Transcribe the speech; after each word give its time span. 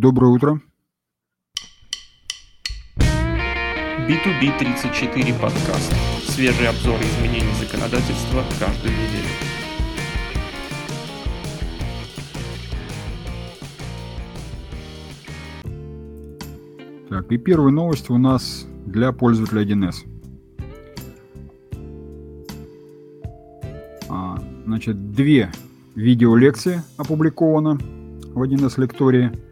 Доброе 0.00 0.28
утро. 0.28 0.60
B2B34 4.06 5.40
подкаст. 5.40 5.92
Свежие 6.22 6.68
обзоры 6.68 7.02
изменений 7.02 7.52
законодательства 7.60 8.44
каждую 8.60 8.94
неделю. 8.94 9.26
Так, 17.08 17.32
и 17.32 17.38
первая 17.38 17.72
новость 17.72 18.08
у 18.08 18.18
нас 18.18 18.68
для 18.86 19.10
пользователя 19.10 19.64
1С. 19.64 19.96
А, 24.08 24.40
значит, 24.64 25.10
две 25.10 25.50
видеолекции 25.96 26.82
опубликовано 26.98 27.80
в 28.32 28.40
1С 28.40 28.80
лектории. 28.80 29.47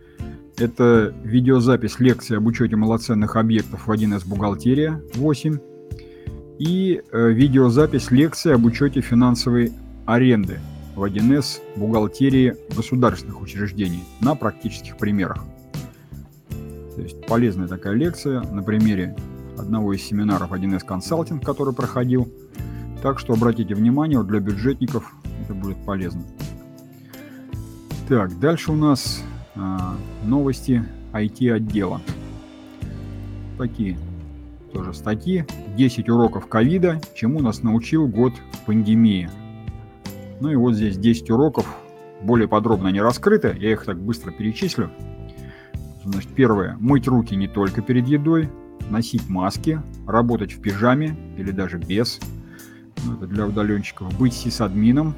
Это 0.58 1.14
видеозапись 1.22 2.00
лекции 2.00 2.36
об 2.36 2.46
учете 2.46 2.76
малоценных 2.76 3.36
объектов 3.36 3.86
в 3.86 3.90
1С 3.90 4.26
бухгалтерия 4.26 5.02
8 5.14 5.58
и 6.58 7.02
э, 7.12 7.28
видеозапись 7.30 8.10
лекции 8.10 8.52
об 8.52 8.64
учете 8.64 9.02
финансовой 9.02 9.72
аренды 10.06 10.60
в 10.94 11.04
1С 11.04 11.60
бухгалтерии 11.76 12.56
государственных 12.74 13.42
учреждений 13.42 14.02
на 14.22 14.34
практических 14.34 14.96
примерах. 14.96 15.44
То 16.94 17.02
есть 17.02 17.26
полезная 17.26 17.68
такая 17.68 17.92
лекция 17.92 18.40
на 18.40 18.62
примере 18.62 19.14
одного 19.58 19.92
из 19.92 20.02
семинаров 20.02 20.52
1С 20.52 20.86
консалтинг, 20.86 21.44
который 21.44 21.74
проходил. 21.74 22.32
Так 23.02 23.18
что 23.18 23.34
обратите 23.34 23.74
внимание, 23.74 24.18
вот 24.18 24.28
для 24.28 24.40
бюджетников 24.40 25.14
это 25.44 25.52
будет 25.52 25.76
полезно. 25.84 26.22
Так, 28.08 28.38
дальше 28.40 28.72
у 28.72 28.76
нас 28.76 29.22
новости 30.24 30.84
IT-отдела. 31.12 32.00
Такие 33.58 33.98
тоже 34.72 34.92
статьи. 34.92 35.44
10 35.76 36.08
уроков 36.08 36.46
ковида, 36.46 37.00
чему 37.14 37.40
нас 37.40 37.62
научил 37.62 38.06
год 38.06 38.32
пандемии. 38.66 39.30
Ну 40.40 40.50
и 40.50 40.56
вот 40.56 40.74
здесь 40.74 40.98
10 40.98 41.30
уроков, 41.30 41.66
более 42.22 42.48
подробно 42.48 42.88
не 42.88 43.00
раскрыты, 43.00 43.56
я 43.58 43.72
их 43.72 43.84
так 43.84 43.98
быстро 43.98 44.30
перечислю. 44.30 44.90
Значит, 46.04 46.30
первое. 46.34 46.76
Мыть 46.78 47.08
руки 47.08 47.34
не 47.34 47.48
только 47.48 47.82
перед 47.82 48.06
едой, 48.06 48.50
носить 48.90 49.28
маски, 49.28 49.80
работать 50.06 50.52
в 50.52 50.60
пижаме 50.60 51.16
или 51.36 51.50
даже 51.50 51.78
без. 51.78 52.20
Ну, 53.04 53.14
это 53.14 53.26
для 53.26 53.46
удаленщиков. 53.46 54.16
Быть 54.18 54.34
сисадмином, 54.34 55.14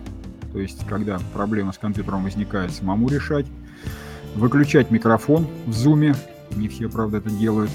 то 0.52 0.60
есть 0.60 0.86
когда 0.86 1.18
проблема 1.34 1.72
с 1.72 1.78
компьютером 1.78 2.24
возникает, 2.24 2.70
самому 2.70 3.08
решать. 3.08 3.46
Выключать 4.34 4.90
микрофон 4.90 5.46
в 5.66 5.72
зуме, 5.72 6.14
не 6.54 6.68
все, 6.68 6.88
правда, 6.88 7.18
это 7.18 7.30
делают. 7.30 7.70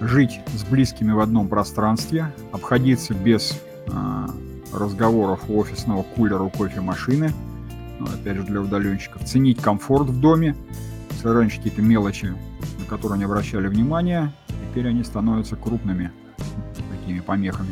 Жить 0.00 0.40
с 0.54 0.62
близкими 0.64 1.12
в 1.12 1.20
одном 1.20 1.48
пространстве, 1.48 2.32
обходиться 2.52 3.14
без 3.14 3.58
э, 3.86 4.26
разговоров 4.72 5.40
у 5.48 5.58
офисного 5.58 6.02
кулера, 6.02 6.42
у 6.42 6.50
кофемашины, 6.50 7.32
ну, 7.98 8.06
опять 8.06 8.36
же 8.36 8.42
для 8.42 8.60
удаленщиков. 8.60 9.24
Ценить 9.24 9.60
комфорт 9.60 10.08
в 10.08 10.20
доме, 10.20 10.54
если 11.12 11.28
раньше 11.28 11.56
какие-то 11.56 11.80
мелочи, 11.82 12.34
на 12.78 12.84
которые 12.86 13.18
не 13.18 13.24
обращали 13.24 13.68
внимания, 13.68 14.32
теперь 14.70 14.88
они 14.88 15.02
становятся 15.02 15.56
крупными 15.56 16.12
такими 17.06 17.20
помехами. 17.20 17.70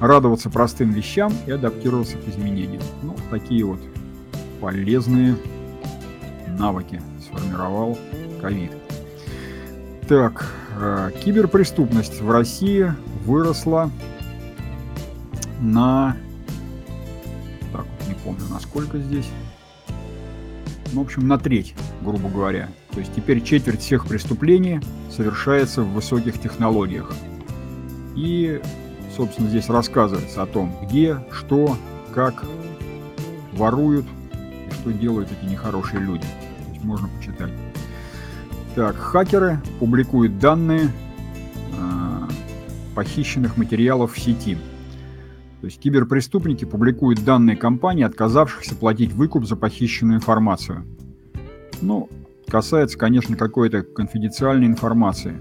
Радоваться 0.00 0.50
простым 0.50 0.90
вещам 0.90 1.32
и 1.46 1.50
адаптироваться 1.50 2.16
к 2.16 2.28
изменениям. 2.28 2.82
Ну, 3.02 3.16
такие 3.30 3.64
вот 3.64 3.80
полезные 4.60 5.36
навыки 6.58 7.00
сформировал 7.22 7.98
ковид. 8.40 8.72
Так, 10.08 10.52
э, 10.78 11.10
киберпреступность 11.24 12.20
в 12.20 12.30
России 12.30 12.92
выросла 13.24 13.90
на... 15.60 16.16
Так, 17.72 17.86
не 18.06 18.14
помню, 18.14 18.42
насколько 18.50 18.98
здесь 18.98 19.26
ну, 20.94 21.00
в 21.00 21.04
общем, 21.06 21.26
на 21.26 21.38
треть, 21.38 21.74
грубо 22.02 22.28
говоря. 22.28 22.68
То 22.92 23.00
есть 23.00 23.12
теперь 23.14 23.42
четверть 23.42 23.80
всех 23.80 24.06
преступлений 24.06 24.80
совершается 25.10 25.82
в 25.82 25.92
высоких 25.92 26.40
технологиях. 26.40 27.12
И, 28.14 28.60
собственно, 29.16 29.48
здесь 29.48 29.68
рассказывается 29.68 30.42
о 30.42 30.46
том, 30.46 30.72
где, 30.84 31.18
что, 31.32 31.76
как 32.14 32.44
воруют 33.52 34.06
и 34.68 34.72
что 34.72 34.92
делают 34.92 35.30
эти 35.32 35.50
нехорошие 35.50 36.00
люди. 36.00 36.26
Можно 36.84 37.08
почитать. 37.08 37.52
Так, 38.74 38.96
хакеры 38.96 39.60
публикуют 39.78 40.38
данные 40.38 40.90
э, 41.72 42.28
похищенных 42.94 43.56
материалов 43.56 44.14
в 44.14 44.18
сети. 44.18 44.58
То 45.60 45.66
есть 45.66 45.80
киберпреступники 45.80 46.66
публикуют 46.66 47.24
данные 47.24 47.56
компаний, 47.56 48.02
отказавшихся 48.02 48.74
платить 48.74 49.12
выкуп 49.12 49.46
за 49.46 49.56
похищенную 49.56 50.18
информацию. 50.18 50.84
Ну, 51.80 52.10
касается, 52.48 52.98
конечно, 52.98 53.36
какой-то 53.36 53.82
конфиденциальной 53.82 54.66
информации, 54.66 55.40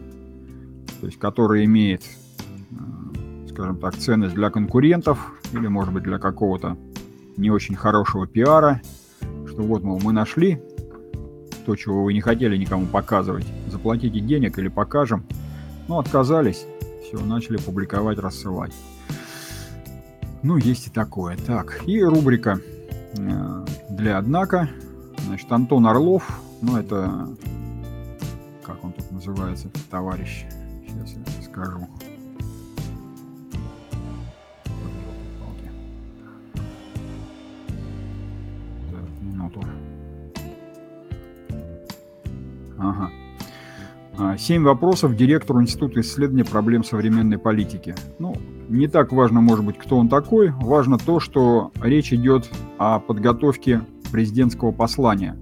то 1.02 1.08
есть 1.08 1.20
которая 1.20 1.66
имеет, 1.66 2.04
э, 2.72 3.48
скажем 3.50 3.78
так, 3.78 3.98
ценность 3.98 4.36
для 4.36 4.50
конкурентов 4.50 5.34
или, 5.52 5.68
может 5.68 5.94
быть, 5.94 6.04
для 6.04 6.20
какого-то 6.20 6.78
не 7.36 7.50
очень 7.50 7.76
хорошего 7.76 8.28
пиара, 8.28 8.82
что 9.48 9.64
вот, 9.64 9.84
мол, 9.84 10.00
мы 10.02 10.14
нашли 10.14 10.62
то, 11.66 11.76
чего 11.76 12.04
вы 12.04 12.14
не 12.14 12.22
хотели 12.22 12.58
никому 12.58 12.86
показывать, 12.86 13.46
заплатите 13.68 14.20
денег 14.20 14.58
или 14.60 14.68
покажем. 14.68 15.26
Ну, 15.88 16.00
отказались, 16.00 16.66
все, 17.04 17.20
начали 17.24 17.58
публиковать, 17.58 18.20
рассылать. 18.20 18.74
Ну, 20.44 20.58
есть 20.58 20.88
и 20.88 20.90
такое. 20.90 21.38
Так, 21.38 21.88
и 21.88 22.02
рубрика 22.02 22.60
э, 23.18 23.66
для 23.90 24.18
«Однако». 24.18 24.70
Значит, 25.26 25.52
Антон 25.52 25.88
Орлов, 25.88 26.42
ну, 26.62 26.78
это... 26.78 27.30
Как 28.66 28.84
он 28.84 28.92
тут 28.94 29.10
называется, 29.12 29.70
товарищ? 29.90 30.46
Сейчас 30.86 31.14
я 31.14 31.44
скажу. 31.44 31.88
Ага. 42.84 43.12
А, 44.18 44.38
семь 44.38 44.64
вопросов 44.64 45.16
директору 45.16 45.62
Института 45.62 46.02
исследования 46.02 46.46
проблем 46.46 46.84
современной 46.84 47.40
политики. 47.40 47.96
Ну, 48.20 48.36
не 48.70 48.88
так 48.88 49.12
важно, 49.12 49.42
может 49.42 49.66
быть, 49.66 49.78
кто 49.78 49.98
он 49.98 50.10
такой. 50.10 50.52
Важно 50.52 50.98
то, 51.00 51.20
что 51.20 51.72
речь 51.82 52.14
идет 52.14 52.48
о 52.78 53.00
подготовке 53.00 53.82
президентского 54.12 54.72
послания, 54.72 55.36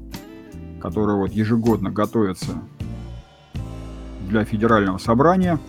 которое 0.80 1.18
вот 1.18 1.31
ежегодно 1.31 1.91
готовится 1.91 2.62
для 4.30 4.46
федерального 4.46 5.00
собрания. 5.00 5.59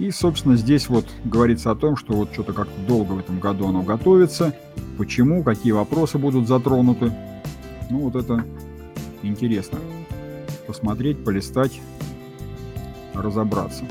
И, 0.00 0.10
собственно, 0.10 0.56
здесь 0.56 0.88
вот 0.88 1.06
говорится 1.24 1.70
о 1.70 1.76
том, 1.76 1.96
что 1.96 2.14
вот 2.14 2.32
что-то 2.32 2.52
как-то 2.52 2.80
долго 2.88 3.12
в 3.12 3.18
этом 3.20 3.38
году 3.38 3.68
оно 3.68 3.82
готовится. 3.82 4.52
Почему, 4.98 5.44
какие 5.44 5.70
вопросы 5.70 6.18
будут 6.18 6.48
затронуты. 6.48 7.12
Ну, 7.90 8.00
вот 8.00 8.16
это 8.16 8.44
интересно. 9.22 9.78
Посмотреть, 10.66 11.24
полистать, 11.24 11.80
разобраться 13.14 13.84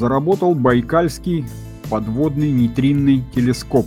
заработал 0.00 0.54
Байкальский 0.54 1.44
подводный 1.90 2.50
нейтринный 2.50 3.22
телескоп. 3.34 3.86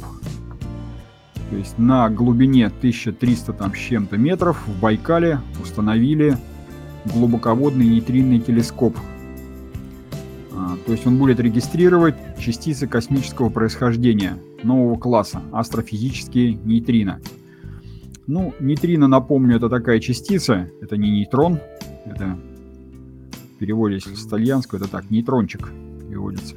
То 1.49 1.55
есть 1.57 1.77
на 1.79 2.07
глубине 2.09 2.67
1300 2.67 3.53
там 3.53 3.73
с 3.73 3.77
чем-то 3.77 4.17
метров 4.17 4.67
в 4.67 4.79
Байкале 4.79 5.39
установили 5.61 6.37
глубоководный 7.05 7.87
нейтринный 7.87 8.39
телескоп. 8.39 8.95
А, 10.51 10.77
то 10.85 10.91
есть 10.91 11.07
он 11.07 11.17
будет 11.17 11.39
регистрировать 11.39 12.15
частицы 12.39 12.87
космического 12.87 13.49
происхождения 13.49 14.37
нового 14.61 14.99
класса, 14.99 15.41
астрофизические 15.51 16.53
нейтрино. 16.53 17.21
Ну, 18.25 18.53
нейтрино, 18.59 19.07
напомню, 19.07 19.57
это 19.57 19.69
такая 19.69 19.99
частица, 19.99 20.69
это 20.81 20.95
не 20.95 21.11
нейтрон, 21.11 21.59
это 22.05 22.37
в 23.59 23.99
с 23.99 24.27
итальянского, 24.27 24.79
это 24.79 24.89
так, 24.89 25.09
нейтрончик 25.09 25.69
переводится. 26.07 26.55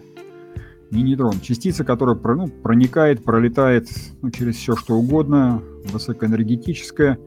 Не 0.90 1.02
нейтрон. 1.02 1.40
Частица, 1.40 1.84
которая 1.84 2.16
ну, 2.16 2.48
проникает, 2.48 3.24
пролетает 3.24 3.88
ну, 4.22 4.30
через 4.30 4.56
все 4.56 4.76
что 4.76 4.94
угодно, 4.94 5.60
высокоэнергетическая. 5.92 7.18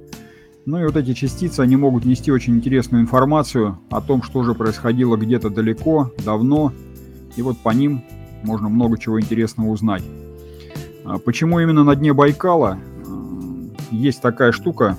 Ну 0.66 0.80
и 0.80 0.86
вот 0.86 0.96
эти 0.96 1.14
частицы, 1.14 1.62
они 1.62 1.76
могут 1.76 2.06
нести 2.06 2.32
очень 2.32 2.56
интересную 2.56 3.04
информацию 3.04 3.80
о 3.90 4.02
том, 4.02 4.24
что 4.24 4.44
же 4.44 4.54
происходило 4.54 5.18
где-то 5.18 5.50
далеко, 5.50 6.14
давно. 6.24 6.72
И 7.36 7.42
вот 7.42 7.58
по 7.58 7.72
ним 7.72 8.04
можно 8.44 8.70
много 8.70 8.98
чего 8.98 9.20
интересного 9.20 9.70
узнать. 9.70 10.04
А 11.04 11.18
почему 11.18 11.60
именно 11.60 11.84
на 11.84 11.96
дне 11.96 12.14
Байкала? 12.14 12.78
Есть 13.92 14.22
такая 14.22 14.52
штука, 14.52 14.98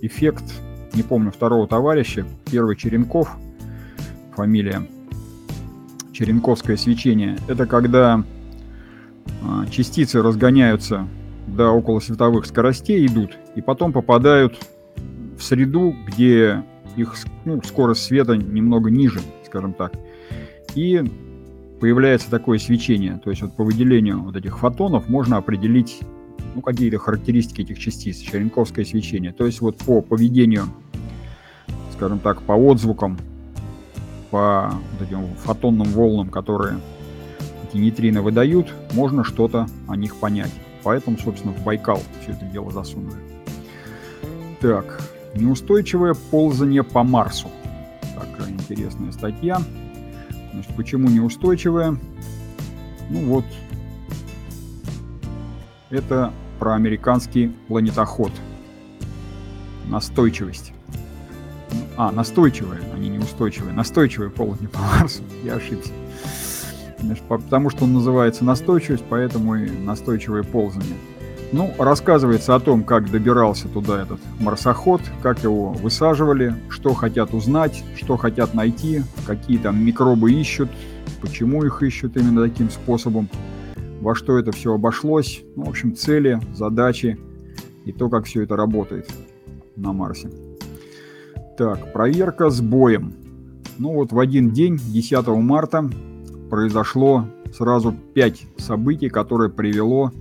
эффект, 0.00 0.44
не 0.94 1.02
помню 1.02 1.30
второго 1.30 1.66
товарища, 1.66 2.24
первый 2.50 2.76
Черенков, 2.76 3.36
фамилия, 4.34 4.82
Черенковское 6.12 6.76
свечение. 6.76 7.38
Это 7.48 7.66
когда 7.66 8.24
а, 9.42 9.66
частицы 9.66 10.22
разгоняются 10.22 11.06
до 11.46 11.70
около 11.70 12.00
световых 12.00 12.46
скоростей, 12.46 13.06
идут, 13.06 13.36
и 13.54 13.60
потом 13.60 13.92
попадают 13.92 14.58
в 15.38 15.42
среду, 15.42 15.94
где 16.06 16.64
их 16.96 17.14
ну, 17.44 17.62
скорость 17.62 18.04
света 18.04 18.36
немного 18.36 18.90
ниже, 18.90 19.20
скажем 19.44 19.72
так. 19.72 19.92
И 20.74 21.02
появляется 21.80 22.30
такое 22.30 22.58
свечение. 22.58 23.20
То 23.22 23.30
есть 23.30 23.42
вот 23.42 23.56
по 23.56 23.64
выделению 23.64 24.22
вот 24.22 24.36
этих 24.36 24.58
фотонов 24.58 25.08
можно 25.08 25.36
определить 25.36 26.00
ну, 26.54 26.62
какие-то 26.62 26.98
характеристики 26.98 27.62
этих 27.62 27.78
частиц, 27.78 28.18
черенковское 28.18 28.84
свечение. 28.84 29.32
То 29.32 29.46
есть 29.46 29.60
вот 29.60 29.76
по 29.78 30.00
поведению, 30.00 30.64
скажем 31.94 32.18
так, 32.18 32.42
по 32.42 32.52
отзвукам, 32.52 33.18
по 34.30 34.72
вот 34.92 35.08
этим 35.08 35.34
фотонным 35.36 35.88
волнам, 35.88 36.28
которые 36.28 36.78
эти 37.68 37.80
нейтрино 37.80 38.22
выдают, 38.22 38.72
можно 38.92 39.24
что-то 39.24 39.66
о 39.88 39.96
них 39.96 40.16
понять. 40.16 40.52
Поэтому, 40.82 41.18
собственно, 41.18 41.52
в 41.52 41.62
Байкал 41.62 42.00
все 42.22 42.32
это 42.32 42.44
дело 42.46 42.70
засунули. 42.70 43.16
Так, 44.60 45.00
неустойчивое 45.34 46.14
ползание 46.30 46.82
по 46.82 47.02
Марсу. 47.02 47.48
Такая 48.14 48.50
интересная 48.50 49.12
статья. 49.12 49.60
Значит, 50.52 50.74
почему 50.76 51.08
неустойчивое? 51.08 51.96
Ну 53.10 53.24
вот, 53.26 53.44
это 55.90 56.32
про 56.58 56.74
американский 56.74 57.52
планетоход. 57.68 58.32
Настойчивость. 59.88 60.72
А, 61.96 62.12
настойчивая, 62.12 62.80
они 62.94 63.08
не 63.08 63.18
устойчивые. 63.18 63.72
Настойчивые 63.72 64.30
полотни 64.30 64.66
по 64.66 64.78
Марсу. 64.78 65.22
Я 65.44 65.54
ошибся. 65.54 65.92
Значит, 67.00 67.24
потому 67.24 67.70
что 67.70 67.84
он 67.84 67.94
называется 67.94 68.44
настойчивость, 68.44 69.04
поэтому 69.08 69.56
и 69.56 69.70
настойчивое 69.70 70.42
ползание. 70.42 70.96
Ну, 71.52 71.74
рассказывается 71.78 72.54
о 72.54 72.60
том, 72.60 72.84
как 72.84 73.10
добирался 73.10 73.66
туда 73.68 74.02
этот 74.02 74.20
марсоход, 74.38 75.00
как 75.20 75.42
его 75.42 75.72
высаживали, 75.72 76.54
что 76.68 76.94
хотят 76.94 77.34
узнать, 77.34 77.82
что 77.96 78.16
хотят 78.16 78.54
найти, 78.54 79.02
какие 79.26 79.58
там 79.58 79.84
микробы 79.84 80.32
ищут, 80.32 80.70
почему 81.20 81.64
их 81.64 81.82
ищут 81.82 82.16
именно 82.16 82.42
таким 82.42 82.70
способом 82.70 83.28
во 84.00 84.14
что 84.14 84.38
это 84.38 84.52
все 84.52 84.74
обошлось, 84.74 85.42
ну, 85.56 85.64
в 85.64 85.68
общем, 85.68 85.94
цели, 85.94 86.40
задачи 86.54 87.18
и 87.84 87.92
то, 87.92 88.08
как 88.08 88.24
все 88.24 88.42
это 88.42 88.56
работает 88.56 89.08
на 89.76 89.92
Марсе. 89.92 90.30
Так, 91.56 91.92
проверка 91.92 92.50
с 92.50 92.60
боем. 92.60 93.14
Ну 93.78 93.94
вот 93.94 94.12
в 94.12 94.18
один 94.18 94.50
день, 94.50 94.78
10 94.78 95.26
марта, 95.28 95.88
произошло 96.48 97.26
сразу 97.52 97.94
5 98.14 98.46
событий, 98.56 99.08
которое 99.08 99.48
привело, 99.48 100.12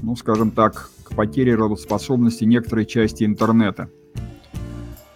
ну, 0.00 0.16
скажем 0.16 0.50
так, 0.50 0.90
к 1.04 1.14
потере 1.14 1.54
работоспособности 1.54 2.44
некоторой 2.44 2.86
части 2.86 3.24
интернета. 3.24 3.88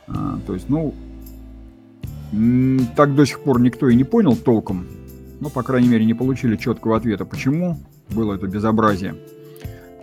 А, 0.06 0.38
то 0.46 0.54
есть, 0.54 0.68
ну, 0.68 0.94
так 2.96 3.14
до 3.14 3.24
сих 3.24 3.40
пор 3.40 3.60
никто 3.60 3.88
и 3.88 3.94
не 3.94 4.04
понял 4.04 4.36
толком, 4.36 4.86
ну, 5.40 5.50
по 5.50 5.62
крайней 5.62 5.88
мере, 5.88 6.04
не 6.04 6.14
получили 6.14 6.56
четкого 6.56 6.96
ответа, 6.96 7.24
почему 7.24 7.78
было 8.10 8.34
это 8.34 8.46
безобразие. 8.46 9.14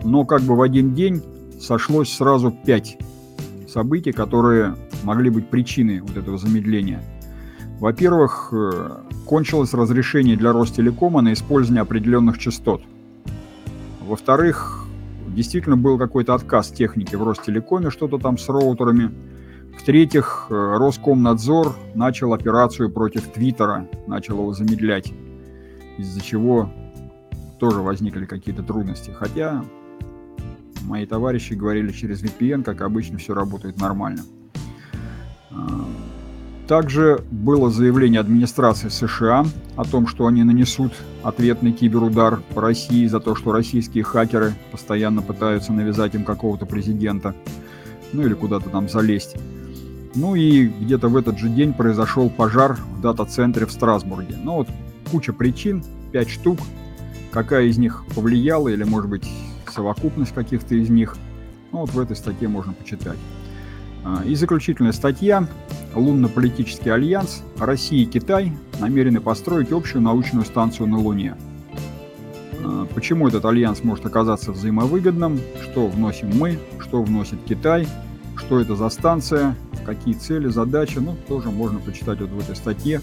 Но 0.02 0.24
как 0.24 0.42
бы 0.42 0.56
в 0.56 0.62
один 0.62 0.94
день 0.94 1.22
сошлось 1.60 2.12
сразу 2.12 2.50
пять 2.50 2.98
событий, 3.68 4.12
которые 4.12 4.76
могли 5.02 5.30
быть 5.30 5.48
причиной 5.48 6.00
вот 6.00 6.16
этого 6.16 6.38
замедления. 6.38 7.02
Во-первых, 7.80 8.50
э, 8.52 8.90
кончилось 9.26 9.74
разрешение 9.74 10.36
для 10.36 10.52
Ростелекома 10.52 11.22
на 11.22 11.32
использование 11.32 11.82
определенных 11.82 12.38
частот. 12.38 12.82
Во-вторых, 14.00 14.86
действительно 15.28 15.76
был 15.76 15.98
какой-то 15.98 16.34
отказ 16.34 16.68
техники 16.68 17.16
в 17.16 17.22
Ростелекоме, 17.24 17.90
что-то 17.90 18.18
там 18.18 18.38
с 18.38 18.48
роутерами. 18.48 19.10
В-третьих, 19.78 20.46
э, 20.50 20.54
Роскомнадзор 20.54 21.76
начал 21.94 22.32
операцию 22.32 22.90
против 22.90 23.28
Твиттера, 23.32 23.88
начал 24.06 24.38
его 24.38 24.52
замедлять 24.52 25.12
из-за 25.98 26.20
чего 26.20 26.70
тоже 27.58 27.80
возникли 27.80 28.26
какие-то 28.26 28.62
трудности. 28.62 29.10
Хотя 29.10 29.64
мои 30.82 31.06
товарищи 31.06 31.54
говорили 31.54 31.92
через 31.92 32.22
VPN, 32.22 32.62
как 32.62 32.82
обычно, 32.82 33.18
все 33.18 33.34
работает 33.34 33.80
нормально. 33.80 34.22
А, 35.50 35.86
также 36.66 37.22
было 37.30 37.70
заявление 37.70 38.20
администрации 38.20 38.88
США 38.88 39.46
о 39.76 39.84
том, 39.84 40.06
что 40.06 40.26
они 40.26 40.42
нанесут 40.42 40.92
ответный 41.22 41.72
киберудар 41.72 42.40
по 42.54 42.60
России 42.60 43.06
за 43.06 43.20
то, 43.20 43.34
что 43.34 43.52
российские 43.52 44.04
хакеры 44.04 44.54
постоянно 44.70 45.22
пытаются 45.22 45.72
навязать 45.72 46.14
им 46.14 46.24
какого-то 46.24 46.66
президента, 46.66 47.34
ну 48.12 48.22
или 48.22 48.34
куда-то 48.34 48.68
там 48.70 48.88
залезть. 48.88 49.36
Ну 50.14 50.34
и 50.34 50.66
где-то 50.66 51.08
в 51.08 51.16
этот 51.16 51.38
же 51.38 51.48
день 51.48 51.72
произошел 51.72 52.30
пожар 52.30 52.78
в 52.96 53.00
дата-центре 53.00 53.66
в 53.66 53.72
Страсбурге. 53.72 54.36
Ну 54.42 54.56
вот 54.56 54.68
куча 55.10 55.32
причин, 55.32 55.82
5 56.12 56.28
штук. 56.28 56.58
Какая 57.32 57.64
из 57.64 57.78
них 57.78 58.04
повлияла, 58.14 58.68
или, 58.68 58.84
может 58.84 59.10
быть, 59.10 59.28
совокупность 59.72 60.32
каких-то 60.32 60.76
из 60.76 60.88
них, 60.88 61.16
ну, 61.72 61.80
вот 61.80 61.90
в 61.90 61.98
этой 61.98 62.14
статье 62.14 62.46
можно 62.46 62.72
почитать. 62.72 63.18
А, 64.04 64.22
и 64.24 64.34
заключительная 64.36 64.92
статья. 64.92 65.48
Лунно-политический 65.94 66.90
альянс 66.90 67.42
Россия 67.58 68.02
и 68.02 68.06
Китай 68.06 68.52
намерены 68.80 69.20
построить 69.20 69.72
общую 69.72 70.02
научную 70.02 70.44
станцию 70.44 70.88
на 70.88 70.98
Луне. 70.98 71.36
А, 72.62 72.86
почему 72.94 73.26
этот 73.26 73.44
альянс 73.44 73.82
может 73.82 74.06
оказаться 74.06 74.52
взаимовыгодным? 74.52 75.40
Что 75.62 75.88
вносим 75.88 76.30
мы? 76.36 76.58
Что 76.78 77.02
вносит 77.02 77.38
Китай? 77.48 77.88
Что 78.36 78.60
это 78.60 78.76
за 78.76 78.88
станция? 78.88 79.56
Какие 79.84 80.14
цели, 80.14 80.48
задачи? 80.48 80.98
Ну, 80.98 81.16
тоже 81.28 81.50
можно 81.50 81.80
почитать 81.80 82.20
вот 82.20 82.30
в 82.30 82.38
этой 82.38 82.56
статье 82.56 83.00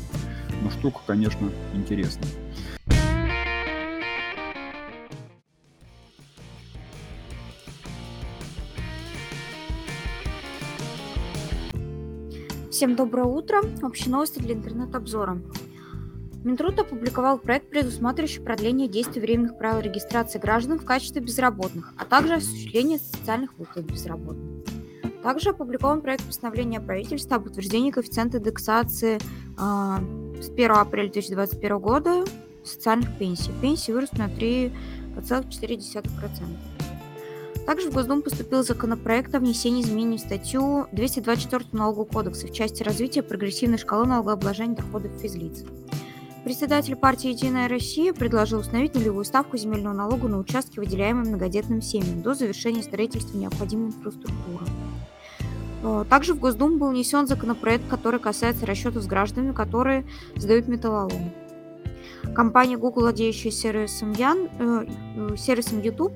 но 0.61 0.69
штука, 0.69 0.99
конечно, 1.05 1.51
интересная. 1.73 2.29
Всем 12.69 12.95
доброе 12.95 13.25
утро. 13.25 13.61
Общие 13.83 14.11
новости 14.11 14.39
для 14.39 14.55
интернет-обзора. 14.55 15.39
Минтруд 16.43 16.79
опубликовал 16.79 17.37
проект, 17.37 17.69
предусматривающий 17.69 18.41
продление 18.41 18.87
действия 18.87 19.21
временных 19.21 19.59
правил 19.59 19.81
регистрации 19.81 20.39
граждан 20.39 20.79
в 20.79 20.85
качестве 20.85 21.21
безработных, 21.21 21.93
а 21.97 22.05
также 22.05 22.33
осуществление 22.33 22.97
социальных 22.97 23.55
выплат 23.59 23.85
безработным. 23.85 24.63
Также 25.23 25.49
опубликован 25.51 26.01
проект 26.01 26.25
постановления 26.25 26.81
правительства 26.81 27.35
об 27.37 27.45
утверждении 27.45 27.91
коэффициента 27.91 28.39
индексации 28.39 29.19
а, 29.57 29.99
с 30.41 30.49
1 30.49 30.71
апреля 30.71 31.11
2021 31.11 31.79
года 31.79 32.23
социальных 32.63 33.17
пенсий. 33.17 33.51
Пенсии 33.61 33.91
вырастут 33.91 34.19
на 34.19 34.27
3,4%. 34.27 36.01
Также 37.65 37.91
в 37.91 37.93
Госдуму 37.93 38.23
поступил 38.23 38.63
законопроект 38.63 39.35
о 39.35 39.39
внесении 39.39 39.83
изменений 39.83 40.17
в 40.17 40.21
статью 40.21 40.87
224 40.91 41.65
Налогового 41.73 42.05
кодекса 42.05 42.47
в 42.47 42.53
части 42.53 42.81
развития 42.81 43.21
прогрессивной 43.21 43.77
шкалы 43.77 44.07
налогообложения 44.07 44.75
доходов 44.75 45.11
физлиц. 45.21 45.63
Председатель 46.43 46.95
партии 46.95 47.29
«Единая 47.29 47.69
Россия» 47.69 48.13
предложил 48.13 48.59
установить 48.59 48.95
нулевую 48.95 49.23
ставку 49.25 49.57
земельного 49.57 49.93
налога 49.93 50.27
на 50.27 50.39
участки, 50.39 50.79
выделяемые 50.79 51.27
многодетным 51.27 51.83
семьям, 51.83 52.23
до 52.23 52.33
завершения 52.33 52.81
строительства 52.81 53.37
необходимой 53.37 53.89
инфраструктуры. 53.89 54.65
Э, 55.83 56.05
также 56.09 56.33
в 56.33 56.39
Госдуму 56.39 56.77
был 56.77 56.89
внесен 56.89 57.27
законопроект, 57.27 57.87
который 57.89 58.19
касается 58.19 58.65
расчетов 58.65 59.03
с 59.03 59.07
гражданами, 59.07 59.53
которые 59.53 60.05
сдают 60.35 60.67
металлолом. 60.67 61.31
Компания 62.35 62.77
Google, 62.77 63.01
владеющая 63.01 63.51
сервисом, 63.51 64.13
Ян, 64.13 64.47
э, 64.59 64.85
э, 65.15 65.35
сервисом 65.37 65.81
YouTube, 65.81 66.13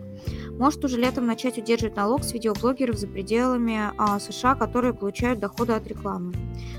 может 0.57 0.84
уже 0.86 0.98
летом 0.98 1.25
начать 1.25 1.57
удерживать 1.57 1.95
налог 1.95 2.24
с 2.24 2.31
видеоблогеров 2.31 2.98
за 2.98 3.07
пределами 3.07 3.91
э, 3.98 4.19
США, 4.19 4.55
которые 4.55 4.93
получают 4.93 5.39
доходы 5.39 5.74
от 5.74 5.88
рекламы. 5.88 6.34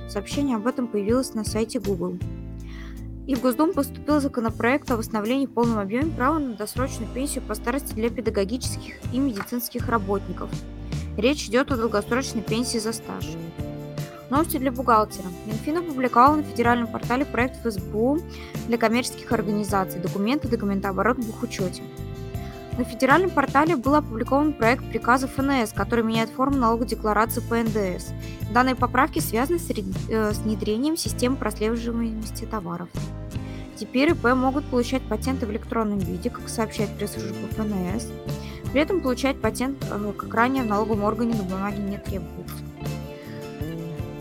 Сообщение 0.09 0.57
об 0.57 0.67
этом 0.67 0.87
появилось 0.87 1.35
на 1.35 1.45
сайте 1.45 1.81
Google. 1.81 2.19
И 3.27 3.35
в 3.35 3.43
Госдуму 3.43 3.73
поступил 3.73 4.21
законопроект 4.21 4.91
о 4.91 4.97
восстановлении 4.97 5.47
в 5.47 5.51
полном 5.51 5.79
объеме 5.79 6.13
права 6.13 6.39
на 6.39 6.55
досрочную 6.55 7.13
пенсию 7.13 7.43
по 7.43 7.55
старости 7.55 7.93
для 7.93 8.09
педагогических 8.09 8.95
и 9.13 9.19
медицинских 9.19 9.89
работников– 9.89 10.49
Речь 11.17 11.47
идет 11.47 11.73
о 11.73 11.77
долгосрочной 11.77 12.43
пенсии 12.43 12.77
за 12.77 12.93
стаж. 12.93 13.25
Новости 14.29 14.59
для 14.59 14.71
бухгалтера. 14.71 15.29
Минфин 15.47 15.79
опубликовал 15.79 16.37
на 16.37 16.43
федеральном 16.43 16.89
портале 16.89 17.25
проект 17.25 17.57
ФСБУ 17.65 18.21
для 18.69 18.77
коммерческих 18.77 19.33
организаций 19.33 20.01
документы 20.01 20.49
документооборот 20.49 21.17
в 21.17 21.27
бухучете. 21.27 21.83
На 22.77 22.85
федеральном 22.85 23.31
портале 23.31 23.77
был 23.77 23.95
опубликован 23.95 24.53
проект 24.53 24.85
приказа 24.91 25.27
ФНС, 25.27 25.73
который 25.73 26.05
меняет 26.05 26.29
форму 26.29 26.59
налоговой 26.59 26.89
декларации 26.89 27.41
по 27.41 27.57
НДС. 27.57 28.13
Данные 28.53 28.75
поправки 28.75 29.21
связаны 29.21 29.59
с, 29.59 29.71
э, 29.71 30.33
с 30.35 30.39
внедрением 30.39 30.99
системы 30.99 31.37
прослеживаемости 31.37 32.45
товаров. 32.45 32.91
Теперь 33.77 34.11
ИП 34.11 34.35
могут 34.35 34.67
получать 34.67 35.03
патенты 35.03 35.47
в 35.47 35.51
электронном 35.51 35.99
виде, 35.99 36.29
как 36.29 36.49
сообщает 36.51 36.91
пресс-служба 36.99 37.49
ФНС. 37.57 38.09
При 38.77 38.83
этом 38.83 39.01
получать 39.01 39.41
патент, 39.41 39.83
э, 39.91 40.13
как 40.19 40.35
ранее 40.35 40.63
в 40.63 40.67
налоговом 40.67 41.05
органе 41.05 41.35
на 41.35 41.45
бумаге 41.45 41.79
не 41.79 41.97
требуется. 41.97 42.57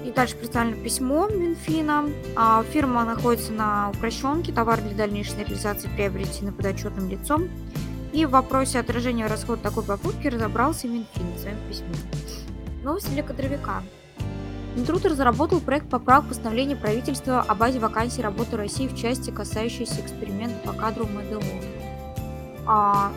И 0.05 0.13
дальше 0.15 0.37
представлено 0.37 0.81
письмо 0.81 1.27
Минфина. 1.27 2.05
А, 2.37 2.63
фирма 2.63 3.03
находится 3.03 3.51
на 3.51 3.89
упрощенке, 3.89 4.53
товар 4.53 4.79
для 4.79 4.95
дальнейшей 4.95 5.39
реализации 5.39 5.89
приобретены 5.89 6.53
подотчетным 6.53 7.09
лицом. 7.09 7.49
И 8.13 8.25
в 8.25 8.29
вопросе 8.29 8.79
отражения 8.79 9.27
расхода 9.27 9.61
такой 9.61 9.83
покупки 9.83 10.27
разобрался 10.27 10.87
Минфин 10.87 11.33
в 11.35 11.39
своем 11.41 11.57
письме. 11.67 11.89
Новости 12.81 13.09
для 13.09 13.23
кадровика. 13.23 13.83
Минтруд 14.77 15.03
разработал 15.05 15.59
проект 15.59 15.89
поправок 15.89 16.29
постановления 16.29 16.77
правительства 16.77 17.41
о 17.41 17.55
базе 17.55 17.79
вакансий 17.79 18.21
работы 18.21 18.55
России 18.55 18.87
в 18.87 18.95
части, 18.95 19.31
касающейся 19.31 19.99
эксперимента 19.99 20.65
по 20.65 20.71
кадровому 20.71 21.19
ЭДО. 21.23 21.41
А 22.65 23.11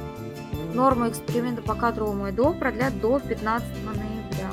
нормы 0.75 1.09
эксперимента 1.09 1.63
по 1.63 1.75
кадровому 1.75 2.31
ЭДО 2.31 2.53
продлят 2.53 3.01
до 3.01 3.19
15 3.21 3.69
ноября. 3.85 4.51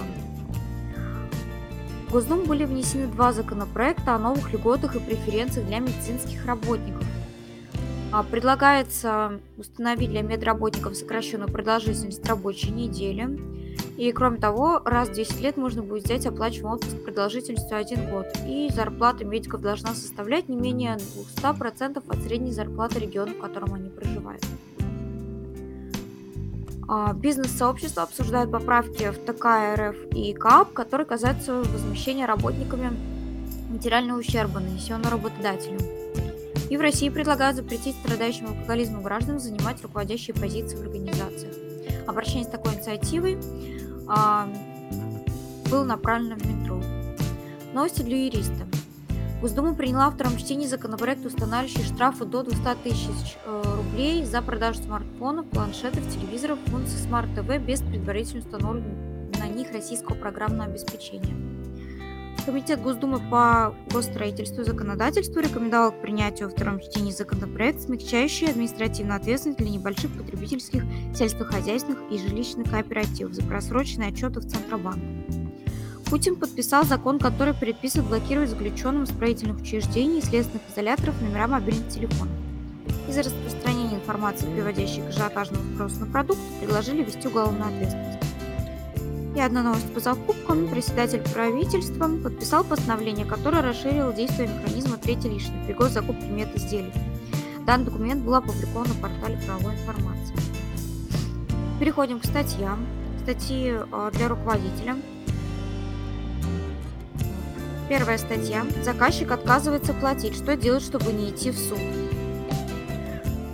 В 2.08 2.12
Госдуму 2.12 2.46
были 2.46 2.66
внесены 2.66 3.08
два 3.08 3.34
законопроекта 3.34 4.16
о 4.16 4.20
новых 4.20 4.54
льготах 4.54 4.96
и 4.96 5.00
преференциях 5.00 5.68
для 5.68 5.80
медицинских 5.80 6.46
работников. 6.46 7.06
А, 8.12 8.24
предлагается 8.24 9.42
установить 9.58 10.10
для 10.10 10.22
медработников 10.22 10.96
сокращенную 10.96 11.52
продолжительность 11.52 12.26
рабочей 12.26 12.72
недели. 12.72 13.38
И 13.98 14.12
кроме 14.12 14.38
того, 14.38 14.82
раз 14.86 15.10
в 15.10 15.14
10 15.14 15.42
лет 15.42 15.58
можно 15.58 15.82
будет 15.82 16.06
взять 16.06 16.26
оплачиваемый 16.26 16.78
отпуск 16.78 17.04
продолжительностью 17.04 17.78
1 17.78 18.10
год. 18.12 18.26
И 18.48 18.70
зарплата 18.74 19.26
медиков 19.26 19.62
должна 19.62 19.94
составлять 19.94 20.48
не 20.48 20.56
менее 20.56 20.98
200% 21.44 22.04
от 22.08 22.24
средней 22.24 22.52
зарплаты 22.52 23.00
региона, 23.00 23.34
в 23.34 23.40
котором 23.40 23.74
они 23.74 23.90
проживают. 23.90 24.46
А, 26.88 27.14
бизнес-сообщество 27.14 28.04
обсуждает 28.04 28.52
поправки 28.52 29.10
в 29.10 29.18
ТК 29.26 29.76
РФ 29.76 29.96
и 30.14 30.34
КАП, 30.34 30.74
которые 30.74 31.08
касаются 31.08 31.56
возмещения 31.56 32.28
работниками 32.28 32.92
материального 33.70 34.20
ущерба, 34.20 34.60
нанесенного 34.60 35.12
работодателем. 35.12 35.80
И 36.70 36.78
в 36.78 36.82
России 36.82 37.10
предлагают 37.10 37.56
запретить 37.56 37.96
страдающим 37.96 38.48
алкоголизмом 38.48 39.04
гражданам 39.04 39.40
занимать 39.40 39.82
руководящие 39.82 40.36
позиции 40.36 40.78
в 40.78 40.82
организациях. 40.82 41.54
Обращение 42.08 42.46
с 42.46 42.52
такой 42.52 42.76
инициативой 42.76 43.38
а, 44.08 44.48
было 45.70 45.84
направлено 45.84 46.36
в 46.36 46.46
Минтруд. 46.46 46.84
Новости 47.74 48.04
для 48.04 48.26
юриста. 48.26 48.66
Госдума 49.46 49.76
приняла 49.76 50.10
в 50.10 50.16
втором 50.16 50.38
чтении 50.38 50.66
законопроект, 50.66 51.24
устанавливающий 51.24 51.84
штрафы 51.84 52.26
до 52.26 52.42
200 52.42 52.64
тысяч 52.84 53.38
э, 53.46 53.62
рублей 53.78 54.26
за 54.26 54.42
продажу 54.42 54.82
смартфонов, 54.82 55.46
планшетов, 55.52 56.02
телевизоров, 56.12 56.58
функций 56.66 56.98
смарт-ТВ 56.98 57.64
без 57.64 57.82
предварительно 57.82 58.40
установленного 58.40 58.96
на 59.38 59.48
них 59.48 59.72
российского 59.72 60.16
программного 60.16 60.72
обеспечения. 60.72 61.36
Комитет 62.44 62.82
Госдумы 62.82 63.20
по 63.30 63.76
госстроительству 63.92 64.64
и 64.64 64.66
законодательству 64.66 65.40
рекомендовал 65.40 65.92
к 65.92 66.02
принятию 66.02 66.50
во 66.50 66.56
втором 66.56 66.80
чтении 66.80 67.12
законопроект, 67.12 67.82
смягчающий 67.82 68.50
административную 68.50 69.18
ответственность 69.18 69.60
для 69.60 69.70
небольших 69.70 70.12
потребительских, 70.18 70.84
сельскохозяйственных 71.14 72.00
и 72.10 72.18
жилищных 72.18 72.72
кооперативов 72.72 73.36
за 73.36 73.44
просроченные 73.44 74.10
отчеты 74.10 74.40
в 74.40 74.48
Центробанк. 74.48 75.45
Путин 76.06 76.36
подписал 76.36 76.86
закон, 76.86 77.18
который 77.20 77.54
предписывает 77.54 78.08
блокировать 78.08 78.50
заключенным 78.50 79.08
строительных 79.08 79.60
учреждений 79.60 80.20
и 80.20 80.22
следственных 80.22 80.62
изоляторов 80.72 81.20
номера 81.22 81.48
мобильных 81.48 81.90
телефонов. 81.90 82.34
Из-за 83.10 83.24
распространения 83.24 83.96
информации, 83.96 84.46
приводящей 84.46 85.02
к 85.02 85.10
ажиотажному 85.10 85.76
спросу 85.76 86.00
на 86.02 86.06
продукт, 86.06 86.40
предложили 86.60 87.04
ввести 87.04 87.28
уголовную 87.28 87.66
ответственность. 87.66 88.20
И 89.36 89.40
одна 89.40 89.64
новость 89.64 89.94
по 89.94 90.00
закупкам. 90.00 90.68
Председатель 90.70 91.22
правительства 91.34 92.08
подписал 92.08 92.64
постановление, 92.64 93.26
которое 93.26 93.62
расширило 93.62 94.14
действие 94.14 94.48
механизма 94.48 94.98
третьей 94.98 95.32
лишней 95.32 95.66
при 95.66 95.74
госзакупке 95.74 96.28
медизделий. 96.28 96.94
Данный 97.66 97.86
документ 97.86 98.24
был 98.24 98.36
опубликован 98.36 98.88
на 98.88 98.94
портале 98.96 99.38
правовой 99.46 99.74
информации. 99.74 100.36
Переходим 101.80 102.20
к 102.20 102.26
статьям. 102.26 102.86
Статьи 103.24 103.74
э, 103.74 104.12
для 104.14 104.30
руководителя. 104.30 104.96
Первая 107.88 108.18
статья. 108.18 108.66
Заказчик 108.84 109.30
отказывается 109.30 109.94
платить. 109.94 110.36
Что 110.36 110.56
делать, 110.56 110.84
чтобы 110.84 111.14
не 111.14 111.30
идти 111.30 111.52
в 111.52 111.58
суд? 111.58 111.78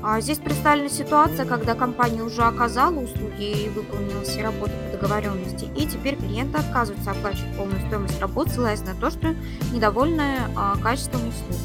А 0.03 0.21
здесь 0.21 0.39
представлена 0.39 0.89
ситуация, 0.89 1.45
когда 1.45 1.75
компания 1.75 2.23
уже 2.23 2.41
оказала 2.41 2.97
услуги 2.97 3.65
и 3.65 3.69
выполнила 3.69 4.23
все 4.23 4.41
работы 4.41 4.71
по 4.85 4.97
договоренности, 4.97 5.65
и 5.77 5.85
теперь 5.85 6.15
клиенты 6.15 6.57
отказываются 6.57 7.11
оплачивать 7.11 7.55
полную 7.55 7.85
стоимость 7.85 8.19
работ, 8.19 8.49
ссылаясь 8.49 8.81
на 8.81 8.95
то, 8.95 9.11
что 9.11 9.35
недовольны 9.71 10.39
а, 10.55 10.75
качеством 10.81 11.21
услуг. 11.27 11.59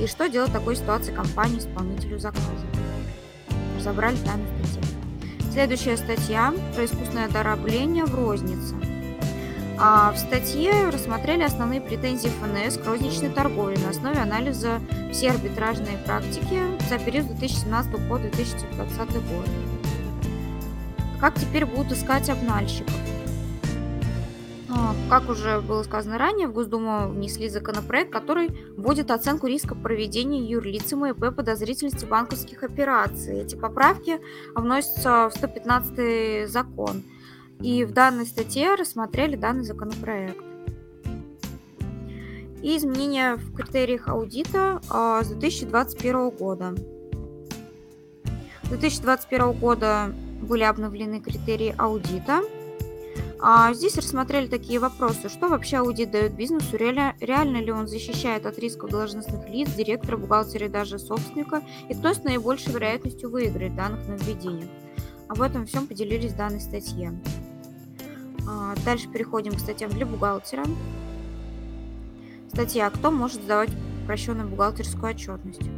И 0.00 0.06
что 0.06 0.28
делать 0.28 0.50
в 0.50 0.54
такой 0.54 0.76
ситуации 0.76 1.12
компании 1.14 1.58
исполнителю 1.58 2.18
заказа? 2.18 2.66
Разобрали 3.76 4.16
данную 4.24 4.48
статью. 4.66 4.82
Следующая 5.52 5.96
статья 5.96 6.52
про 6.74 6.84
искусственное 6.84 7.28
доробление 7.28 8.06
в 8.06 8.14
рознице. 8.14 8.74
А 9.78 10.10
в 10.12 10.18
статье 10.18 10.88
рассмотрели 10.88 11.42
основные 11.42 11.82
претензии 11.82 12.28
ФНС 12.28 12.78
к 12.78 12.86
розничной 12.86 13.28
торговле 13.28 13.76
на 13.78 13.90
основе 13.90 14.18
анализа 14.18 14.80
всей 15.12 15.30
арбитражной 15.30 15.98
практики 16.06 16.62
за 16.88 16.98
период 16.98 17.26
2017 17.26 18.08
по 18.08 18.18
2020 18.18 19.12
год. 19.12 19.46
Как 21.20 21.34
теперь 21.34 21.66
будут 21.66 21.92
искать 21.92 22.30
обнальщиков? 22.30 22.94
А, 24.70 24.94
как 25.10 25.28
уже 25.28 25.60
было 25.60 25.82
сказано 25.82 26.16
ранее, 26.16 26.48
в 26.48 26.52
Госдуму 26.52 27.08
внесли 27.08 27.50
законопроект, 27.50 28.10
который 28.10 28.48
вводит 28.78 29.10
оценку 29.10 29.46
риска 29.46 29.74
проведения 29.74 30.42
юрлицем 30.42 31.04
и 31.04 31.10
ИП 31.10 31.36
подозрительности 31.36 32.06
банковских 32.06 32.62
операций. 32.62 33.40
Эти 33.40 33.56
поправки 33.56 34.20
вносятся 34.54 35.28
в 35.28 35.36
115 35.36 36.48
закон– 36.48 37.02
и 37.60 37.84
в 37.84 37.92
данной 37.92 38.26
статье 38.26 38.74
рассмотрели 38.74 39.36
данный 39.36 39.64
законопроект. 39.64 40.44
И 42.62 42.76
изменения 42.76 43.36
в 43.36 43.54
критериях 43.54 44.08
аудита 44.08 44.80
а, 44.90 45.22
с 45.22 45.28
2021 45.28 46.30
года. 46.30 46.74
С 48.64 48.68
2021 48.68 49.52
года 49.52 50.12
были 50.42 50.64
обновлены 50.64 51.20
критерии 51.20 51.74
аудита. 51.78 52.42
А 53.38 53.72
здесь 53.74 53.96
рассмотрели 53.96 54.46
такие 54.46 54.80
вопросы. 54.80 55.28
Что 55.28 55.48
вообще 55.48 55.76
аудит 55.76 56.10
дает 56.10 56.34
бизнесу? 56.34 56.76
Реально, 56.76 57.14
реально 57.20 57.58
ли 57.58 57.70
он 57.70 57.86
защищает 57.86 58.46
от 58.46 58.58
рисков 58.58 58.90
должностных 58.90 59.48
лиц, 59.48 59.68
директора, 59.74 60.16
бухгалтера 60.16 60.66
и 60.66 60.70
даже 60.70 60.98
собственника? 60.98 61.62
И 61.88 61.94
кто 61.94 62.14
с 62.14 62.24
наибольшей 62.24 62.72
вероятностью 62.72 63.30
выиграет 63.30 63.76
данных 63.76 64.08
нововведениях? 64.08 64.68
Об 65.28 65.42
этом 65.42 65.66
всем 65.66 65.86
поделились 65.86 66.32
в 66.32 66.36
данной 66.36 66.60
статье. 66.60 67.12
А, 68.48 68.74
дальше 68.84 69.08
переходим 69.08 69.54
к 69.54 69.60
статьям 69.60 69.90
для 69.90 70.06
бухгалтера. 70.06 70.64
Статья 72.48 72.90
«Кто 72.90 73.10
может 73.10 73.42
сдавать 73.42 73.70
упрощенную 74.02 74.48
бухгалтерскую 74.48 75.10
отчетность?» 75.10 75.68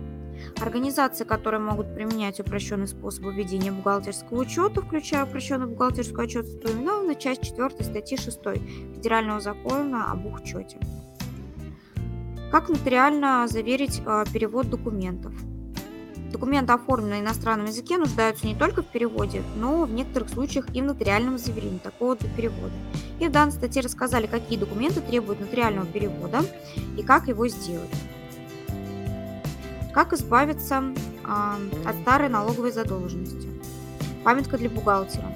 Организации, 0.61 1.25
которые 1.25 1.61
могут 1.61 1.95
применять 1.95 2.39
упрощенный 2.41 2.87
способ 2.87 3.25
ведения 3.25 3.73
бухгалтерского 3.73 4.41
учета, 4.41 4.81
включая 4.83 5.25
упрощенную 5.25 5.71
бухгалтерскую 5.71 6.25
отчетность, 6.25 6.65
упоминована 6.65 7.15
часть 7.15 7.43
4 7.43 7.71
статьи 7.83 8.17
6 8.17 8.39
Федерального 8.95 9.41
закона 9.41 10.13
об 10.13 10.27
учете. 10.27 10.79
Как 12.51 12.69
нотариально 12.69 13.47
заверить 13.49 14.01
э, 14.07 14.25
перевод 14.33 14.71
документов? 14.71 15.35
Документы, 16.32 16.75
оформленные 16.75 17.23
на 17.23 17.26
иностранном 17.26 17.66
языке, 17.66 17.97
нуждаются 17.97 18.47
не 18.47 18.54
только 18.54 18.82
в 18.82 18.87
переводе, 18.87 19.42
но 19.56 19.85
в 19.85 19.92
некоторых 19.92 20.28
случаях 20.28 20.66
и 20.75 20.82
в 20.82 20.85
нотариальном 20.85 21.38
заверении 21.38 21.78
такого 21.78 22.16
перевода. 22.16 22.73
И 23.18 23.26
в 23.26 23.32
данной 23.32 23.52
статье 23.52 23.80
рассказали, 23.80 24.26
какие 24.26 24.58
документы 24.58 25.00
требуют 25.00 25.40
нотариального 25.40 25.87
перевода 25.87 26.42
и 26.99 27.02
как 27.02 27.28
его 27.28 27.49
сделать. 27.49 27.90
Как 29.94 30.12
избавиться 30.12 30.85
э, 31.25 31.88
от 31.88 31.97
старой 32.02 32.28
налоговой 32.28 32.73
задолженности. 32.73 33.49
Памятка 34.23 34.58
для 34.58 34.68
бухгалтера. 34.68 35.35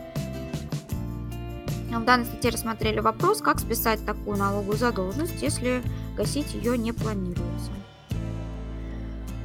В 1.90 2.04
данной 2.04 2.26
статье 2.26 2.50
рассмотрели 2.50 3.00
вопрос, 3.00 3.40
как 3.40 3.61
списать 3.61 4.04
такую 4.04 4.37
налоговую 4.37 4.76
задолженность, 4.76 5.42
если 5.42 5.82
гасить 6.16 6.54
ее 6.54 6.76
не 6.76 6.92
планируется. 6.92 7.70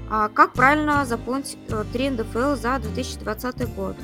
А 0.09 0.29
как 0.29 0.53
правильно 0.53 1.05
заполнить 1.05 1.57
3 1.91 2.09
НДФЛ 2.11 2.55
за 2.55 2.79
2020 2.79 3.75
год? 3.75 3.95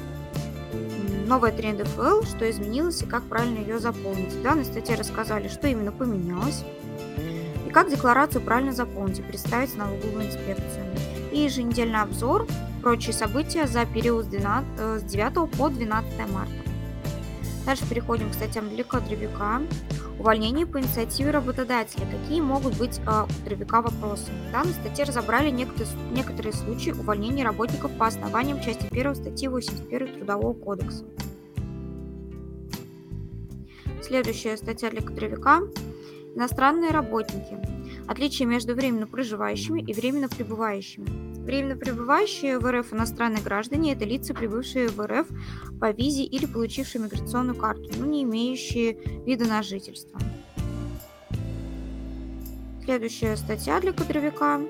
Новая 1.28 1.54
3 1.54 1.74
НДФЛ, 1.74 2.24
что 2.24 2.50
изменилось 2.50 3.02
и 3.02 3.06
как 3.06 3.24
правильно 3.24 3.60
ее 3.60 3.80
заполнить. 3.80 4.34
В 4.34 4.42
данной 4.42 4.66
статье 4.66 4.96
рассказали, 4.96 5.48
что 5.48 5.68
именно 5.68 5.94
поменялось 5.94 6.66
и 7.66 7.70
как 7.72 7.90
декларацию 7.90 8.42
правильно 8.42 8.74
заполнить 8.74 9.20
и 9.20 9.22
представить 9.22 9.78
налоговую 9.78 10.28
инспекцию. 10.28 10.86
И 11.32 11.40
еженедельный 11.40 12.02
обзор, 12.02 12.48
прочие 12.82 13.14
события 13.14 13.66
за 13.66 13.86
период 13.86 14.26
с, 14.26 14.28
12, 14.28 14.68
э, 14.78 15.00
с 15.00 15.04
9 15.04 15.50
по 15.58 15.70
12 15.70 16.28
марта. 16.30 16.54
Дальше 17.66 17.86
переходим 17.90 18.30
к 18.30 18.34
статьям 18.34 18.70
для 18.70 18.84
кадровика. 18.84 19.62
Увольнение 20.20 20.66
по 20.66 20.80
инициативе 20.80 21.32
работодателя. 21.32 22.06
Какие 22.06 22.40
могут 22.40 22.78
быть 22.78 23.00
э, 23.00 23.24
у 23.24 23.28
кадровика 23.28 23.82
вопросы? 23.82 24.32
В 24.48 24.52
данной 24.52 24.74
статье 24.74 25.06
разобрали 25.06 25.50
некоторые, 25.50 25.88
некоторые 26.12 26.54
случаи 26.54 26.92
увольнения 26.92 27.44
работников 27.44 27.92
по 27.98 28.08
основаниям 28.08 28.62
части 28.62 28.88
1 28.92 29.16
статьи 29.16 29.48
81 29.48 30.14
Трудового 30.14 30.54
кодекса. 30.54 31.04
Следующая 34.04 34.56
статья 34.58 34.92
для 34.92 35.02
кадровика. 35.02 35.62
Иностранные 36.36 36.92
работники. 36.92 37.58
Отличие 38.08 38.48
между 38.48 38.76
временно 38.76 39.08
проживающими 39.08 39.82
и 39.82 39.94
временно 39.94 40.30
пребывающими. 40.30 41.33
Временно 41.44 41.76
пребывающие 41.76 42.58
в 42.58 42.72
РФ 42.72 42.94
иностранные 42.94 43.44
граждане– 43.44 43.92
это 43.94 44.06
лица, 44.06 44.34
прибывшие 44.34 44.88
в 44.88 45.06
РФ 45.06 45.28
по 45.78 45.92
визе 45.92 46.24
или 46.24 46.46
получившие 46.46 47.02
миграционную 47.04 47.58
карту, 47.58 47.90
но 47.98 48.06
не 48.06 48.24
имеющие 48.24 48.98
вида 49.26 49.46
на 49.46 49.62
жительство. 49.62 50.18
Следующая 52.86 53.36
статья 53.36 53.82
для 53.82 53.92
кадровика. 53.92 54.62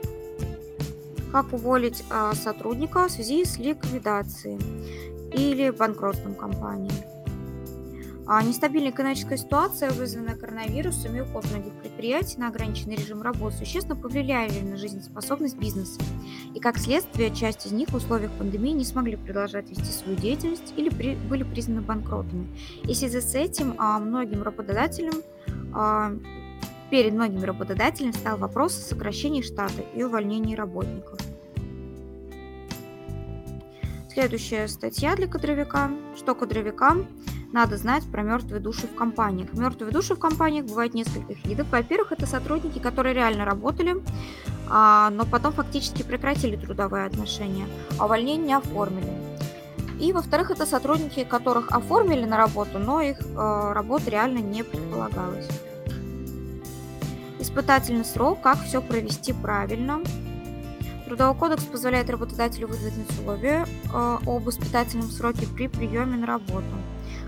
Как 1.31 1.53
уволить 1.53 2.03
а, 2.09 2.33
сотрудника 2.33 3.07
в 3.07 3.11
связи 3.11 3.45
с 3.45 3.57
ликвидацией 3.59 4.59
или 5.31 5.69
банкротством 5.69 6.33
компании. 6.33 7.12
А 8.25 8.41
нестабильная 8.41 8.91
экономическая 8.91 9.37
ситуация, 9.37 9.91
вызванная 9.91 10.35
коронавирусом 10.35 11.15
и 11.15 11.21
уход 11.21 11.45
многих 11.51 11.73
предприятий 11.73 12.39
на 12.39 12.47
ограниченный 12.47 12.95
режим 12.95 13.21
работы, 13.21 13.57
существенно 13.57 13.95
повлияли 13.95 14.61
на 14.61 14.77
жизнеспособность 14.77 15.57
бизнеса. 15.57 15.99
И 16.53 16.59
как 16.59 16.77
следствие, 16.77 17.35
часть 17.35 17.65
из 17.65 17.73
них 17.73 17.89
в 17.89 17.95
условиях 17.95 18.31
пандемии 18.31 18.71
не 18.71 18.85
смогли 18.85 19.17
продолжать 19.17 19.69
вести 19.69 19.91
свою 19.91 20.17
деятельность 20.17 20.73
или 20.77 20.89
при, 20.89 21.15
были 21.15 21.43
признаны 21.43 21.81
банкротами. 21.81 22.47
И 22.83 22.93
в 22.93 22.95
связи 22.95 23.19
с 23.19 23.35
этим 23.35 23.75
а, 23.77 23.99
многим 23.99 24.41
работодателям 24.41 25.15
а, 25.73 26.13
перед 26.89 27.13
многими 27.13 27.43
работодателями 27.43 28.11
стал 28.11 28.37
вопрос 28.37 28.77
о 28.77 28.81
сокращении 28.81 29.41
штата 29.41 29.81
и 29.93 30.03
увольнении 30.03 30.55
работников. 30.55 31.19
Следующая 34.13 34.67
статья 34.67 35.15
для 35.15 35.27
кадровика. 35.27 35.89
Что 36.15 36.36
кадровикам 36.36 37.08
надо 37.51 37.77
знать 37.77 38.03
про 38.12 38.22
мертвые 38.22 38.60
души 38.60 38.86
в 38.86 38.93
компаниях. 38.93 39.53
Мертвые 39.53 39.91
души 39.91 40.13
в 40.13 40.20
компаниях 40.20 40.65
бывают 40.65 40.93
нескольких 40.93 41.43
видов. 41.46 41.67
Во-первых, 41.72 42.12
это 42.12 42.27
сотрудники, 42.27 42.77
которые 42.77 43.15
реально 43.15 43.43
работали, 43.43 43.96
а, 44.70 45.10
но 45.10 45.25
потом 45.25 45.53
фактически 45.53 46.03
прекратили 46.03 46.55
трудовые 46.55 47.08
отношения, 47.08 47.65
а 47.98 48.05
увольнение 48.05 48.46
не 48.46 48.53
оформили. 48.53 49.12
И, 50.00 50.13
во-вторых, 50.13 50.51
это 50.51 50.67
сотрудники, 50.67 51.24
которых 51.24 51.72
оформили 51.72 52.25
на 52.25 52.38
работу, 52.38 52.77
но 52.77 53.01
их 53.01 53.20
э, 53.20 53.72
работа 53.74 54.12
реально 54.12 54.39
не 54.39 54.63
предполагалась. 54.63 55.48
Испытательный 57.39 58.05
срок, 58.05 58.41
как 58.41 58.60
все 58.63 58.79
провести 58.79 59.34
правильно. 59.34 60.01
Трудовой 61.05 61.36
кодекс 61.36 61.63
позволяет 61.65 62.10
работодателю 62.10 62.67
выдвинуть 62.67 63.10
условия 63.10 63.65
э, 63.93 64.17
об 64.25 64.50
испытательном 64.50 65.10
сроке 65.10 65.48
при 65.48 65.67
приеме 65.67 66.17
на 66.17 66.25
работу. 66.25 66.63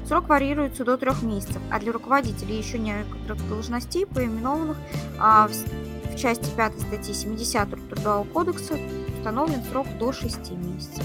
Срок 0.08 0.30
варьируется 0.30 0.86
до 0.86 0.98
трех 0.98 1.24
месяцев, 1.24 1.62
а 1.72 1.80
для 1.80 1.92
руководителей 1.92 2.58
еще 2.58 2.78
некоторых 2.78 3.48
должностей, 3.50 4.06
поименованных 4.06 4.78
а, 5.20 5.48
в, 5.48 6.16
части 6.16 6.48
5 6.56 6.80
статьи 6.80 7.14
70 7.14 7.70
Трудового 7.90 8.24
кодекса, 8.24 8.76
установлен 9.18 9.64
срок 9.64 9.88
до 9.98 10.14
6 10.14 10.52
месяцев. 10.52 11.04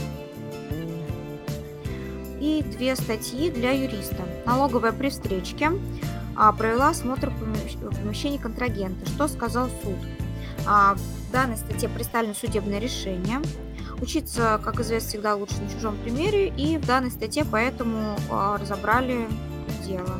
И 2.40 2.62
две 2.62 2.94
статьи 2.94 3.50
для 3.50 3.70
юриста. 3.70 4.22
Налоговая 4.44 4.92
при 4.92 5.08
встречке 5.08 5.70
а, 6.36 6.52
провела 6.52 6.90
осмотр 6.90 7.32
помещений 7.40 8.38
контрагента. 8.38 9.06
Что 9.06 9.28
сказал 9.28 9.68
суд? 9.82 9.96
В 11.30 11.32
данной 11.32 11.56
статье 11.56 11.88
представлено 11.88 12.34
судебное 12.34 12.78
решение– 12.78 13.40
Учиться, 14.00 14.58
как 14.64 14.80
известно, 14.80 15.10
всегда 15.10 15.34
лучше 15.34 15.60
на 15.60 15.68
чужом 15.68 15.96
примере, 15.98 16.48
и 16.48 16.78
в 16.78 16.86
данной 16.86 17.10
статье 17.10 17.44
поэтому 17.44 18.16
а, 18.30 18.56
разобрали 18.56 19.28
дело. 19.86 20.18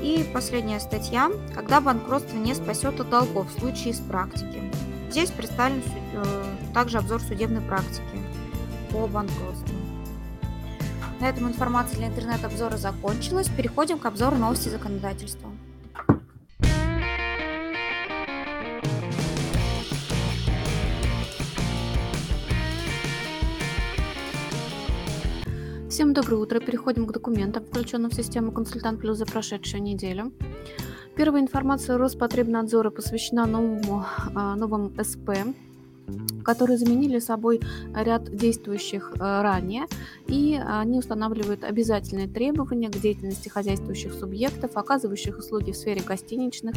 И 0.00 0.26
последняя 0.32 0.80
статья, 0.80 1.30
когда 1.54 1.82
банкротство 1.82 2.36
не 2.36 2.54
спасет 2.54 2.98
от 2.98 3.10
долгов 3.10 3.48
в 3.50 3.58
случае 3.58 3.92
с 3.92 4.00
практики. 4.00 4.62
Здесь 5.10 5.30
представлен 5.30 5.82
э, 6.14 6.44
также 6.72 6.98
обзор 6.98 7.20
судебной 7.20 7.62
практики 7.62 8.02
по 8.90 9.06
банкротству. 9.06 9.76
На 11.20 11.28
этом 11.28 11.48
информация 11.48 11.98
для 11.98 12.08
интернет-обзора 12.08 12.76
закончилась. 12.76 13.48
Переходим 13.48 13.98
к 13.98 14.06
обзору 14.06 14.36
новостей 14.36 14.70
законодательства. 14.70 15.50
Всем 25.94 26.12
доброе 26.12 26.38
утро. 26.38 26.58
Переходим 26.58 27.06
к 27.06 27.12
документам, 27.12 27.64
включенным 27.64 28.10
в 28.10 28.14
систему 28.14 28.50
«Консультант 28.50 28.98
Плюс» 28.98 29.16
за 29.16 29.26
прошедшую 29.26 29.80
неделю. 29.80 30.32
Первая 31.14 31.40
информация 31.40 31.96
Роспотребнадзора 31.96 32.90
посвящена 32.90 33.46
новому, 33.46 34.04
а, 34.34 34.56
новым 34.56 34.92
СП 35.00 35.54
которые 36.44 36.78
заменили 36.78 37.18
собой 37.18 37.60
ряд 37.94 38.34
действующих 38.34 39.12
э, 39.14 39.18
ранее, 39.18 39.86
и 40.26 40.60
они 40.64 40.98
устанавливают 40.98 41.64
обязательные 41.64 42.28
требования 42.28 42.90
к 42.90 43.00
деятельности 43.00 43.48
хозяйствующих 43.48 44.12
субъектов, 44.12 44.76
оказывающих 44.76 45.38
услуги 45.38 45.72
в 45.72 45.76
сфере 45.76 46.02
гостиничных, 46.02 46.74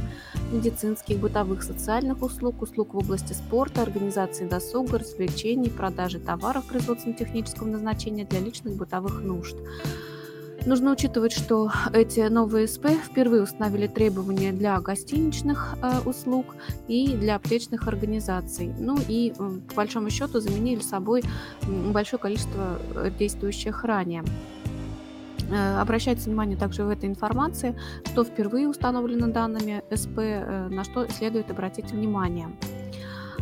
медицинских, 0.52 1.20
бытовых, 1.20 1.64
социальных 1.64 2.24
услуг, 2.24 2.62
услуг 2.62 2.94
в 2.94 2.98
области 2.98 3.34
спорта, 3.34 3.82
организации 3.82 4.48
досуга, 4.48 5.00
развлечений, 5.00 5.70
продажи 5.70 6.20
товаров 6.20 6.66
производственно-технического 6.66 7.68
назначения 7.68 8.26
для 8.26 8.40
личных 8.40 8.76
бытовых 8.76 9.22
нужд. 9.22 9.58
Нужно 10.66 10.92
учитывать, 10.92 11.32
что 11.32 11.72
эти 11.94 12.20
новые 12.28 12.68
СП 12.68 12.88
впервые 12.90 13.44
установили 13.44 13.88
требования 13.88 14.52
для 14.52 14.80
гостиничных 14.80 15.76
э, 15.82 16.00
услуг 16.06 16.56
и 16.88 17.16
для 17.16 17.36
аптечных 17.36 17.88
организаций. 17.88 18.74
Ну 18.78 18.98
и, 19.08 19.34
по 19.38 19.76
большому 19.76 20.10
счету, 20.10 20.40
заменили 20.40 20.82
собой 20.82 21.24
большое 21.94 22.20
количество 22.20 22.80
э, 22.96 23.12
действующих 23.18 23.84
ранее. 23.84 24.24
Э, 25.50 25.80
обращайте 25.80 26.30
внимание 26.30 26.58
также 26.58 26.84
в 26.84 26.90
этой 26.90 27.08
информации, 27.08 27.76
что 28.06 28.24
впервые 28.24 28.68
установлено 28.68 29.28
данными 29.28 29.84
СП, 29.94 30.18
э, 30.18 30.68
на 30.70 30.84
что 30.84 31.08
следует 31.08 31.50
обратить 31.52 31.92
внимание. 31.92 32.50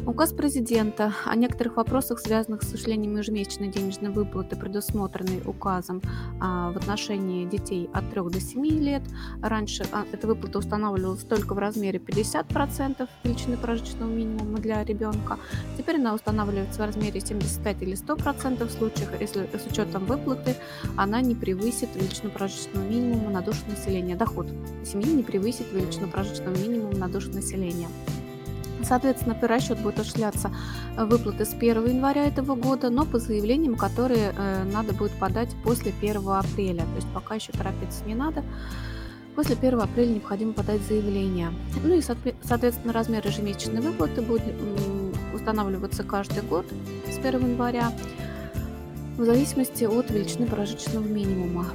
Указ 0.05 0.33
президента 0.33 1.15
о 1.25 1.35
некоторых 1.35 1.77
вопросах, 1.77 2.19
связанных 2.19 2.61
с 2.61 2.67
осуществлением 2.67 3.17
ежемесячной 3.17 3.69
денежной 3.69 4.11
выплаты, 4.11 4.55
предусмотренной 4.55 5.41
указом 5.43 5.99
а, 6.39 6.71
в 6.71 6.77
отношении 6.77 7.45
детей 7.45 7.89
от 7.91 8.11
3 8.11 8.21
до 8.29 8.39
7 8.39 8.63
лет. 8.83 9.01
Раньше 9.41 9.83
а, 9.91 10.05
эта 10.11 10.27
выплата 10.27 10.59
устанавливалась 10.59 11.23
только 11.23 11.55
в 11.55 11.57
размере 11.57 11.97
50% 11.97 13.09
величины 13.23 13.57
прожиточного 13.57 14.11
минимума 14.11 14.59
для 14.59 14.83
ребенка. 14.83 15.39
Теперь 15.75 15.95
она 15.95 16.13
устанавливается 16.13 16.83
в 16.83 16.85
размере 16.85 17.19
75 17.19 17.81
или 17.81 17.93
100% 17.93 18.63
в 18.63 18.71
случаях, 18.71 19.09
если 19.19 19.49
с 19.57 19.65
учетом 19.65 20.05
выплаты 20.05 20.55
она 20.97 21.19
не 21.21 21.33
превысит 21.33 21.89
величину 21.95 22.29
прожиточного 22.29 22.83
минимума 22.83 23.31
на 23.31 23.41
душу 23.41 23.61
населения. 23.67 24.15
Доход 24.15 24.45
семьи 24.85 25.11
не 25.11 25.23
превысит 25.23 25.65
величину 25.73 26.09
прожиточного 26.09 26.55
минимума 26.55 26.95
на 26.95 27.07
душу 27.07 27.31
населения. 27.31 27.87
Соответственно, 28.83 29.35
при 29.35 29.47
расчет 29.47 29.79
будет 29.79 29.99
осуществляться 29.99 30.51
э, 30.97 31.05
выплаты 31.05 31.45
с 31.45 31.53
1 31.53 31.85
января 31.87 32.27
этого 32.27 32.55
года, 32.55 32.89
но 32.89 33.05
по 33.05 33.19
заявлениям, 33.19 33.75
которые 33.75 34.33
э, 34.35 34.63
надо 34.63 34.93
будет 34.93 35.11
подать 35.13 35.49
после 35.63 35.93
1 36.01 36.27
апреля. 36.29 36.81
То 36.81 36.95
есть 36.95 37.07
пока 37.13 37.35
еще 37.35 37.51
торопиться 37.51 38.03
не 38.05 38.15
надо. 38.15 38.43
После 39.35 39.55
1 39.55 39.79
апреля 39.79 40.13
необходимо 40.13 40.53
подать 40.53 40.81
заявление. 40.81 41.51
Ну 41.83 41.93
и, 41.93 42.01
соответственно, 42.01 42.93
размер 42.93 43.25
ежемесячной 43.25 43.81
выплаты 43.81 44.21
будет 44.21 44.43
устанавливаться 45.33 46.03
каждый 46.03 46.43
год 46.43 46.65
с 47.09 47.17
1 47.17 47.51
января 47.51 47.91
в 49.17 49.23
зависимости 49.23 49.85
от 49.85 50.09
величины 50.09 50.47
прожиточного 50.47 51.05
минимума. 51.05 51.67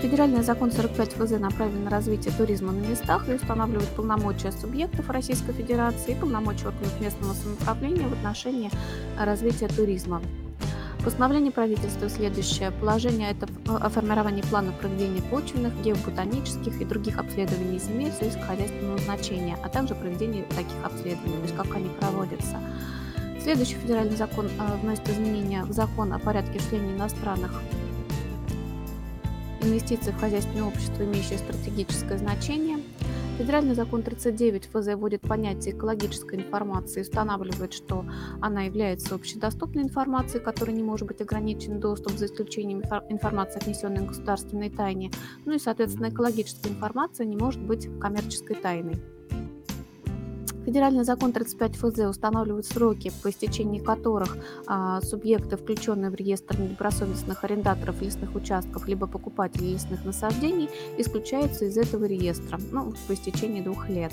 Федеральный 0.00 0.42
закон 0.42 0.72
45 0.72 1.12
ФЗ 1.12 1.38
направлен 1.38 1.84
на 1.84 1.90
развитие 1.90 2.32
туризма 2.36 2.72
на 2.72 2.80
местах 2.86 3.28
и 3.28 3.34
устанавливает 3.34 3.88
полномочия 3.90 4.52
субъектов 4.52 5.10
Российской 5.10 5.52
Федерации 5.52 6.12
и 6.12 6.14
полномочия 6.14 6.68
органов 6.68 7.00
местного 7.00 7.34
самоуправления 7.34 8.08
в 8.08 8.12
отношении 8.12 8.70
развития 9.18 9.68
туризма. 9.68 10.22
Постановление 11.04 11.50
правительства 11.50 12.08
следующее. 12.08 12.70
Положение 12.70 13.32
это 13.32 13.48
о 13.66 13.88
формировании 13.88 14.42
плана 14.42 14.72
проведения 14.72 15.22
почвенных, 15.30 15.72
геоботанических 15.82 16.80
и 16.80 16.84
других 16.84 17.18
обследований 17.18 17.80
земель 17.80 18.12
сельскохозяйственного 18.12 18.98
значения, 18.98 19.58
а 19.64 19.68
также 19.68 19.96
проведение 19.96 20.44
таких 20.44 20.84
обследований, 20.84 21.36
то 21.36 21.42
есть 21.42 21.56
как 21.56 21.74
они 21.74 21.88
проводятся. 22.00 22.56
Следующий 23.42 23.74
федеральный 23.74 24.14
закон 24.14 24.46
э, 24.46 24.76
вносит 24.80 25.08
изменения 25.08 25.64
в 25.64 25.72
закон 25.72 26.12
о 26.12 26.20
порядке 26.20 26.58
осуществления 26.58 26.94
иностранных 26.94 27.60
инвестиций 29.64 30.12
в 30.12 30.18
хозяйственное 30.18 30.64
общество, 30.64 31.04
имеющее 31.04 31.38
стратегическое 31.38 32.18
значение. 32.18 32.78
Федеральный 33.38 33.74
закон 33.74 34.02
39 34.02 34.66
ФЗ 34.66 34.94
вводит 34.94 35.22
понятие 35.22 35.74
экологической 35.74 36.38
информации 36.38 37.00
и 37.00 37.02
устанавливает, 37.02 37.72
что 37.72 38.04
она 38.40 38.62
является 38.62 39.14
общедоступной 39.14 39.84
информацией, 39.84 40.42
которой 40.42 40.72
не 40.72 40.82
может 40.82 41.08
быть 41.08 41.20
ограничен 41.22 41.80
доступ 41.80 42.12
за 42.12 42.26
исключением 42.26 42.82
информации, 43.08 43.58
отнесенной 43.58 44.04
к 44.04 44.08
государственной 44.08 44.70
тайне. 44.70 45.10
Ну 45.44 45.54
и, 45.54 45.58
соответственно, 45.58 46.10
экологическая 46.10 46.68
информация 46.68 47.26
не 47.26 47.36
может 47.36 47.62
быть 47.62 47.88
коммерческой 48.00 48.56
тайной. 48.56 49.02
Федеральный 50.64 51.02
закон 51.02 51.32
35 51.32 51.76
ФЗ 51.76 51.98
устанавливает 52.08 52.66
сроки, 52.66 53.10
по 53.22 53.30
истечении 53.30 53.80
которых 53.80 54.36
а, 54.66 55.00
субъекты, 55.00 55.56
включенные 55.56 56.10
в 56.10 56.14
реестр 56.14 56.60
недобросовестных 56.60 57.42
арендаторов 57.42 58.00
лесных 58.00 58.34
участков 58.36 58.86
либо 58.86 59.08
покупателей 59.08 59.72
лесных 59.72 60.04
насаждений, 60.04 60.70
исключаются 60.98 61.64
из 61.64 61.76
этого 61.76 62.04
реестра 62.04 62.60
ну, 62.70 62.94
по 63.08 63.14
истечении 63.14 63.60
двух 63.60 63.88
лет. 63.88 64.12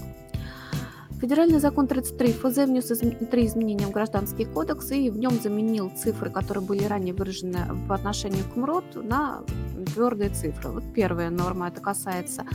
Федеральный 1.21 1.59
закон 1.59 1.85
33 1.85 2.31
ФЗ 2.31 2.57
внес 2.65 2.87
три 3.29 3.45
изменения 3.45 3.85
в 3.85 3.91
Гражданский 3.91 4.45
кодекс 4.45 4.89
и 4.91 5.09
в 5.09 5.17
нем 5.17 5.33
заменил 5.33 5.91
цифры, 5.95 6.31
которые 6.31 6.63
были 6.63 6.85
ранее 6.85 7.13
выражены 7.13 7.59
по 7.89 7.95
отношению 7.95 8.45
к 8.45 8.55
МРОД, 8.55 9.03
на 9.03 9.43
твердые 9.93 10.29
цифры. 10.29 10.71
Вот 10.71 10.83
первая 10.95 11.29
норма, 11.29 11.67
это 11.67 11.81
касается 11.81 12.45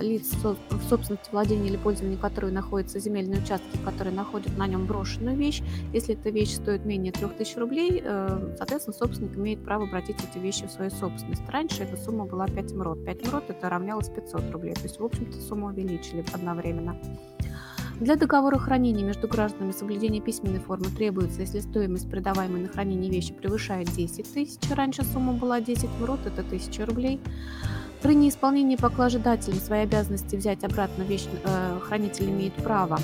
лиц 0.00 0.32
в 0.42 0.88
собственности 0.88 1.30
владения 1.32 1.68
или 1.68 1.76
пользовании 1.76 2.16
которые 2.16 2.52
находятся 2.52 2.98
земельные 2.98 3.40
участки, 3.40 3.76
которые 3.84 4.14
находят 4.14 4.56
на 4.56 4.66
нем 4.66 4.86
брошенную 4.86 5.36
вещь. 5.36 5.62
Если 5.92 6.14
эта 6.14 6.30
вещь 6.30 6.54
стоит 6.54 6.84
менее 6.84 7.12
3000 7.12 7.58
рублей, 7.58 8.02
э, 8.04 8.54
соответственно, 8.56 8.96
собственник 8.96 9.36
имеет 9.36 9.64
право 9.64 9.84
обратить 9.84 10.16
эти 10.22 10.38
вещи 10.38 10.66
в 10.66 10.70
свою 10.70 10.90
собственность. 10.90 11.42
Раньше 11.48 11.82
эта 11.82 11.96
сумма 11.96 12.24
была 12.24 12.46
5 12.46 12.72
МРОД. 12.72 13.04
5 13.04 13.26
МРОД 13.26 13.50
это 13.50 13.68
равнялось 13.68 14.08
500 14.08 14.50
рублей. 14.50 14.74
То 14.74 14.82
есть, 14.82 15.00
в 15.00 15.04
общем-то, 15.04 15.40
сумму 15.40 15.66
увеличили 15.66 16.24
одновременно. 16.32 16.96
Для 18.00 18.16
договора 18.16 18.58
хранения 18.58 19.02
между 19.02 19.26
гражданами 19.26 19.72
соблюдение 19.72 20.20
письменной 20.20 20.60
формы 20.60 20.86
требуется, 20.90 21.40
если 21.40 21.60
стоимость 21.60 22.10
придаваемой 22.10 22.60
на 22.60 22.68
хранение 22.68 23.10
вещи 23.10 23.32
превышает 23.32 23.90
10 23.90 24.34
тысяч. 24.34 24.58
Раньше 24.70 25.02
сумма 25.02 25.32
была 25.32 25.62
10 25.62 25.88
МРОТ, 25.98 26.26
это 26.26 26.42
1000 26.42 26.84
рублей. 26.84 27.20
При 28.02 28.14
неисполнении 28.14 28.76
поклажедателем 28.76 29.58
своей 29.58 29.84
обязанности 29.84 30.36
взять 30.36 30.64
обратно 30.64 31.02
вещь 31.02 31.26
э, 31.44 31.80
хранитель 31.82 32.30
имеет 32.30 32.54
право 32.54 32.98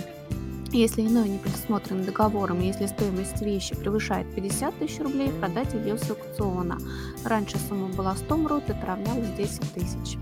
если 0.72 1.02
иное 1.02 1.28
не 1.28 1.38
предусмотрено 1.38 2.04
договором, 2.04 2.60
если 2.60 2.86
стоимость 2.86 3.40
вещи 3.42 3.76
превышает 3.76 4.26
50 4.34 4.78
тысяч 4.78 5.00
рублей, 5.00 5.30
продать 5.30 5.74
ее 5.74 5.98
с 5.98 6.10
аукциона. 6.10 6.78
Раньше 7.24 7.58
сумма 7.68 7.88
была 7.88 8.16
100 8.16 8.36
МРОТ, 8.36 8.64
это 8.68 8.86
равнялось 8.86 9.28
10 9.36 9.72
тысяч. 9.74 10.18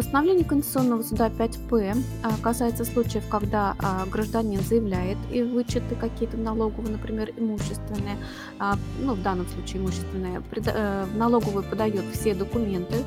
Постановление 0.00 0.46
Конституционного 0.46 1.02
суда 1.02 1.28
5П 1.28 2.02
а, 2.22 2.32
касается 2.42 2.86
случаев, 2.86 3.22
когда 3.28 3.76
а, 3.78 4.06
гражданин 4.06 4.58
заявляет 4.62 5.18
и 5.30 5.42
вычеты 5.42 5.94
какие-то 5.94 6.38
налоговые, 6.38 6.92
например, 6.92 7.34
имущественные, 7.36 8.16
а, 8.58 8.78
ну, 8.98 9.12
в 9.12 9.22
данном 9.22 9.46
случае 9.48 9.82
имущественные, 9.82 10.42
э, 10.52 11.04
в 11.04 11.62
подает 11.68 12.04
все 12.14 12.34
документы, 12.34 13.04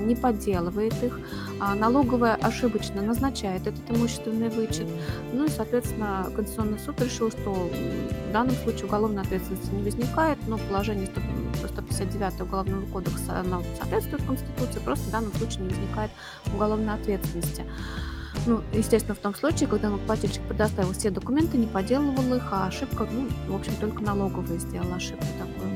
не 0.00 0.14
подделывает 0.14 0.94
их, 1.02 1.18
налоговая 1.58 2.36
ошибочно 2.36 3.02
назначает 3.02 3.66
этот 3.66 3.90
имущественный 3.90 4.48
вычет. 4.48 4.86
Ну 5.32 5.46
и, 5.46 5.48
соответственно, 5.48 6.30
Конституционный 6.34 6.78
суд 6.78 7.00
решил, 7.00 7.30
что 7.30 7.50
в 7.50 8.32
данном 8.32 8.54
случае 8.54 8.84
уголовной 8.84 9.22
ответственности 9.22 9.74
не 9.74 9.82
возникает, 9.82 10.38
но 10.46 10.58
положение 10.58 11.08
159 11.08 12.40
Уголовного 12.40 12.86
кодекса 12.86 13.40
оно 13.40 13.62
соответствует 13.78 14.24
Конституции, 14.24 14.78
просто 14.80 15.08
в 15.08 15.10
данном 15.10 15.32
случае 15.34 15.64
не 15.64 15.68
возникает 15.70 16.10
уголовной 16.54 16.94
ответственности. 16.94 17.64
Ну, 18.46 18.62
естественно, 18.72 19.14
в 19.14 19.18
том 19.18 19.34
случае, 19.34 19.68
когда 19.68 19.88
налогоплательщик 19.88 20.42
предоставил 20.42 20.92
все 20.92 21.10
документы, 21.10 21.56
не 21.56 21.66
поделывал 21.66 22.34
их, 22.34 22.44
а 22.52 22.66
ошибка, 22.66 23.08
ну, 23.10 23.28
в 23.48 23.56
общем, 23.56 23.74
только 23.80 24.02
налоговая 24.02 24.58
сделала 24.58 24.96
ошибку 24.96 25.26
такую. 25.38 25.66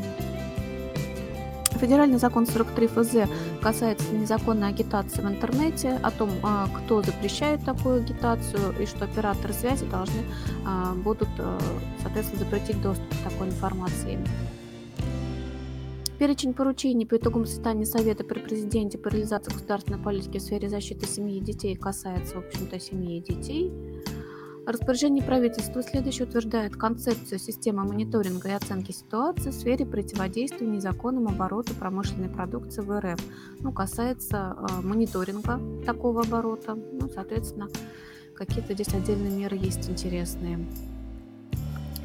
Федеральный 1.81 2.19
закон 2.19 2.47
43 2.47 2.87
ФЗ 2.89 3.17
касается 3.63 4.13
незаконной 4.13 4.69
агитации 4.69 5.23
в 5.23 5.27
интернете, 5.27 5.99
о 6.03 6.11
том, 6.11 6.31
а, 6.43 6.69
кто 6.69 7.03
запрещает 7.03 7.65
такую 7.65 8.03
агитацию 8.03 8.75
и 8.79 8.85
что 8.85 9.07
операторы 9.07 9.55
связи 9.55 9.87
должны 9.87 10.23
а, 10.67 10.93
будут, 10.95 11.31
э, 11.39 11.59
соответственно, 12.03 12.45
запретить 12.45 12.83
доступ 12.83 13.09
к 13.09 13.31
такой 13.31 13.49
информации. 13.49 14.19
Перечень 16.21 16.53
поручений 16.53 17.07
по 17.07 17.17
итогам 17.17 17.47
заседания 17.47 17.87
Совета 17.87 18.25
при 18.25 18.41
президенте 18.41 18.99
по 18.99 19.09
реализации 19.09 19.55
государственной 19.55 19.99
политики 19.99 20.37
в 20.37 20.43
сфере 20.43 20.69
защиты 20.69 21.07
семьи 21.07 21.39
и 21.39 21.41
детей 21.41 21.75
касается, 21.75 22.35
в 22.35 22.45
общем-то, 22.45 22.79
семьи 22.79 23.17
и 23.17 23.23
детей. 23.23 23.73
Распоряжение 24.67 25.25
правительства 25.25 25.83
следующее 25.83 26.29
утверждает 26.29 26.77
концепцию 26.77 27.39
системы 27.39 27.85
мониторинга 27.85 28.51
и 28.51 28.53
оценки 28.53 28.93
ситуации 28.93 29.49
в 29.49 29.55
сфере 29.55 29.87
противодействия 29.87 30.67
незаконному 30.67 31.31
обороту 31.31 31.73
промышленной 31.73 32.29
продукции 32.29 32.83
в 32.83 33.01
РФ. 33.01 33.19
Ну, 33.61 33.73
касается 33.73 34.59
э, 34.59 34.83
мониторинга 34.83 35.59
такого 35.87 36.21
оборота. 36.21 36.75
Ну, 36.75 37.09
соответственно, 37.09 37.71
какие-то 38.35 38.75
здесь 38.75 38.93
отдельные 38.93 39.35
меры 39.35 39.57
есть 39.57 39.89
интересные. 39.89 40.67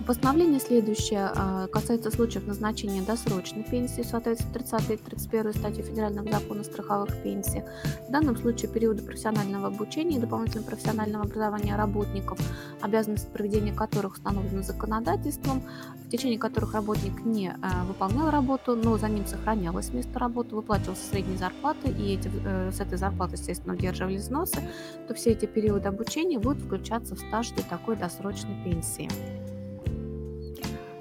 Постановление 0.05 0.59
следующее 0.59 1.31
а, 1.35 1.65
касается 1.65 2.11
случаев 2.11 2.45
назначения 2.45 3.01
досрочной 3.01 3.63
пенсии 3.63 4.03
в 4.03 4.05
соответствии 4.05 4.53
30 4.53 4.91
и 4.91 4.97
31 4.97 5.53
статьи 5.53 5.81
Федерального 5.81 6.31
закона 6.31 6.61
о 6.61 6.63
страховых 6.63 7.23
пенсиях. 7.23 7.65
В 8.07 8.11
данном 8.11 8.37
случае 8.37 8.69
периоды 8.69 9.01
профессионального 9.01 9.67
обучения 9.67 10.17
и 10.17 10.19
дополнительного 10.19 10.67
профессионального 10.67 11.23
образования 11.23 11.75
работников, 11.75 12.37
обязанности 12.81 13.27
проведения 13.33 13.73
которых 13.73 14.13
установлены 14.13 14.61
законодательством, 14.61 15.63
в 16.05 16.09
течение 16.11 16.37
которых 16.37 16.75
работник 16.75 17.25
не 17.25 17.49
а, 17.49 17.83
выполнял 17.85 18.29
работу, 18.29 18.75
но 18.75 18.99
за 18.99 19.09
ним 19.09 19.25
сохранялось 19.25 19.91
место 19.91 20.19
работы, 20.19 20.53
выплачивался 20.53 21.03
средней 21.03 21.37
зарплаты, 21.37 21.89
и 21.89 22.13
эти, 22.13 22.29
э, 22.45 22.71
с 22.71 22.79
этой 22.79 22.99
зарплаты, 22.99 23.37
естественно, 23.37 23.73
удерживали 23.73 24.17
взносы, 24.17 24.59
то 25.07 25.15
все 25.15 25.31
эти 25.31 25.47
периоды 25.47 25.87
обучения 25.87 26.37
будут 26.37 26.61
включаться 26.61 27.15
в 27.15 27.19
стаж 27.19 27.49
для 27.51 27.63
такой 27.63 27.95
досрочной 27.95 28.55
пенсии. 28.63 29.09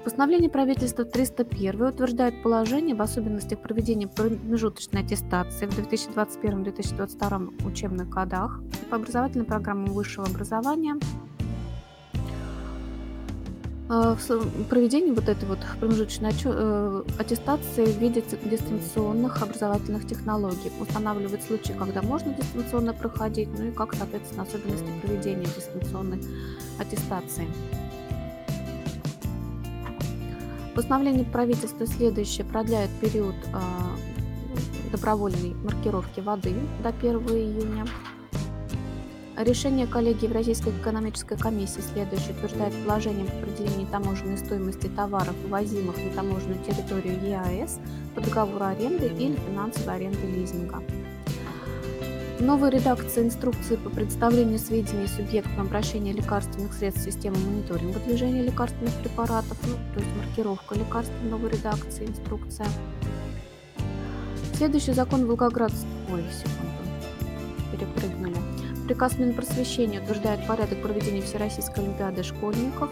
Постановление 0.05 0.51
правительства 0.51 1.03
301 1.03 1.81
утверждает 1.81 2.43
положение 2.43 2.93
об 2.93 3.01
особенностях 3.01 3.59
проведения 3.59 4.07
промежуточной 4.07 5.01
аттестации 5.01 5.65
в 5.65 5.71
2021-2022 5.79 7.65
учебных 7.65 8.07
годах 8.07 8.61
по 8.91 8.97
образовательным 8.97 9.47
программам 9.47 9.85
высшего 9.85 10.27
образования. 10.27 10.97
Э, 13.89 14.15
в 14.15 14.63
проведении 14.69 15.09
вот 15.09 15.27
этой 15.27 15.45
вот 15.45 15.57
промежуточной 15.79 16.33
э, 16.43 17.03
аттестации 17.17 17.85
в 17.85 17.97
виде 17.97 18.23
дистанционных 18.43 19.41
образовательных 19.41 20.05
технологий. 20.05 20.71
Устанавливает 20.79 21.41
случаи, 21.41 21.73
когда 21.73 22.03
можно 22.03 22.31
дистанционно 22.31 22.93
проходить, 22.93 23.49
ну 23.57 23.69
и 23.69 23.71
как, 23.71 23.95
соответственно, 23.95 24.43
особенности 24.43 24.87
проведения 25.01 25.47
дистанционной 25.47 26.21
аттестации. 26.77 27.47
Постановление 30.75 31.23
правительства 31.23 31.87
следующее 31.87 32.45
продляет 32.45 32.89
период 32.99 33.35
э, 33.53 34.91
добровольной 34.91 35.53
маркировки 35.63 36.19
воды 36.19 36.53
до 36.83 36.89
1 36.89 37.15
июня. 37.29 37.85
Решение 39.37 39.87
коллегии 39.87 40.25
Евразийской 40.25 40.73
экономической 40.73 41.37
комиссии 41.37 41.79
следующее 41.79 42.33
утверждает 42.33 42.73
положение 42.83 43.25
по 43.25 43.37
определению 43.37 43.87
таможенной 43.87 44.37
стоимости 44.37 44.87
товаров, 44.87 45.35
ввозимых 45.47 45.95
на 45.97 46.11
таможенную 46.11 46.61
территорию 46.65 47.21
ЕАЭС 47.23 47.79
по 48.13 48.19
договору 48.19 48.65
аренды 48.65 49.07
или 49.07 49.37
финансовой 49.47 49.95
аренды 49.95 50.27
лизинга. 50.27 50.83
Новая 52.45 52.69
редакция 52.69 53.23
инструкции 53.23 53.75
по 53.75 53.89
представлению 53.89 54.59
сведений 54.59 55.07
субъектам 55.07 55.61
обращения 55.61 56.11
лекарственных 56.11 56.73
средств 56.73 57.07
в 57.07 57.45
мониторинга 57.47 57.99
движения 58.01 58.43
лекарственных 58.43 58.93
препаратов, 59.01 59.57
ну, 59.63 59.73
то 59.95 59.99
есть 59.99 60.15
маркировка 60.15 60.75
лекарств 60.75 61.11
в 61.23 61.25
новой 61.25 61.49
редакции, 61.49 62.05
инструкция. 62.05 62.67
Следующий 64.53 64.93
закон 64.93 65.25
Волгоградский... 65.25 65.87
Ой, 66.13 66.23
секунду. 66.31 67.71
Перепрыгнули. 67.71 68.37
Приказ 68.85 69.17
Минпросвещения 69.17 69.99
утверждает 69.99 70.45
порядок 70.45 70.83
проведения 70.83 71.23
Всероссийской 71.23 71.83
Олимпиады 71.83 72.21
школьников. 72.21 72.91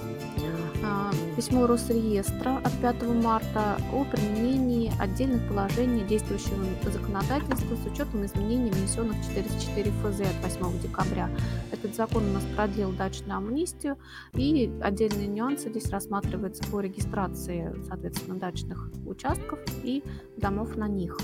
А, 0.85 1.11
письмо 1.37 1.65
Росреестра 1.65 2.57
от 2.57 2.73
5 2.81 3.03
марта 3.23 3.77
о 3.93 4.03
применении 4.03 4.91
отдельных 4.99 5.47
положений 5.47 6.03
действующего 6.07 6.65
законодательства 6.91 7.75
с 7.75 7.85
учетом 7.85 8.25
изменений, 8.25 8.69
внесенных 8.69 9.15
в 9.17 9.27
404 9.29 9.91
ФЗ 9.91 10.21
от 10.21 10.59
8 10.59 10.79
декабря. 10.81 11.29
Этот 11.71 11.95
закон 11.95 12.25
у 12.25 12.33
нас 12.33 12.43
продлил 12.55 12.91
дачную 12.91 13.37
амнистию, 13.37 13.97
и 14.33 14.71
отдельные 14.81 15.27
нюансы 15.27 15.69
здесь 15.69 15.89
рассматриваются 15.89 16.63
по 16.69 16.81
регистрации, 16.81 17.73
соответственно, 17.87 18.37
дачных 18.37 18.89
участков 19.05 19.59
и 19.83 20.03
домов 20.37 20.75
на 20.75 20.87
них. 20.87 21.17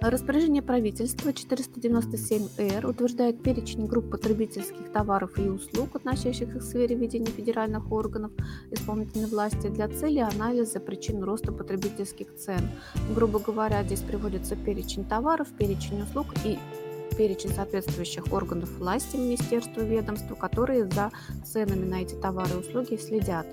Распоряжение 0.00 0.62
правительства 0.62 1.30
497-Р 1.30 2.86
утверждает 2.86 3.42
перечень 3.42 3.86
групп 3.86 4.10
потребительских 4.10 4.92
товаров 4.92 5.36
и 5.40 5.48
услуг, 5.48 5.96
относящихся 5.96 6.60
к 6.60 6.62
сфере 6.62 6.94
ведения 6.94 7.26
федеральных 7.26 7.90
органов 7.90 8.30
исполнительной 8.70 9.26
власти 9.26 9.66
для 9.66 9.88
цели 9.88 10.20
анализа 10.20 10.78
причин 10.78 11.24
роста 11.24 11.50
потребительских 11.50 12.36
цен. 12.36 12.60
Грубо 13.12 13.40
говоря, 13.40 13.82
здесь 13.82 14.02
приводится 14.02 14.54
перечень 14.54 15.04
товаров, 15.04 15.48
перечень 15.58 16.02
услуг 16.02 16.26
и 16.44 16.58
перечень 17.16 17.50
соответствующих 17.50 18.32
органов 18.32 18.70
власти, 18.78 19.16
министерства, 19.16 19.80
ведомства, 19.80 20.36
которые 20.36 20.88
за 20.88 21.10
ценами 21.44 21.84
на 21.84 22.02
эти 22.02 22.14
товары 22.14 22.50
и 22.54 22.58
услуги 22.58 22.94
следят. 22.96 23.46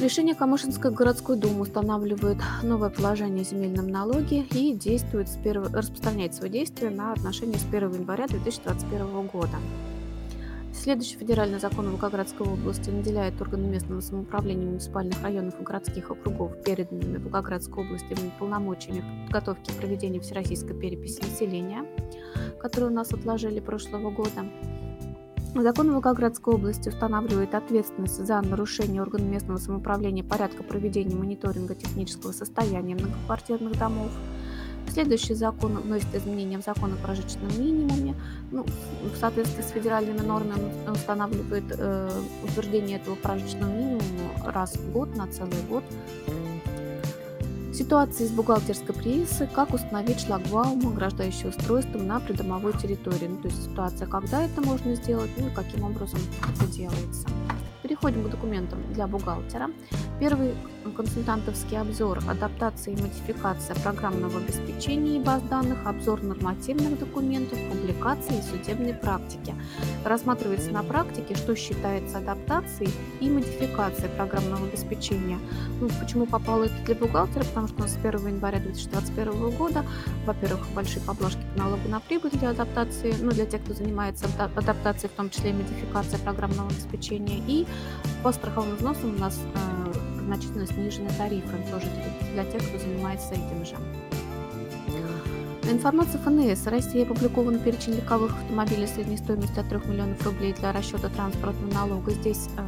Решение 0.00 0.34
Камышинской 0.34 0.90
городской 0.90 1.36
думы 1.36 1.60
устанавливает 1.60 2.38
новое 2.64 2.90
положение 2.90 3.42
о 3.42 3.44
земельном 3.44 3.86
налоге 3.86 4.40
и 4.50 4.74
действует 4.74 5.28
с 5.28 5.36
1, 5.36 5.72
распространяет 5.72 6.34
свои 6.34 6.50
действия 6.50 6.90
на 6.90 7.12
отношения 7.12 7.58
с 7.58 7.64
1 7.64 7.92
января 7.92 8.26
2021 8.26 9.28
года. 9.28 9.56
Следующий 10.74 11.16
федеральный 11.16 11.60
закон 11.60 11.88
Волгоградской 11.90 12.44
области 12.44 12.90
наделяет 12.90 13.40
органы 13.40 13.68
местного 13.68 14.00
самоуправления 14.00 14.66
муниципальных 14.66 15.22
районов 15.22 15.60
и 15.60 15.62
городских 15.62 16.10
округов, 16.10 16.60
переданными 16.64 17.18
Волгоградской 17.18 17.84
области 17.84 18.16
полномочиями 18.40 19.00
по 19.00 19.32
подготовке 19.32 19.72
и 19.72 19.76
проведения 19.76 20.18
всероссийской 20.18 20.74
переписи 20.74 21.22
населения, 21.22 21.86
которые 22.60 22.90
у 22.90 22.92
нас 22.92 23.12
отложили 23.12 23.60
прошлого 23.60 24.10
года. 24.10 24.44
Закон 25.62 25.92
Волгоградской 25.92 26.54
области 26.54 26.88
устанавливает 26.88 27.54
ответственность 27.54 28.26
за 28.26 28.40
нарушение 28.42 29.00
органов 29.00 29.28
местного 29.28 29.58
самоуправления 29.58 30.24
порядка 30.24 30.64
проведения 30.64 31.14
мониторинга 31.14 31.76
технического 31.76 32.32
состояния 32.32 32.96
многоквартирных 32.96 33.78
домов. 33.78 34.10
Следующий 34.88 35.34
закон 35.34 35.76
вносит 35.76 36.12
изменения 36.14 36.58
в 36.58 36.64
закон 36.64 36.92
о 36.92 36.96
прожиточном 36.96 37.48
минимуме. 37.58 38.14
Ну, 38.50 38.64
в 39.02 39.16
соответствии 39.16 39.62
с 39.62 39.70
федеральными 39.70 40.20
нормами 40.20 40.70
устанавливает 40.90 41.64
э, 41.70 42.10
утверждение 42.42 42.98
этого 42.98 43.14
прожиточного 43.14 43.70
минимума 43.70 44.02
раз 44.44 44.76
в 44.76 44.92
год 44.92 45.16
на 45.16 45.26
целый 45.28 45.62
год 45.68 45.84
Ситуация 47.74 48.26
из 48.26 48.30
бухгалтерской 48.30 48.94
прессы, 48.94 49.48
как 49.52 49.74
установить 49.74 50.20
шлагбаум, 50.20 50.86
ограждающий 50.86 51.48
устройство 51.48 51.98
на 51.98 52.20
придомовой 52.20 52.72
территории. 52.74 53.26
Ну, 53.26 53.38
то 53.38 53.48
есть 53.48 53.64
ситуация, 53.64 54.06
когда 54.06 54.44
это 54.44 54.60
можно 54.60 54.94
сделать, 54.94 55.30
ну 55.36 55.48
и 55.48 55.50
каким 55.50 55.82
образом 55.82 56.20
это 56.54 56.70
делается. 56.70 57.26
Переходим 57.82 58.22
к 58.22 58.30
документам 58.30 58.78
для 58.92 59.08
бухгалтера. 59.08 59.70
Первый 60.20 60.54
консультантовский 60.92 61.78
обзор, 61.78 62.20
адаптация 62.28 62.94
и 62.94 63.00
модификация 63.00 63.76
программного 63.76 64.38
обеспечения 64.38 65.16
и 65.16 65.20
баз 65.20 65.42
данных, 65.42 65.86
обзор 65.86 66.22
нормативных 66.22 66.98
документов, 66.98 67.58
публикации 67.70 68.38
и 68.38 68.42
судебной 68.42 68.94
практики. 68.94 69.54
Рассматривается 70.04 70.70
на 70.70 70.82
практике, 70.82 71.34
что 71.34 71.54
считается 71.56 72.18
адаптацией 72.18 72.90
и 73.20 73.28
модификацией 73.28 74.10
программного 74.16 74.66
обеспечения. 74.66 75.38
Ну, 75.80 75.88
почему 76.00 76.26
попало 76.26 76.64
это 76.64 76.74
для 76.84 76.94
бухгалтера? 76.94 77.44
Потому 77.44 77.68
что 77.68 77.76
у 77.78 77.80
нас 77.80 77.94
с 77.94 77.96
1 77.96 78.26
января 78.26 78.58
2021 78.60 79.50
года, 79.56 79.84
во-первых, 80.26 80.68
большие 80.74 81.02
поблажки 81.02 81.40
по 81.54 81.60
налогу 81.60 81.88
на 81.88 82.00
прибыль 82.00 82.30
для 82.30 82.50
адаптации, 82.50 83.14
ну, 83.20 83.30
для 83.30 83.46
тех, 83.46 83.62
кто 83.62 83.74
занимается 83.74 84.26
адаптацией, 84.38 85.10
в 85.10 85.16
том 85.16 85.30
числе 85.30 85.50
и 85.50 85.54
модификацией 85.54 86.20
программного 86.22 86.68
обеспечения, 86.68 87.42
и 87.46 87.66
по 88.22 88.32
страховым 88.32 88.76
взносам 88.76 89.14
у 89.14 89.18
нас 89.18 89.38
э, 89.54 90.13
значительно 90.24 90.66
снижены 90.66 91.10
тарифы 91.16 91.56
тоже 91.70 91.86
для 92.32 92.44
тех, 92.44 92.62
кто 92.68 92.78
занимается 92.78 93.34
этим 93.34 93.64
же. 93.64 93.76
Информация 95.70 96.20
ФНС. 96.20 96.66
Россия 96.66 97.04
опубликован 97.04 97.58
перечень 97.58 97.94
легковых 97.94 98.32
автомобилей 98.32 98.86
средней 98.86 99.16
стоимостью 99.16 99.62
от 99.62 99.68
3 99.68 99.78
миллионов 99.90 100.24
рублей 100.24 100.52
для 100.52 100.72
расчета 100.72 101.08
транспортного 101.08 101.72
налога. 101.72 102.10
Здесь 102.10 102.48
э, 102.58 102.62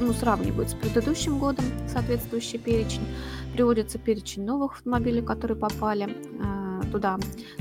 ну, 0.00 0.12
сравнивают 0.12 0.68
с 0.68 0.74
предыдущим 0.74 1.38
годом 1.38 1.64
соответствующий 1.88 2.58
перечень. 2.58 3.06
Приводится 3.54 3.98
перечень 3.98 4.44
новых 4.44 4.74
автомобилей, 4.74 5.22
которые 5.22 5.56
попали 5.56 6.10
э, 6.10 6.62
туда. 6.92 7.18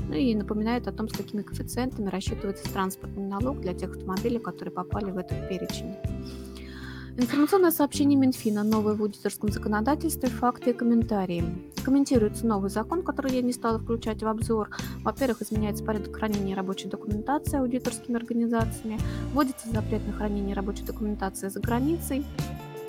Ну 0.10 0.14
и 0.14 0.36
напоминает 0.36 0.90
о 0.90 0.92
том, 0.92 1.08
с 1.08 1.14
какими 1.14 1.42
коэффициентами 1.42 2.10
рассчитывается 2.10 2.72
транспортный 2.72 3.26
налог 3.26 3.62
для 3.62 3.74
тех 3.74 3.92
автомобилей, 3.92 4.40
которые 4.40 4.74
попали 4.74 5.10
в 5.10 5.18
этот 5.18 5.48
перечень. 5.48 5.96
Информационное 7.18 7.72
сообщение 7.72 8.18
Минфина 8.18 8.64
«Новое 8.64 8.96
в 8.96 9.02
аудиторском 9.02 9.52
законодательстве. 9.52 10.30
Факты 10.30 10.70
и 10.70 10.74
комментарии». 10.74 11.44
Комментируется 11.84 12.48
новый 12.48 12.70
закон, 12.70 13.04
который 13.04 13.34
я 13.34 13.42
не 13.42 13.52
стала 13.52 13.80
включать 13.80 14.24
в 14.24 14.28
обзор. 14.28 14.70
Во-первых, 15.04 15.42
изменяется 15.42 15.84
порядок 15.84 16.16
хранения 16.16 16.56
рабочей 16.56 16.88
документации 16.88 17.60
аудиторскими 17.60 18.16
организациями, 18.16 18.98
вводится 19.34 19.70
запрет 19.70 20.08
на 20.08 20.14
хранение 20.14 20.56
рабочей 20.56 20.84
документации 20.84 21.50
за 21.50 21.60
границей, 21.60 22.26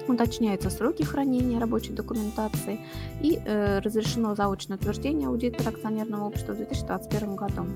уточняются 0.06 0.70
сроки 0.70 1.02
хранения 1.02 1.58
рабочей 1.58 1.92
документации 1.92 2.80
и 3.20 3.40
э, 3.44 3.80
разрешено 3.80 4.36
заочное 4.36 4.76
утверждение 4.76 5.28
аудитора 5.28 5.70
акционерного 5.70 6.26
общества 6.26 6.52
в 6.52 6.58
2021 6.58 7.34
году. 7.34 7.66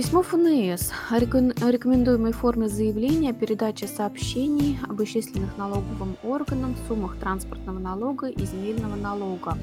Письмо 0.00 0.22
ФНС 0.22 0.92
о 1.10 1.18
рекомендуемой 1.18 2.32
форме 2.32 2.68
заявления 2.68 3.32
о 3.32 3.34
передаче 3.34 3.86
сообщений 3.86 4.78
об 4.88 5.02
исчисленных 5.02 5.58
налоговым 5.58 6.16
органам 6.22 6.74
суммах 6.88 7.18
транспортного 7.18 7.78
налога 7.78 8.28
и 8.28 8.46
земельного 8.46 8.96
налога. 8.96 9.58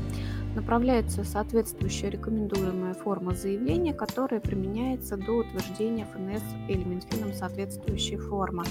Направляется 0.53 1.23
соответствующая 1.23 2.11
рекомендуемая 2.11 2.93
форма 2.93 3.33
заявления, 3.33 3.95
которая 3.95 4.39
применяется 4.39 5.17
до 5.17 5.37
утверждения 5.37 6.05
ФНС 6.13 6.43
или 6.69 6.83
Минфином 6.83 7.33
соответствующей 7.33 8.17
формы. 8.17 8.63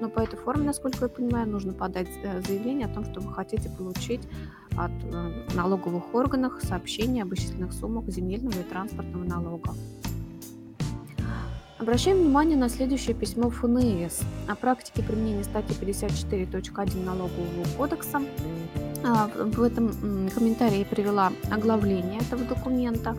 Но 0.00 0.08
по 0.08 0.18
этой 0.18 0.36
форме, 0.36 0.64
насколько 0.64 1.04
я 1.04 1.08
понимаю, 1.08 1.48
нужно 1.48 1.74
подать 1.74 2.08
э, 2.24 2.42
заявление 2.42 2.88
о 2.88 2.92
том, 2.92 3.04
что 3.04 3.20
вы 3.20 3.32
хотите 3.32 3.70
получить 3.70 4.22
от 4.76 4.90
э, 5.04 5.54
налоговых 5.54 6.12
органов 6.12 6.54
сообщение 6.60 7.22
об 7.22 7.32
исчисленных 7.34 7.72
суммах 7.72 8.08
земельного 8.08 8.58
и 8.58 8.64
транспортного 8.64 9.22
налога. 9.22 9.74
Обращаем 11.84 12.22
внимание 12.22 12.56
на 12.56 12.70
следующее 12.70 13.14
письмо 13.14 13.50
ФНС 13.50 14.22
о 14.48 14.54
практике 14.54 15.02
применения 15.02 15.44
статьи 15.44 15.76
54.1 15.78 17.04
Налогового 17.04 17.64
кодекса. 17.76 18.22
А, 19.04 19.28
в 19.34 19.62
этом 19.62 20.30
комментарии 20.34 20.86
привела 20.88 21.30
оглавление 21.52 22.22
этого 22.22 22.42
документа. 22.44 23.14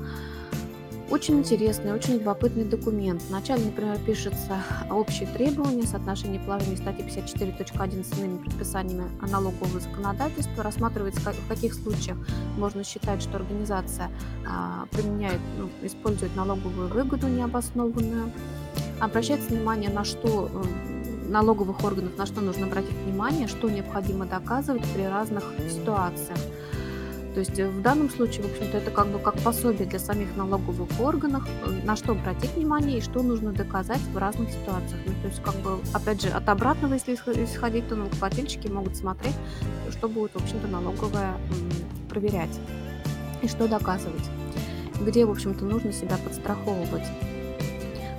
Очень 1.11 1.39
интересный, 1.39 1.93
очень 1.93 2.15
любопытный 2.15 2.65
документ. 2.65 3.21
Вначале, 3.29 3.65
например, 3.65 3.99
пишется 3.99 4.57
общие 4.89 5.27
требования, 5.27 5.83
соотношение 5.83 6.39
положений 6.39 6.77
статьи 6.77 7.05
54.1 7.05 8.03
с 8.03 8.17
иными 8.17 8.39
предписаниями 8.39 9.07
налогового 9.21 9.79
законодательства. 9.79 10.63
Рассматривается, 10.63 11.21
в 11.31 11.47
каких 11.47 11.75
случаях 11.75 12.17
можно 12.57 12.83
считать, 12.83 13.21
что 13.21 13.37
организация 13.37 14.09
а, 14.47 14.87
применяет, 14.91 15.39
ну, 15.59 15.69
использует 15.83 16.35
налоговую 16.35 16.87
выгоду 16.87 17.27
необоснованную. 17.27 18.31
Обращается 18.99 19.49
внимание 19.49 19.91
на 19.91 20.05
что 20.05 20.49
налоговых 21.29 21.83
органов, 21.83 22.17
на 22.17 22.25
что 22.25 22.41
нужно 22.41 22.65
обратить 22.65 22.95
внимание, 23.05 23.47
что 23.47 23.69
необходимо 23.69 24.25
доказывать 24.25 24.83
при 24.93 25.03
разных 25.03 25.43
ситуациях. 25.69 26.39
То 27.35 27.41
есть 27.41 27.59
э, 27.59 27.67
в 27.67 27.81
данном 27.81 28.09
случае, 28.09 28.43
в 28.43 28.51
общем-то, 28.51 28.77
это 28.77 28.91
как 28.91 29.07
бы 29.07 29.19
как 29.19 29.37
пособие 29.39 29.85
для 29.85 29.99
самих 29.99 30.37
налоговых 30.37 30.89
органов, 31.01 31.45
э, 31.65 31.69
на 31.83 31.97
что 31.97 32.13
обратить 32.13 32.55
внимание 32.55 32.99
и 32.99 33.01
что 33.01 33.21
нужно 33.21 33.51
доказать 33.51 33.99
в 34.13 34.17
разных 34.17 34.49
ситуациях. 34.49 35.01
Ну, 35.05 35.13
то 35.21 35.27
есть, 35.27 35.43
как 35.43 35.53
бы, 35.55 35.79
опять 35.93 36.21
же, 36.21 36.29
от 36.29 36.47
обратного, 36.47 36.93
если 36.93 37.13
исходить, 37.13 37.89
то 37.89 37.95
налогоплательщики 37.95 38.69
могут 38.69 38.95
смотреть, 38.95 39.35
что 39.91 40.07
будет, 40.07 40.31
в 40.31 40.37
общем-то, 40.37 40.67
налоговая 40.67 41.35
проверять 42.09 42.57
и 43.41 43.49
что 43.49 43.67
доказывать, 43.67 44.23
где, 45.01 45.25
в 45.25 45.31
общем-то, 45.31 45.65
нужно 45.65 45.91
себя 45.91 46.17
подстраховывать. 46.23 47.05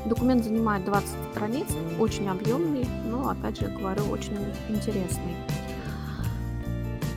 Документ 0.04 0.44
занимает 0.44 0.84
20 0.84 1.08
страниц, 1.32 1.66
очень 1.98 2.28
объемный, 2.28 2.86
но, 3.06 3.30
опять 3.30 3.58
же, 3.58 3.68
говорю, 3.68 4.04
очень 4.10 4.36
интересный. 4.68 5.34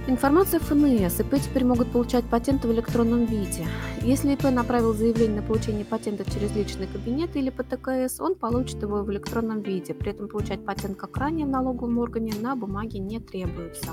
Информация 0.10 0.60
ФНС. 0.60 1.20
ИП 1.20 1.36
теперь 1.40 1.64
могут 1.64 1.92
получать 1.92 2.26
патенты 2.26 2.68
в 2.68 2.72
электронном 2.72 3.26
виде. 3.26 3.68
Если 4.02 4.34
ИП 4.34 4.46
направил 4.46 4.92
заявление 4.92 5.42
на 5.42 5.48
получение 5.48 5.86
патента 5.86 6.26
через 6.26 6.56
личный 6.56 6.88
кабинет 6.88 7.36
или 7.36 7.52
ПТКС, 7.52 8.20
он 8.20 8.34
получит 8.34 8.82
его 8.82 9.04
в 9.04 9.12
электронном 9.12 9.62
виде. 9.62 9.94
При 9.94 10.10
этом 10.10 10.28
получать 10.28 10.66
патент 10.66 10.98
как 10.98 11.16
ранее 11.16 11.46
в 11.46 11.50
налоговом 11.50 12.00
органе 12.00 12.34
на 12.42 12.56
бумаге 12.56 12.98
не 12.98 13.20
требуется. 13.20 13.92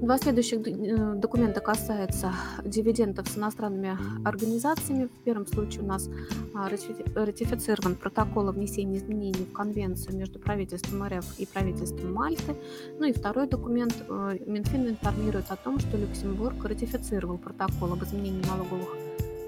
Два 0.00 0.18
следующих 0.18 0.58
э, 0.66 1.14
документа 1.14 1.60
касаются 1.60 2.34
дивидендов 2.62 3.28
с 3.28 3.38
иностранными 3.38 3.96
организациями. 4.26 5.06
В 5.06 5.24
первом 5.24 5.46
случае 5.46 5.84
у 5.84 5.86
нас 5.86 6.10
а, 6.54 6.68
ратифицирован 6.68 7.94
протокол 7.94 8.50
о 8.50 8.52
внесении 8.52 8.98
изменений 8.98 9.46
в 9.46 9.52
конвенцию 9.52 10.16
между 10.16 10.38
правительством 10.38 11.02
РФ 11.02 11.38
и 11.38 11.46
правительством 11.46 12.12
Мальты. 12.12 12.54
Ну 12.98 13.06
и 13.06 13.12
второй 13.12 13.48
документ. 13.48 13.94
Э, 14.08 14.36
Минфин 14.46 14.86
информирует 14.90 15.46
о 15.50 15.56
том, 15.56 15.78
что 15.78 15.96
Люксембург 15.96 16.62
ратифицировал 16.64 17.38
протокол 17.38 17.94
об 17.94 18.04
изменении 18.04 18.44
налоговых 18.46 18.94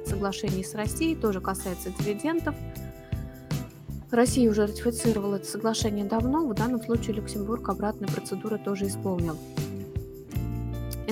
соглашений 0.06 0.64
с 0.64 0.74
Россией, 0.74 1.14
тоже 1.14 1.42
касается 1.42 1.90
дивидендов. 1.98 2.54
Россия 4.10 4.50
уже 4.50 4.62
ратифицировала 4.62 5.36
это 5.36 5.46
соглашение 5.46 6.06
давно, 6.06 6.46
в 6.46 6.54
данном 6.54 6.80
случае 6.80 7.16
Люксембург 7.16 7.68
обратные 7.68 8.10
процедуры 8.10 8.56
тоже 8.56 8.86
исполнил. 8.86 9.36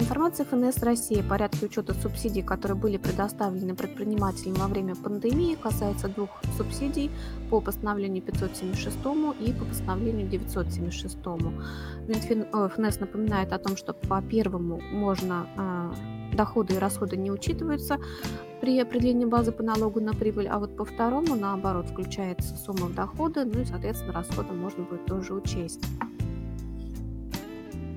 Информация 0.06 0.46
ФНС 0.46 0.84
России 0.84 1.18
о 1.18 1.28
порядке 1.28 1.66
учета 1.66 1.92
субсидий, 1.92 2.40
которые 2.40 2.78
были 2.78 2.96
предоставлены 2.96 3.74
предпринимателям 3.74 4.54
во 4.54 4.68
время 4.68 4.94
пандемии, 4.94 5.58
касается 5.60 6.06
двух 6.06 6.30
субсидий 6.56 7.10
по 7.50 7.60
постановлению 7.60 8.22
576 8.22 8.96
и 9.40 9.52
по 9.52 9.64
постановлению 9.64 10.28
976. 10.28 11.16
Минфин, 12.06 12.46
э, 12.52 12.68
ФНС 12.68 13.00
напоминает 13.00 13.52
о 13.52 13.58
том, 13.58 13.76
что 13.76 13.94
по 13.94 14.22
первому 14.22 14.80
можно 14.92 15.48
э, 16.30 16.36
доходы 16.36 16.74
и 16.74 16.78
расходы 16.78 17.16
не 17.16 17.32
учитываются 17.32 17.98
при 18.60 18.78
определении 18.78 19.26
базы 19.26 19.50
по 19.50 19.64
налогу 19.64 20.00
на 20.00 20.12
прибыль, 20.12 20.46
а 20.46 20.60
вот 20.60 20.76
по 20.76 20.84
второму, 20.84 21.34
наоборот, 21.34 21.86
включается 21.88 22.56
сумма 22.56 22.86
в 22.86 22.94
доходы, 22.94 23.44
ну 23.44 23.62
и, 23.62 23.64
соответственно, 23.64 24.12
расходы 24.12 24.52
можно 24.52 24.84
будет 24.84 25.04
тоже 25.06 25.34
учесть. 25.34 25.84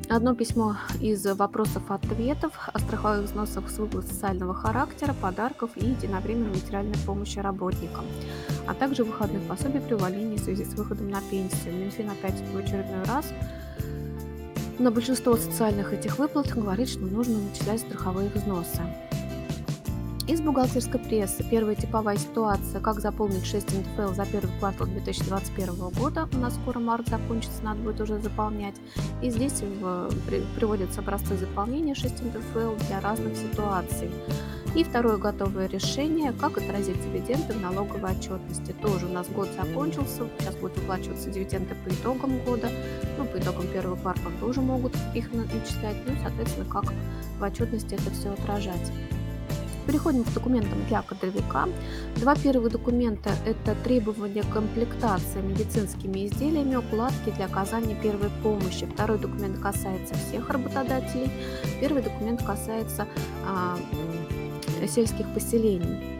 Одно 0.09 0.33
письмо 0.33 0.75
из 0.99 1.23
вопросов-ответов 1.23 2.51
о 2.73 2.79
страховых 2.79 3.25
взносах 3.25 3.69
с 3.69 3.77
выплат 3.77 4.07
социального 4.07 4.55
характера, 4.55 5.13
подарков 5.13 5.69
и 5.75 5.85
единовременной 5.85 6.49
материальной 6.49 6.97
помощи 7.05 7.37
работникам, 7.37 8.05
а 8.65 8.73
также 8.73 9.03
выходных 9.03 9.43
пособий 9.43 9.81
при 9.81 9.93
увольнении 9.93 10.37
в 10.37 10.43
связи 10.43 10.65
с 10.65 10.73
выходом 10.73 11.11
на 11.11 11.21
пенсию. 11.29 11.75
Минфин 11.75 12.09
опять 12.09 12.41
в 12.41 12.57
очередной 12.57 13.03
раз 13.03 13.31
на 14.79 14.89
большинство 14.89 15.37
социальных 15.37 15.93
этих 15.93 16.17
выплат 16.17 16.47
говорит, 16.47 16.89
что 16.89 17.01
нужно 17.01 17.37
начислять 17.37 17.81
страховые 17.81 18.31
взносы. 18.33 18.81
Из 20.29 20.41
бухгалтерской 20.41 20.99
прессы 20.99 21.43
первая 21.49 21.73
типовая 21.73 22.15
ситуация, 22.15 22.79
как 22.79 22.99
заполнить 22.99 23.47
6 23.47 23.65
НДФЛ 23.79 24.13
за 24.13 24.27
первый 24.27 24.51
квартал 24.59 24.85
2021 24.85 25.89
года. 25.89 26.29
У 26.31 26.37
нас 26.37 26.53
скоро 26.53 26.77
март 26.77 27.07
закончится, 27.07 27.63
надо 27.63 27.81
будет 27.81 27.99
уже 27.99 28.19
заполнять. 28.19 28.75
И 29.23 29.31
здесь 29.31 29.63
приводятся 30.55 30.99
образцы 30.99 31.35
заполнения 31.35 31.95
6 31.95 32.21
НДФЛ 32.25 32.75
для 32.87 32.99
разных 33.01 33.35
ситуаций. 33.37 34.11
И 34.75 34.83
второе 34.83 35.17
готовое 35.17 35.67
решение, 35.67 36.31
как 36.31 36.59
отразить 36.59 37.01
дивиденды 37.01 37.53
в 37.53 37.61
налоговой 37.61 38.11
отчетности. 38.11 38.75
Тоже 38.83 39.07
у 39.07 39.11
нас 39.11 39.27
год 39.29 39.49
закончился, 39.57 40.29
сейчас 40.37 40.53
будут 40.57 40.77
выплачиваться 40.77 41.31
дивиденды 41.31 41.73
по 41.83 41.89
итогам 41.89 42.37
года, 42.45 42.69
ну, 43.17 43.25
по 43.25 43.39
итогам 43.39 43.65
первого 43.73 43.95
квартала 43.95 44.33
тоже 44.39 44.61
могут 44.61 44.95
их 45.15 45.33
начислять, 45.33 45.97
ну, 46.05 46.13
соответственно, 46.21 46.69
как 46.69 46.83
в 47.39 47.43
отчетности 47.43 47.95
это 47.95 48.11
все 48.11 48.31
отражать. 48.31 48.91
Переходим 49.89 50.23
к 50.23 50.31
документам 50.33 50.85
для 50.87 51.01
кадровика. 51.01 51.67
Два 52.17 52.35
первых 52.35 52.71
документа– 52.71 53.31
это 53.47 53.73
требования 53.83 54.43
комплектации 54.43 55.41
медицинскими 55.41 56.27
изделиями, 56.27 56.75
укладки 56.75 57.31
для 57.35 57.45
оказания 57.45 57.95
первой 57.95 58.29
помощи. 58.43 58.85
Второй 58.85 59.17
документ 59.17 59.57
касается 59.57 60.13
всех 60.13 60.47
работодателей. 60.51 61.31
Первый 61.81 62.03
документ 62.03 62.43
касается 62.45 63.07
а, 63.47 63.79
сельских 64.87 65.25
поселений. 65.33 66.18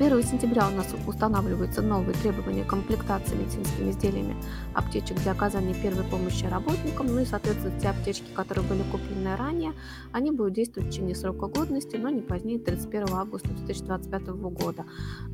1 0.00 0.22
сентября 0.22 0.68
у 0.68 0.70
нас 0.76 0.94
устанавливаются 1.08 1.82
новые 1.82 2.14
требования 2.14 2.62
комплектации 2.62 3.34
медицинскими 3.34 3.90
изделиями 3.90 4.36
аптечек 4.72 5.20
для 5.22 5.32
оказания 5.32 5.74
первой 5.74 6.04
помощи 6.04 6.44
работникам. 6.44 7.08
Ну 7.08 7.20
и, 7.20 7.24
соответственно, 7.24 7.80
те 7.80 7.88
аптечки, 7.88 8.32
которые 8.32 8.64
были 8.64 8.82
куплены 8.92 9.34
ранее, 9.34 9.72
они 10.12 10.30
будут 10.30 10.52
действовать 10.52 10.88
в 10.88 10.92
течение 10.92 11.16
срока 11.16 11.48
годности, 11.48 11.96
но 11.96 12.10
не 12.10 12.20
позднее 12.20 12.60
31 12.60 13.12
августа 13.12 13.48
2025 13.48 14.28
года. 14.28 14.84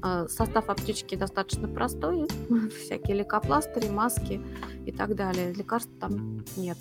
Э, 0.03 0.27
состав 0.31 0.71
аптечки 0.71 1.15
достаточно 1.15 1.69
простой, 1.69 2.27
всякие 2.85 3.19
лейкопластыри, 3.19 3.89
маски 3.91 4.41
и 4.87 4.93
так 4.93 5.15
далее. 5.15 5.53
Лекарств 5.53 5.93
там 6.01 6.43
нет. 6.57 6.79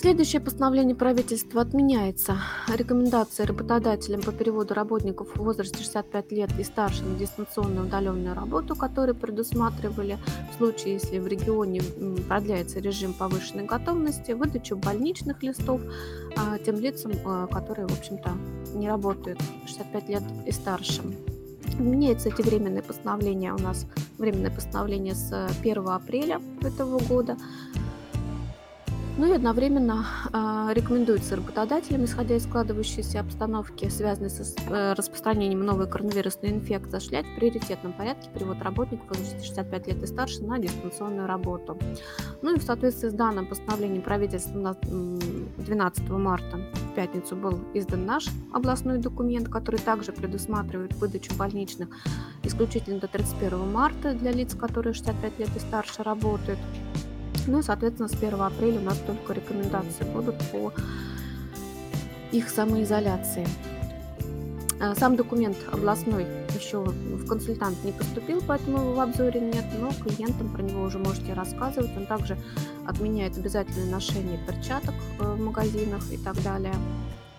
Следующее 0.00 0.40
постановление 0.40 0.96
правительства 0.96 1.60
отменяется. 1.60 2.38
Рекомендации 2.74 3.42
работодателям 3.42 4.22
по 4.22 4.32
переводу 4.32 4.72
работников 4.72 5.28
в 5.34 5.42
возрасте 5.42 5.82
65 5.82 6.32
лет 6.32 6.50
и 6.58 6.64
старше 6.64 7.04
на 7.04 7.18
дистанционную 7.18 7.86
удаленную 7.86 8.34
работу, 8.34 8.74
которые 8.74 9.14
предусматривали 9.14 10.16
в 10.50 10.56
случае, 10.56 10.94
если 10.94 11.18
в 11.18 11.26
регионе 11.26 11.82
продляется 12.26 12.80
режим 12.80 13.12
повышенной 13.12 13.66
готовности, 13.66 14.32
выдачу 14.32 14.74
больничных 14.74 15.42
листов 15.42 15.82
а, 16.34 16.56
тем 16.56 16.76
лицам, 16.76 17.12
а, 17.26 17.46
которые, 17.48 17.86
в 17.86 17.92
общем-то, 17.92 18.32
не 18.72 18.88
работают 18.88 19.38
65 19.66 20.08
лет 20.08 20.22
и 20.46 20.50
старше. 20.50 21.02
Меняется 21.78 22.30
эти 22.30 22.40
временные 22.40 22.82
постановления 22.82 23.52
у 23.52 23.58
нас, 23.58 23.84
временное 24.16 24.50
постановление 24.50 25.14
с 25.14 25.50
1 25.60 25.88
апреля 25.88 26.40
этого 26.62 27.00
года. 27.00 27.36
Ну 29.20 29.26
и 29.26 29.32
одновременно 29.32 30.06
э, 30.32 30.72
рекомендуется 30.72 31.36
работодателям, 31.36 32.06
исходя 32.06 32.36
из 32.36 32.44
складывающейся 32.44 33.20
обстановки, 33.20 33.86
связанной 33.90 34.30
с 34.30 34.56
э, 34.66 34.94
распространением 34.94 35.62
новой 35.62 35.86
коронавирусной 35.86 36.52
инфекции, 36.52 36.96
осуществлять 36.96 37.26
в 37.26 37.34
приоритетном 37.36 37.92
порядке 37.92 38.30
перевод 38.32 38.62
работников 38.62 39.08
возраста 39.08 39.44
65 39.44 39.86
лет 39.88 40.02
и 40.02 40.06
старше 40.06 40.42
на 40.42 40.58
дистанционную 40.58 41.26
работу. 41.26 41.78
Ну 42.40 42.54
и 42.54 42.58
в 42.58 42.62
соответствии 42.62 43.10
с 43.10 43.12
данным 43.12 43.44
постановлением 43.44 44.00
правительства 44.00 44.74
12 44.80 46.08
марта 46.08 46.56
в 46.90 46.94
пятницу 46.94 47.36
был 47.36 47.60
издан 47.74 48.06
наш 48.06 48.24
областной 48.54 48.96
документ, 48.96 49.50
который 49.50 49.80
также 49.80 50.12
предусматривает 50.12 50.94
выдачу 50.94 51.34
больничных 51.34 51.90
исключительно 52.42 53.00
до 53.00 53.06
31 53.06 53.70
марта 53.70 54.14
для 54.14 54.32
лиц, 54.32 54.54
которые 54.54 54.94
65 54.94 55.38
лет 55.38 55.50
и 55.54 55.58
старше 55.58 56.02
работают. 56.02 56.58
Ну 57.46 57.62
соответственно, 57.62 58.08
с 58.08 58.14
1 58.14 58.40
апреля 58.40 58.80
у 58.80 58.84
нас 58.84 58.98
только 59.06 59.32
рекомендации 59.32 60.04
будут 60.04 60.36
по 60.50 60.72
их 62.32 62.48
самоизоляции. 62.48 63.46
А, 64.80 64.94
сам 64.94 65.16
документ 65.16 65.56
областной 65.72 66.26
еще 66.54 66.78
в 66.80 67.26
консультант 67.26 67.82
не 67.84 67.92
поступил, 67.92 68.42
поэтому 68.46 68.78
его 68.78 68.94
в 68.94 69.00
обзоре 69.00 69.40
нет, 69.40 69.64
но 69.78 69.92
клиентам 69.92 70.48
про 70.52 70.62
него 70.62 70.82
уже 70.82 70.98
можете 70.98 71.34
рассказывать. 71.34 71.90
Он 71.96 72.06
также 72.06 72.38
отменяет 72.86 73.36
обязательное 73.36 73.90
ношение 73.90 74.38
перчаток 74.46 74.94
э, 75.18 75.34
в 75.34 75.40
магазинах 75.40 76.02
и 76.10 76.16
так 76.16 76.40
далее 76.42 76.74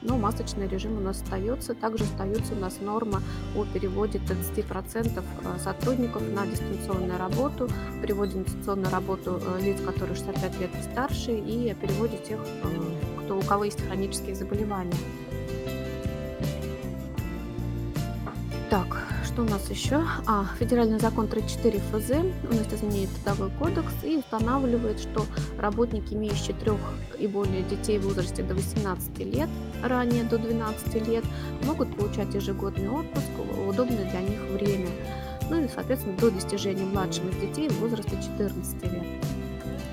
но 0.01 0.17
масочный 0.17 0.67
режим 0.67 0.97
у 0.97 1.01
нас 1.01 1.21
остается. 1.21 1.73
Также 1.73 2.03
остается 2.03 2.53
у 2.53 2.57
нас 2.57 2.79
норма 2.81 3.21
о 3.55 3.65
переводе 3.65 4.19
30% 4.19 5.23
э, 5.43 5.59
сотрудников 5.59 6.23
на 6.33 6.45
дистанционную 6.45 7.17
работу, 7.17 7.69
переводе 8.01 8.37
на 8.37 8.43
дистанционную 8.43 8.91
работу 8.91 9.41
э, 9.41 9.61
лиц, 9.61 9.79
которые 9.81 10.15
65 10.15 10.59
лет 10.59 10.71
и 10.79 10.83
старше, 10.83 11.31
и 11.31 11.69
о 11.69 11.75
переводе 11.75 12.17
тех, 12.17 12.39
э, 12.39 13.23
кто, 13.23 13.37
у 13.37 13.41
кого 13.41 13.65
есть 13.65 13.81
хронические 13.81 14.35
заболевания. 14.35 14.97
Так, 18.69 19.00
что 19.31 19.43
у 19.43 19.45
нас 19.45 19.69
еще? 19.69 20.03
А, 20.27 20.45
федеральный 20.59 20.99
закон 20.99 21.27
34 21.27 21.79
ФЗ 21.79 22.11
у 22.49 22.53
нас 22.53 22.67
изменяет 22.73 23.09
трудовой 23.23 23.49
кодекс 23.57 23.93
и 24.03 24.17
устанавливает, 24.17 24.99
что 24.99 25.25
работники, 25.57 26.13
имеющие 26.13 26.53
трех 26.55 26.79
и 27.17 27.27
более 27.27 27.63
детей 27.63 27.97
в 27.97 28.07
возрасте 28.07 28.43
до 28.43 28.55
18 28.55 29.19
лет, 29.19 29.47
ранее 29.83 30.25
до 30.25 30.37
12 30.37 31.07
лет, 31.07 31.23
могут 31.63 31.95
получать 31.95 32.33
ежегодный 32.33 32.89
отпуск 32.89 33.29
в 33.37 33.69
удобное 33.69 34.09
для 34.09 34.21
них 34.21 34.39
время. 34.51 34.89
Ну 35.49 35.63
и, 35.63 35.69
соответственно, 35.73 36.17
до 36.17 36.29
достижения 36.29 36.83
младшим 36.83 37.29
из 37.29 37.35
детей 37.37 37.69
в 37.69 37.79
возрасте 37.79 38.17
14 38.21 38.83
лет. 38.83 39.05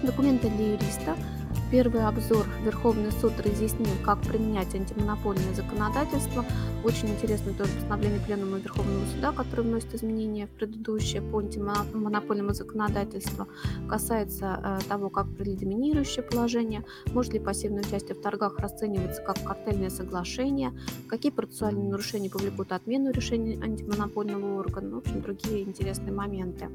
Документы 0.03 0.51
для 0.51 0.73
юриста 0.73 1.17
Первый 1.71 2.03
обзор 2.07 2.47
Верховный 2.65 3.13
суд 3.13 3.35
разъяснил, 3.45 3.93
как 4.03 4.23
применять 4.23 4.75
антимонопольное 4.75 5.53
законодательство. 5.53 6.43
Очень 6.83 7.11
интересно 7.11 7.53
тоже 7.53 7.73
постановление 7.73 8.21
Пленума 8.21 8.57
Верховного 8.57 9.05
суда, 9.05 9.33
которое 9.33 9.65
вносит 9.65 9.95
изменения 9.95 10.47
в 10.47 10.51
предыдущее 10.51 11.21
по 11.21 11.41
антимонопольному 11.41 12.55
законодательству. 12.55 13.49
Касается 13.87 14.79
э, 14.81 14.89
того, 14.89 15.11
как 15.11 15.27
определить 15.27 15.61
доминирующее 15.61 16.23
положение, 16.23 16.87
может 17.13 17.35
ли 17.35 17.39
пассивное 17.39 17.83
участие 17.83 18.15
в 18.15 18.23
торгах 18.23 18.59
расцениваться 18.59 19.21
как 19.21 19.43
картельное 19.45 19.91
соглашение, 19.91 20.73
какие 21.07 21.31
процессуальные 21.31 21.91
нарушения 21.91 22.31
повлекут 22.31 22.73
отмену 22.73 23.11
решения 23.11 23.63
антимонопольного 23.63 24.59
органа, 24.59 24.95
в 24.95 24.99
общем, 24.99 25.21
другие 25.21 25.65
интересные 25.65 26.15
моменты. 26.15 26.71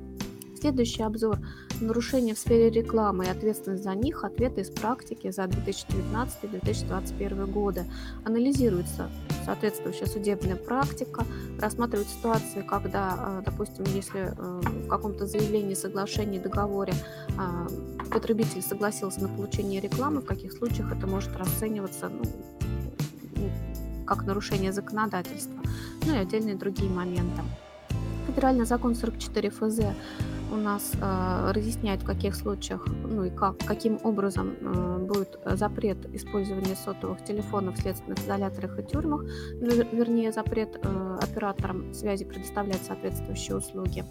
Следующий 0.64 1.04
обзор 1.04 1.40
нарушения 1.82 2.34
в 2.34 2.40
сфере 2.40 2.70
рекламы 2.70 3.26
и 3.26 3.28
ответственность 3.28 3.84
за 3.84 3.94
них, 3.96 4.24
ответы 4.24 4.62
из 4.62 4.70
практики 4.70 5.30
за 5.30 5.44
2019-2021 5.44 7.52
годы. 7.52 7.84
Анализируется 8.24 9.10
соответствующая 9.44 10.06
судебная 10.06 10.56
практика, 10.56 11.26
рассматривают 11.60 12.08
ситуации, 12.08 12.62
когда, 12.62 13.14
э, 13.18 13.42
допустим, 13.46 13.84
если 13.94 14.22
э, 14.22 14.34
в 14.38 14.88
каком-то 14.88 15.28
заявлении, 15.28 15.74
соглашении, 15.74 16.40
договоре 16.40 16.94
э, 17.38 17.68
потребитель 18.10 18.62
согласился 18.62 19.22
на 19.22 19.28
получение 19.28 19.82
рекламы, 19.82 20.22
в 20.22 20.26
каких 20.26 20.54
случаях 20.54 20.94
это 20.94 21.08
может 21.08 21.36
расцениваться 21.36 22.08
ну, 22.08 22.24
как 24.08 24.24
нарушение 24.24 24.72
законодательства, 24.72 25.62
ну 26.06 26.14
и 26.14 26.18
отдельные 26.20 26.56
другие 26.56 26.90
моменты. 26.90 27.42
Федеральный 28.28 28.66
закон 28.66 28.96
44 28.96 29.50
ФЗ 29.50 29.80
у 30.54 30.58
нас 30.58 30.92
э, 31.02 31.52
разъясняет, 31.52 32.04
в 32.04 32.06
каких 32.06 32.36
случаях, 32.36 32.86
ну 32.88 33.24
и 33.24 33.30
как, 33.30 33.58
каким 33.58 34.00
образом 34.04 34.56
э, 34.62 34.98
будет 35.00 35.40
запрет 35.46 35.98
использования 36.14 36.76
сотовых 36.76 37.24
телефонов 37.24 37.76
в 37.76 37.82
следственных 37.82 38.20
изоляторах 38.20 38.80
и 38.80 38.84
тюрьмах, 38.84 39.24
вернее, 39.60 40.32
запрет 40.32 40.80
э, 40.82 41.20
операторам 41.22 41.94
связи 41.94 42.26
предоставлять 42.26 42.84
соответствующие 42.84 43.58
услуги. 43.58 44.06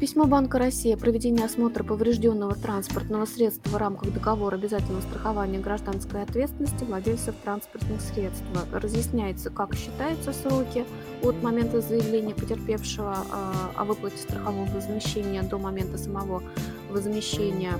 Письмо 0.00 0.24
Банка 0.24 0.58
России 0.58 0.94
о 0.94 0.96
проведении 0.96 1.44
осмотра 1.44 1.84
поврежденного 1.84 2.54
транспортного 2.54 3.26
средства 3.26 3.68
в 3.68 3.76
рамках 3.76 4.14
договора 4.14 4.54
обязательного 4.54 5.02
страхования 5.02 5.58
гражданской 5.58 6.22
ответственности 6.22 6.84
владельцев 6.84 7.34
транспортных 7.44 8.00
средств. 8.00 8.42
Разъясняется, 8.72 9.50
как 9.50 9.74
считаются 9.74 10.32
сроки 10.32 10.86
от 11.22 11.42
момента 11.42 11.82
заявления 11.82 12.34
потерпевшего 12.34 13.14
а, 13.30 13.72
о 13.76 13.84
выплате 13.84 14.16
страхового 14.16 14.64
возмещения 14.70 15.42
до 15.42 15.58
момента 15.58 15.98
самого 15.98 16.42
возмещения 16.88 17.74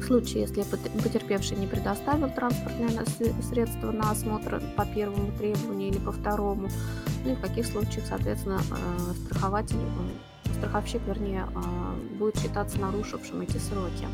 в 0.00 0.04
случае, 0.06 0.42
если 0.42 0.64
потерпевший 1.04 1.56
не 1.56 1.68
предоставил 1.68 2.30
транспортное 2.30 3.04
средство 3.48 3.92
на 3.92 4.10
осмотр 4.10 4.60
по 4.76 4.84
первому 4.84 5.30
требованию 5.38 5.90
или 5.90 5.98
по 5.98 6.10
второму, 6.10 6.68
ну 7.24 7.32
и 7.32 7.34
в 7.36 7.40
каких 7.40 7.64
случаях, 7.64 8.06
соответственно, 8.08 8.60
а, 8.72 9.14
страхователь 9.24 9.76
страховщик, 10.58 11.00
вернее, 11.06 11.46
а, 11.54 11.94
будет 12.18 12.36
считаться 12.38 12.78
нарушившим 12.78 13.40
эти 13.40 13.56
сроки. 13.58 14.06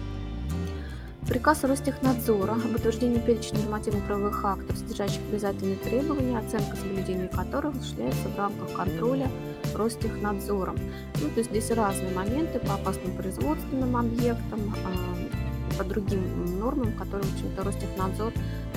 Приказ 1.26 1.64
Ростехнадзора 1.64 2.53
об 2.53 2.74
утверждении 2.74 3.18
перечня 3.18 3.59
нормативно-правовых 3.61 4.45
актов, 4.45 4.76
содержащих 4.76 5.20
обязательные 5.30 5.76
требования, 5.76 6.38
оценка 6.38 6.76
соблюдения 6.76 7.28
которых 7.28 7.74
осуществляется 7.74 8.28
в 8.28 8.38
рамках 8.38 8.74
контроля 8.74 9.30
Ростехнадзором. 9.74 10.76
Ну, 11.22 11.30
то 11.30 11.38
есть 11.38 11.49
здесь 11.49 11.70
разные 11.70 12.12
моменты 12.14 12.59
по 12.59 12.74
опасным 12.74 13.16
производственным 13.16 13.97
объектам, 13.97 14.74
а, 14.84 15.78
по 15.78 15.84
другим 15.84 16.59
нормам, 16.59 16.92
которые, 16.92 17.26
в 17.26 17.34
общем-то, 17.34 17.64
Ростехнадзор 17.64 18.32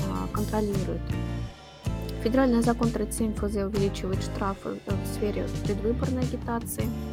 а, 0.09 0.27
контролирует. 0.33 1.01
Федеральный 2.23 2.61
закон 2.61 2.91
37 2.91 3.33
ФЗ 3.33 3.55
увеличивает 3.57 4.23
штрафы 4.23 4.79
в 4.85 5.07
сфере 5.13 5.47
предвыборной 5.65 6.21
агитации– 6.21 6.87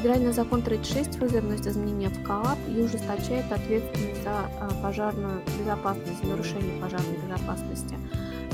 Федеральный 0.00 0.32
закон 0.32 0.62
36 0.62 1.16
ФЗ 1.18 1.32
вносит 1.42 1.66
изменения 1.66 2.08
в 2.08 2.22
КААП 2.22 2.56
и 2.74 2.80
ужесточает 2.80 3.52
ответственность 3.52 4.22
за 4.22 4.30
а, 4.30 4.70
пожарную 4.82 5.42
безопасность, 5.58 6.22
за 6.22 6.26
нарушение 6.26 6.80
пожарной 6.80 7.18
безопасности. 7.18 7.98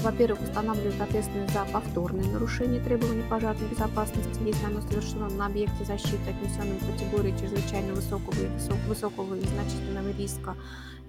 Во-первых, 0.03 0.42
устанавливает 0.42 1.01
ответственность 1.01 1.53
за 1.53 1.64
повторное 1.72 2.24
нарушение 2.24 2.80
требований 2.80 3.24
пожарной 3.28 3.68
безопасности, 3.68 4.40
если 4.44 4.64
оно 4.66 4.80
совершено 4.82 5.28
на 5.30 5.47
объекте 5.47 5.84
защиты, 5.84 6.30
отнесенном 6.30 6.78
к 6.78 6.92
категории 6.92 7.34
чрезвычайно 7.38 7.94
высокого 7.94 8.34
и 8.34 8.88
высокого 8.88 9.34
и 9.34 9.42
значительного 9.42 10.11
риска, 10.16 10.55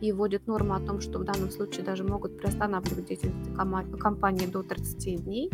и 0.01 0.11
вводит 0.11 0.47
норму 0.47 0.73
о 0.73 0.79
том, 0.79 1.01
что 1.01 1.19
в 1.19 1.23
данном 1.23 1.49
случае 1.51 1.83
даже 1.83 2.03
могут 2.03 2.37
приостанавливать 2.37 3.05
деятельность 3.05 3.53
компании 3.99 4.45
до 4.45 4.63
30 4.63 5.23
дней. 5.23 5.51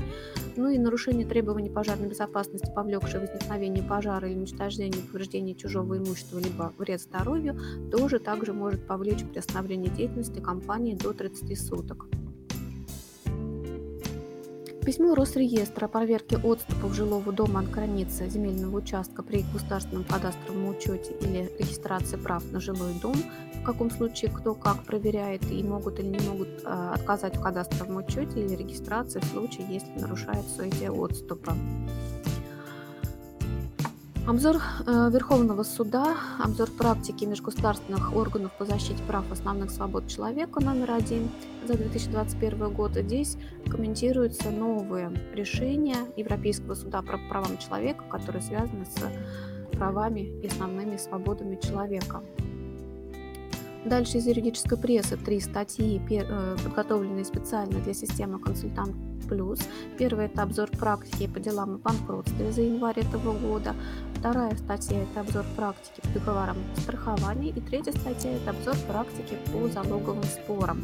Ну 0.55 0.69
и 0.69 0.77
нарушение 0.77 1.25
требований 1.25 1.69
пожарной 1.69 2.09
безопасности, 2.09 2.71
повлекшее 2.73 3.21
возникновение 3.21 3.83
пожара 3.83 4.27
или 4.27 4.37
уничтожение 4.37 5.01
повреждения 5.01 5.55
чужого 5.55 5.97
имущества, 5.97 6.39
либо 6.39 6.73
вред 6.77 7.01
здоровью, 7.01 7.57
тоже 7.91 8.19
также 8.19 8.53
может 8.53 8.85
повлечь 8.85 9.23
приостановление 9.25 9.89
деятельности 9.89 10.39
компании 10.39 10.95
до 10.95 11.13
30 11.13 11.59
суток. 11.59 12.05
Письмо 14.85 15.15
Росреестра 15.15 15.85
о 15.85 15.87
проверке 15.87 16.35
отступов 16.35 16.93
жилого 16.93 17.31
дома 17.31 17.61
от 17.61 17.71
границы 17.71 18.27
земельного 18.27 18.79
участка 18.79 19.23
при 19.23 19.45
государственном 19.53 20.03
кадастровом 20.03 20.67
учете 20.67 21.13
или 21.21 21.49
регистрации 21.57 22.17
прав 22.17 22.43
на 22.51 22.59
жилой 22.59 22.93
дом, 23.01 23.15
в 23.61 23.63
каком 23.63 23.89
случае 23.89 24.29
кто 24.29 24.53
как 24.53 24.83
проверяет 24.83 25.49
и 25.49 25.63
могут 25.63 26.01
или 26.01 26.07
не 26.07 26.27
могут 26.27 26.49
э, 26.65 26.91
отказать 26.95 27.37
в 27.37 27.41
кадастровом 27.41 27.95
учете 27.95 28.43
или 28.43 28.55
регистрации 28.55 29.21
в 29.21 29.25
случае, 29.25 29.67
если 29.69 29.97
нарушаются 29.97 30.63
эти 30.63 30.89
отступы. 30.89 31.53
Обзор 34.25 34.55
э, 34.55 35.09
Верховного 35.11 35.63
суда, 35.63 36.15
обзор 36.41 36.69
практики 36.71 37.25
межгосударственных 37.25 38.15
органов 38.15 38.53
по 38.57 38.63
защите 38.63 39.03
прав 39.03 39.29
основных 39.29 39.69
свобод 39.69 40.07
человека 40.07 40.61
номер 40.61 40.91
один 40.91 41.29
за 41.67 41.73
2021 41.73 42.73
год. 42.73 42.93
Здесь 42.93 43.35
комментируются 43.69 44.49
новые 44.49 45.11
решения 45.33 45.97
Европейского 46.15 46.73
суда 46.73 47.01
по 47.01 47.17
правам 47.29 47.57
человека, 47.57 48.05
которые 48.09 48.41
связаны 48.41 48.85
с 48.85 49.75
правами 49.75 50.21
и 50.41 50.47
основными 50.47 50.95
свободами 50.95 51.59
человека. 51.61 52.23
Дальше 53.85 54.19
из 54.19 54.27
юридической 54.27 54.77
прессы 54.77 55.17
три 55.17 55.41
статьи, 55.41 56.01
э, 56.09 56.55
подготовленные 56.63 57.25
специально 57.25 57.79
для 57.81 57.93
системы 57.93 58.39
«Консультант 58.39 58.95
плюс». 59.27 59.59
Первый– 59.97 60.25
это 60.27 60.43
обзор 60.43 60.69
практики 60.69 61.27
по 61.27 61.39
делам 61.41 61.75
о 61.75 61.77
банкротстве 61.79 62.51
за 62.51 62.61
январь 62.61 62.99
этого 62.99 63.37
года. 63.37 63.75
Вторая 64.15 64.55
статья– 64.55 65.03
это 65.11 65.19
обзор 65.19 65.43
практики 65.57 66.01
по 66.01 66.19
договорам 66.19 66.57
страхования. 66.77 67.49
И 67.49 67.59
третья 67.59 67.91
статья– 67.91 68.31
это 68.33 68.51
обзор 68.51 68.75
практики 68.87 69.37
по 69.51 69.67
залоговым 69.67 70.23
спорам. 70.23 70.81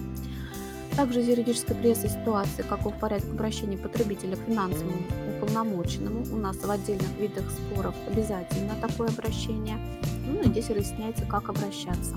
Также 0.97 1.21
из 1.21 1.29
юридической 1.29 1.75
прессы 1.75 2.09
ситуации, 2.09 2.63
каков 2.63 2.99
порядок 2.99 3.29
обращения 3.29 3.77
потребителя 3.77 4.35
к 4.35 4.39
финансовому 4.39 4.97
уполномоченному. 5.37 6.25
У 6.33 6.37
нас 6.37 6.57
в 6.57 6.69
отдельных 6.69 7.17
видах 7.17 7.45
споров 7.49 7.95
обязательно 8.11 8.75
такое 8.81 9.07
обращение. 9.07 9.77
Ну 10.27 10.41
и 10.41 10.49
здесь 10.49 10.69
разъясняется, 10.69 11.25
как 11.25 11.47
обращаться. 11.47 12.15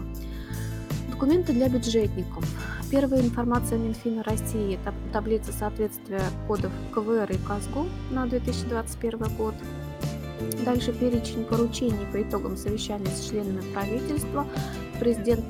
Документы 1.23 1.53
для 1.53 1.69
бюджетников. 1.69 2.45
Первая 2.91 3.23
информация 3.23 3.79
Минфина 3.79 4.25
России– 4.25 4.77
это 4.85 4.93
таблица 5.13 5.53
соответствия 5.53 6.21
кодов 6.49 6.73
КВР 6.93 7.31
и 7.31 7.37
КАСГУ 7.47 7.87
на 8.11 8.27
2021 8.27 9.37
год. 9.37 9.55
Дальше 10.65 10.93
перечень 10.93 11.45
поручений 11.45 12.07
по 12.13 12.21
итогам 12.21 12.57
совещания 12.57 13.07
с 13.07 13.29
членами 13.29 13.61
правительства. 13.73 14.49
Президент 14.99 15.45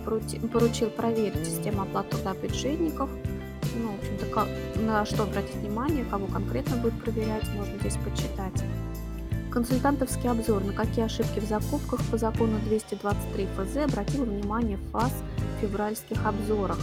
поручил 0.53 0.91
проверить 0.91 1.47
систему 1.47 1.81
оплаты 1.81 2.19
труда 2.19 2.35
бюджетников. 2.35 3.09
Ну, 3.75 3.93
в 3.93 3.99
общем-то, 3.99 4.83
на 4.83 5.07
что 5.07 5.23
обратить 5.23 5.55
внимание, 5.55 6.05
кого 6.05 6.27
конкретно 6.27 6.77
будет 6.77 7.03
проверять, 7.03 7.49
можно 7.57 7.79
здесь 7.79 7.97
почитать. 7.97 8.63
Консультантовский 9.53 10.31
обзор, 10.31 10.65
на 10.65 10.73
какие 10.73 11.05
ошибки 11.05 11.39
в 11.39 11.45
закупках 11.45 12.01
по 12.11 12.17
закону 12.17 12.59
223 12.65 13.47
ФЗ 13.55 13.77
обратил 13.85 14.25
внимание 14.25 14.79
ФАС 14.91 15.13
в 15.13 15.61
февральских 15.61 16.25
обзорах. 16.25 16.79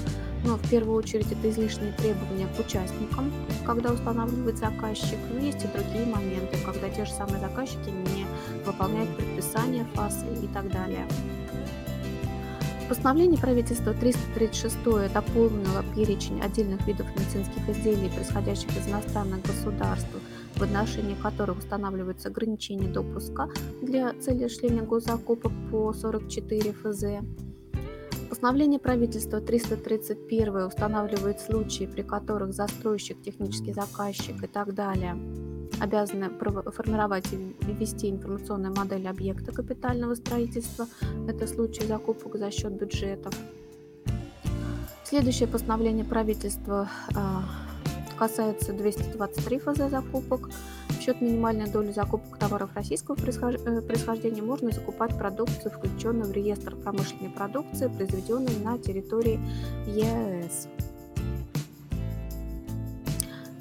Но 0.46 0.56
в 0.56 0.70
первую 0.70 0.96
очередь 0.96 1.32
это 1.32 1.50
излишние 1.50 1.94
требования 1.94 2.46
к 2.46 2.60
участникам, 2.60 3.34
когда 3.66 3.92
устанавливает 3.92 4.60
заказчик. 4.60 5.18
Но 5.34 5.40
есть 5.40 5.64
и 5.64 5.68
другие 5.68 6.06
моменты, 6.06 6.60
когда 6.64 6.90
те 6.90 7.06
же 7.06 7.12
самые 7.12 7.40
заказчики 7.40 7.90
не 7.90 8.28
выполняют 8.64 9.18
предписания 9.18 9.86
ФАС 9.96 10.24
и 10.44 10.48
так 10.54 10.72
далее. 10.72 11.08
Постановление 12.88 13.40
правительства 13.40 13.94
336 13.94 15.12
дополнило 15.14 15.84
перечень 15.96 16.42
отдельных 16.42 16.86
видов 16.88 17.08
медицинских 17.16 17.68
изделий, 17.70 18.10
происходящих 18.10 18.70
из 18.78 18.88
иностранных 18.88 19.44
государств, 19.44 20.10
в 20.60 20.64
отношении 20.64 21.16
которых 21.16 21.60
устанавливаются 21.60 22.28
ограничения 22.28 22.90
допуска 22.90 23.50
для 23.82 24.14
цели 24.20 24.44
осуществления 24.44 24.82
госзакупок 24.82 25.52
по 25.72 25.94
44 25.94 26.74
ФЗ. 26.74 27.04
Постановление 28.30 28.80
правительства 28.80 29.42
331 29.42 30.68
устанавливает 30.68 31.40
случаи, 31.40 31.86
при 31.86 32.04
которых 32.04 32.54
застройщик, 32.54 33.22
технический 33.22 33.74
заказчик 33.74 34.44
и 34.44 34.48
так 34.48 34.74
далее 34.74 35.16
обязаны 35.80 36.30
формировать 36.30 37.32
и 37.32 37.38
ввести 37.62 38.10
информационную 38.10 38.76
модель 38.76 39.08
объекта 39.08 39.54
капитального 39.54 40.16
строительства. 40.16 40.88
Это 41.28 41.48
случай 41.48 41.86
закупок 41.86 42.36
за 42.36 42.52
счет 42.52 42.74
бюджетов. 42.74 43.34
Следующее 45.06 45.48
постановление 45.48 46.06
правительства 46.06 46.90
а, 47.16 47.44
касается 48.20 48.74
223 48.74 49.60
ФЗ 49.60 49.90
закупок. 49.90 50.50
В 50.90 51.02
счет 51.02 51.22
минимальной 51.22 51.70
доли 51.70 51.94
закупок 51.94 52.38
товаров 52.38 52.72
российского 52.76 53.16
э, 53.16 53.82
происхождения 53.82 54.42
можно 54.42 54.72
закупать 54.72 55.18
продукцию, 55.18 55.72
включенную 55.72 56.26
в 56.26 56.34
реестр 56.34 56.76
промышленной 56.76 57.30
продукции, 57.30 57.88
произведенной 57.88 58.58
на 58.62 58.78
территории 58.78 59.40
ЕС. 59.88 60.68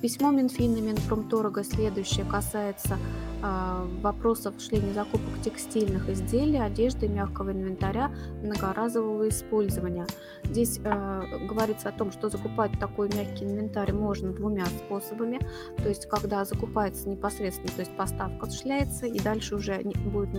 Письмо 0.02 0.32
Минфина 0.32 0.80
Минпромторга 0.80 1.62
следующее 1.62 2.26
касается 2.26 2.98
вопросов 3.40 4.54
шления 4.60 4.92
закупок 4.92 5.40
текстильных 5.44 6.08
изделий, 6.08 6.58
одежды, 6.58 7.08
мягкого 7.08 7.52
инвентаря 7.52 8.10
многоразового 8.42 9.28
использования. 9.28 10.06
Здесь 10.44 10.80
э, 10.82 11.46
говорится 11.48 11.90
о 11.90 11.92
том, 11.92 12.10
что 12.12 12.28
закупать 12.28 12.78
такой 12.78 13.08
мягкий 13.14 13.44
инвентарь 13.44 13.92
можно 13.92 14.32
двумя 14.32 14.66
способами. 14.66 15.38
То 15.76 15.88
есть, 15.88 16.06
когда 16.08 16.44
закупается 16.44 17.08
непосредственно, 17.08 17.72
то 17.72 17.80
есть 17.80 17.96
поставка 17.96 18.46
осуществляется, 18.46 19.06
и 19.06 19.18
дальше 19.20 19.54
уже 19.56 19.82
не, 19.82 19.94
будет 19.94 20.32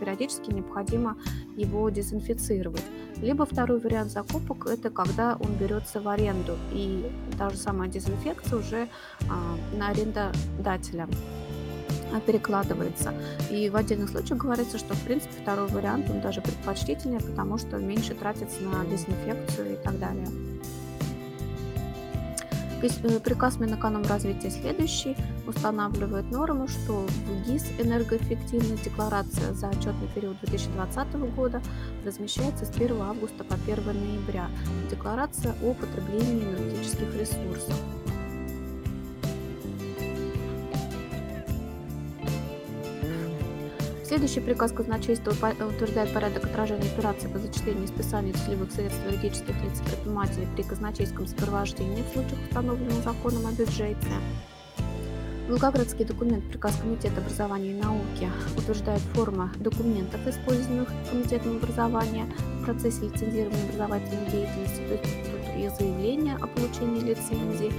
периодически 0.00 0.50
необходимо 0.50 1.16
его 1.56 1.88
дезинфицировать. 1.90 2.84
Либо 3.16 3.44
второй 3.44 3.80
вариант 3.80 4.12
закупок– 4.12 4.66
это 4.66 4.90
когда 4.90 5.36
он 5.36 5.54
берется 5.54 6.00
в 6.00 6.08
аренду, 6.08 6.56
и 6.72 7.10
та 7.38 7.50
же 7.50 7.56
самая 7.56 7.88
дезинфекция 7.88 8.58
уже 8.58 8.76
э, 8.76 8.88
на 9.76 9.88
арендодателя 9.88 11.06
перекладывается. 12.18 13.14
И 13.50 13.68
в 13.70 13.76
отдельных 13.76 14.10
случаях 14.10 14.40
говорится, 14.40 14.78
что, 14.78 14.94
в 14.94 15.02
принципе, 15.02 15.34
второй 15.42 15.68
вариант, 15.68 16.10
он 16.10 16.20
даже 16.20 16.40
предпочтительнее, 16.40 17.20
потому 17.20 17.58
что 17.58 17.76
меньше 17.76 18.14
тратится 18.14 18.60
на 18.62 18.84
дезинфекцию 18.84 19.74
и 19.74 19.76
так 19.76 19.98
далее. 19.98 20.26
Э, 22.82 23.20
приказ 23.20 23.58
Минэкономразвития 23.58 24.50
следующий 24.50 25.16
устанавливает 25.46 26.30
норму, 26.30 26.66
что 26.66 27.06
в 27.06 27.46
ГИС 27.46 27.72
энергоэффективность 27.78 28.84
декларация 28.84 29.52
за 29.52 29.68
отчетный 29.68 30.08
период 30.14 30.38
2020 30.40 31.14
года 31.34 31.60
размещается 32.06 32.64
с 32.64 32.70
1 32.70 33.00
августа 33.02 33.44
по 33.44 33.54
1 33.54 33.84
ноября. 33.84 34.48
Декларация 34.90 35.54
о 35.62 35.74
потреблении 35.74 36.42
энергетических 36.42 37.14
ресурсов. 37.14 37.74
Следующий 44.10 44.40
приказ 44.40 44.72
казначейства 44.72 45.30
утверждает 45.30 46.12
порядок 46.12 46.42
отражения 46.42 46.90
операций 46.90 47.30
по 47.30 47.38
зачислению 47.38 47.84
и 47.84 47.86
списанию 47.86 48.34
целевых 48.34 48.72
средств 48.72 48.98
юридических 49.06 49.54
лиц 49.62 49.80
предпринимателей 49.86 50.48
при 50.56 50.64
казначейском 50.64 51.28
сопровождении 51.28 52.02
в 52.02 52.12
случаях, 52.12 52.40
установленных 52.48 53.04
законом 53.04 53.46
о 53.46 53.52
бюджете. 53.52 54.08
Волгоградский 55.48 56.04
документ 56.04 56.44
приказ 56.48 56.74
Комитета 56.82 57.20
образования 57.20 57.70
и 57.70 57.80
науки 57.80 58.28
утверждает 58.58 59.00
форма 59.14 59.52
документов, 59.60 60.26
используемых 60.26 60.88
Комитетом 61.08 61.58
образования 61.58 62.26
в 62.58 62.64
процессе 62.64 63.02
лицензирования 63.04 63.62
образовательной 63.66 64.28
деятельности, 64.28 64.82
то 64.88 65.56
есть 65.56 65.78
заявление 65.78 66.34
о 66.34 66.48
получении 66.48 67.00
лицензии, 67.00 67.72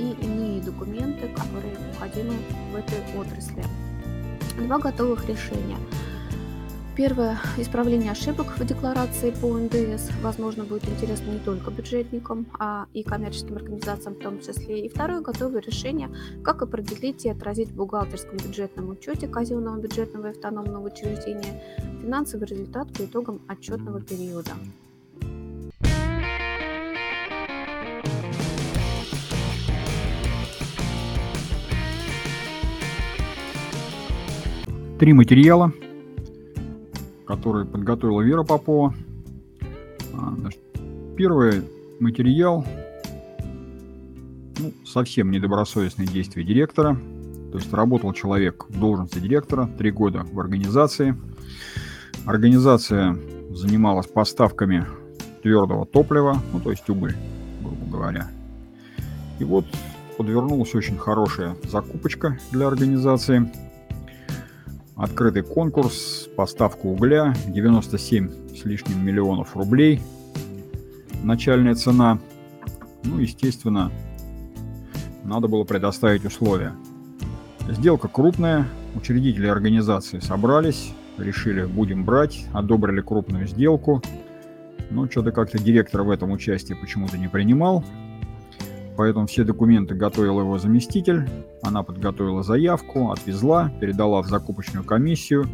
и 0.00 0.16
иные 0.20 0.60
документы, 0.62 1.28
которые 1.28 1.76
необходимы 1.78 2.34
в 2.72 2.74
этой 2.74 2.98
отрасли. 3.16 3.62
Два 4.58 4.78
готовых 4.78 5.28
решения. 5.28 5.76
Первое– 6.96 7.38
исправление 7.58 8.12
ошибок 8.12 8.58
в 8.58 8.64
декларации 8.64 9.30
по 9.30 9.58
НДС. 9.58 10.10
Возможно, 10.22 10.64
будет 10.64 10.88
интересно 10.88 11.30
не 11.30 11.38
только 11.40 11.70
бюджетникам, 11.70 12.46
а 12.58 12.86
и 12.94 13.02
коммерческим 13.02 13.56
организациям 13.56 14.14
в 14.14 14.18
том 14.18 14.40
числе. 14.40 14.80
И 14.80 14.88
второе– 14.88 15.20
готовое 15.22 15.60
решение, 15.60 16.08
как 16.42 16.62
определить 16.62 17.26
и 17.26 17.30
отразить 17.30 17.68
в 17.68 17.76
бухгалтерском 17.76 18.38
бюджетном 18.38 18.88
учете 18.88 19.28
казенного 19.28 19.78
бюджетного 19.78 20.28
и 20.28 20.30
автономного 20.30 20.86
учреждения 20.86 21.62
финансовый 22.00 22.44
результат 22.44 22.90
по 22.94 23.04
итогам 23.04 23.42
отчетного 23.46 24.00
периода. 24.00 24.52
Три 34.98 35.12
материала, 35.12 35.72
которые 37.26 37.66
подготовила 37.66 38.22
Вера 38.22 38.44
Попова. 38.44 38.94
А, 40.14 40.34
первый 41.16 41.64
материал 42.00 42.64
ну, 44.58 44.72
совсем 44.86 45.30
недобросовестные 45.30 46.08
действия 46.08 46.44
директора. 46.44 46.96
То 47.52 47.58
есть 47.58 47.72
работал 47.72 48.12
человек 48.12 48.64
в 48.68 48.78
должности 48.78 49.18
директора, 49.18 49.68
три 49.78 49.90
года 49.90 50.26
в 50.32 50.40
организации. 50.40 51.14
Организация 52.24 53.18
занималась 53.50 54.06
поставками 54.06 54.86
твердого 55.42 55.84
топлива, 55.84 56.42
ну 56.52 56.60
то 56.60 56.70
есть 56.70 56.88
уголь, 56.88 57.14
грубо 57.62 57.98
говоря. 57.98 58.30
И 59.38 59.44
вот 59.44 59.66
подвернулась 60.16 60.74
очень 60.74 60.96
хорошая 60.96 61.54
закупочка 61.64 62.38
для 62.50 62.66
организации– 62.66 63.52
Открытый 64.96 65.42
конкурс, 65.42 66.26
поставка 66.36 66.86
угля, 66.86 67.34
97 67.48 68.56
с 68.56 68.64
лишним 68.64 69.04
миллионов 69.04 69.54
рублей. 69.54 70.00
Начальная 71.22 71.74
цена. 71.74 72.18
Ну, 73.04 73.18
естественно, 73.18 73.92
надо 75.22 75.48
было 75.48 75.64
предоставить 75.64 76.24
условия. 76.24 76.72
Сделка 77.68 78.08
крупная, 78.08 78.66
учредители 78.94 79.46
организации 79.46 80.18
собрались, 80.18 80.94
решили, 81.18 81.66
будем 81.66 82.06
брать, 82.06 82.46
одобрили 82.54 83.02
крупную 83.02 83.46
сделку. 83.46 84.02
Но 84.90 85.10
что-то 85.10 85.30
как-то 85.30 85.58
директор 85.58 86.04
в 86.04 86.10
этом 86.10 86.30
участии 86.30 86.72
почему-то 86.72 87.18
не 87.18 87.28
принимал. 87.28 87.84
Поэтому 88.96 89.26
все 89.26 89.44
документы 89.44 89.94
готовил 89.94 90.40
его 90.40 90.58
заместитель. 90.58 91.28
Она 91.62 91.82
подготовила 91.82 92.42
заявку, 92.42 93.10
отвезла, 93.10 93.70
передала 93.80 94.22
в 94.22 94.26
закупочную 94.26 94.84
комиссию. 94.84 95.48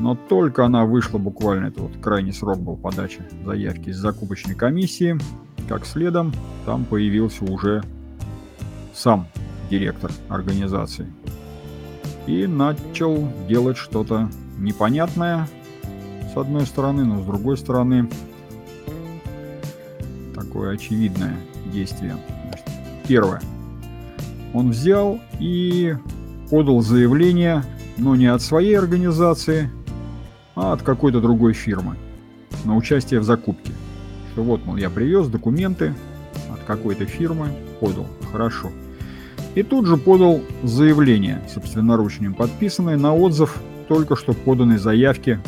Но 0.00 0.16
только 0.16 0.64
она 0.64 0.86
вышла 0.86 1.18
буквально, 1.18 1.66
это 1.66 1.82
вот 1.82 1.92
крайний 2.00 2.32
срок 2.32 2.58
был 2.58 2.76
подачи 2.76 3.22
заявки 3.44 3.90
из 3.90 3.96
закупочной 3.96 4.54
комиссии, 4.54 5.18
как 5.68 5.84
следом 5.84 6.32
там 6.64 6.84
появился 6.84 7.44
уже 7.44 7.82
сам 8.92 9.28
директор 9.70 10.10
организации. 10.28 11.12
И 12.26 12.46
начал 12.46 13.28
делать 13.46 13.76
что-то 13.76 14.30
непонятное, 14.58 15.46
с 16.32 16.36
одной 16.36 16.66
стороны, 16.66 17.04
но 17.04 17.22
с 17.22 17.26
другой 17.26 17.58
стороны, 17.58 18.08
такое 20.34 20.74
очевидное 20.74 21.36
действие. 21.72 22.16
Первое. 23.06 23.40
Он 24.52 24.70
взял 24.70 25.20
и 25.40 25.94
подал 26.50 26.80
заявление, 26.80 27.64
но 27.98 28.16
не 28.16 28.26
от 28.26 28.40
своей 28.40 28.78
организации, 28.78 29.70
а 30.54 30.72
от 30.72 30.82
какой-то 30.82 31.20
другой 31.20 31.52
фирмы 31.52 31.96
на 32.64 32.76
участие 32.76 33.20
в 33.20 33.24
закупке. 33.24 33.72
Что 34.32 34.42
вот, 34.42 34.64
мол, 34.64 34.76
я 34.76 34.90
привез 34.90 35.28
документы 35.28 35.94
от 36.52 36.60
какой-то 36.64 37.04
фирмы, 37.04 37.48
подал. 37.80 38.06
Хорошо. 38.32 38.70
И 39.54 39.62
тут 39.62 39.86
же 39.86 39.96
подал 39.96 40.40
заявление, 40.62 41.42
собственноручным 41.52 42.34
подписанное 42.34 42.96
на 42.96 43.14
отзыв 43.14 43.60
только 43.88 44.16
что 44.16 44.32
поданной 44.32 44.78
заявки 44.78 45.38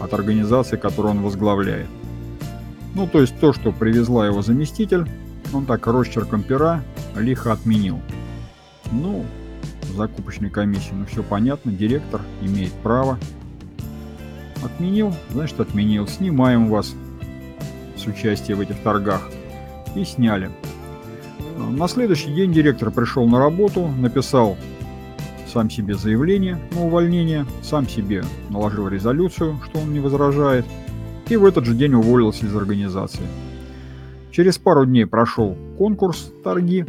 от 0.00 0.14
организации, 0.14 0.76
которую 0.76 1.12
он 1.12 1.22
возглавляет. 1.22 1.86
Ну, 2.94 3.06
то 3.06 3.20
есть 3.20 3.38
то, 3.38 3.52
что 3.52 3.72
привезла 3.72 4.26
его 4.26 4.42
заместитель, 4.42 5.06
он 5.52 5.66
так 5.66 5.86
росчерком 5.86 6.42
пера 6.42 6.82
лихо 7.14 7.52
отменил. 7.52 8.00
Ну, 8.92 9.24
закупочной 9.94 10.50
комиссии, 10.50 10.92
ну 10.92 11.06
все 11.06 11.22
понятно, 11.22 11.72
директор 11.72 12.20
имеет 12.42 12.72
право. 12.74 13.18
Отменил, 14.64 15.14
значит 15.30 15.60
отменил. 15.60 16.06
Снимаем 16.06 16.68
вас 16.68 16.94
с 17.96 18.06
участия 18.06 18.54
в 18.54 18.60
этих 18.60 18.78
торгах. 18.82 19.22
И 19.94 20.04
сняли. 20.04 20.50
На 21.56 21.88
следующий 21.88 22.34
день 22.34 22.52
директор 22.52 22.90
пришел 22.90 23.26
на 23.26 23.38
работу, 23.38 23.88
написал 23.88 24.58
сам 25.50 25.70
себе 25.70 25.94
заявление 25.94 26.58
на 26.72 26.84
увольнение, 26.84 27.46
сам 27.62 27.88
себе 27.88 28.22
наложил 28.50 28.88
резолюцию, 28.88 29.58
что 29.64 29.78
он 29.78 29.92
не 29.92 30.00
возражает, 30.00 30.66
и 31.28 31.36
в 31.36 31.46
этот 31.46 31.64
же 31.64 31.74
день 31.74 31.94
уволился 31.94 32.44
из 32.44 32.54
организации. 32.54 33.26
Через 34.30 34.58
пару 34.58 34.84
дней 34.84 35.06
прошел 35.06 35.56
конкурс 35.78 36.32
торги. 36.44 36.84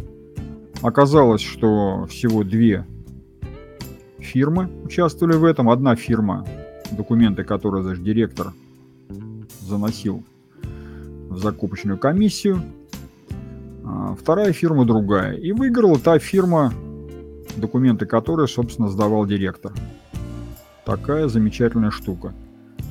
Оказалось, 0.81 1.41
что 1.41 2.05
всего 2.07 2.43
две 2.43 2.85
фирмы 4.19 4.69
участвовали 4.83 5.35
в 5.35 5.43
этом. 5.43 5.69
Одна 5.69 5.95
фирма, 5.95 6.45
документы 6.91 7.43
которой 7.43 7.83
даже 7.83 8.01
директор 8.01 8.53
заносил 9.61 10.23
в 11.29 11.37
закупочную 11.39 11.97
комиссию, 11.97 12.61
а 13.83 14.15
вторая 14.15 14.51
фирма 14.53 14.85
другая. 14.85 15.33
И 15.33 15.51
выиграла 15.51 15.97
та 15.97 16.19
фирма, 16.19 16.73
документы 17.55 18.05
которой, 18.05 18.47
собственно, 18.47 18.89
сдавал 18.89 19.25
директор. 19.25 19.71
Такая 20.85 21.27
замечательная 21.27 21.91
штука. 21.91 22.33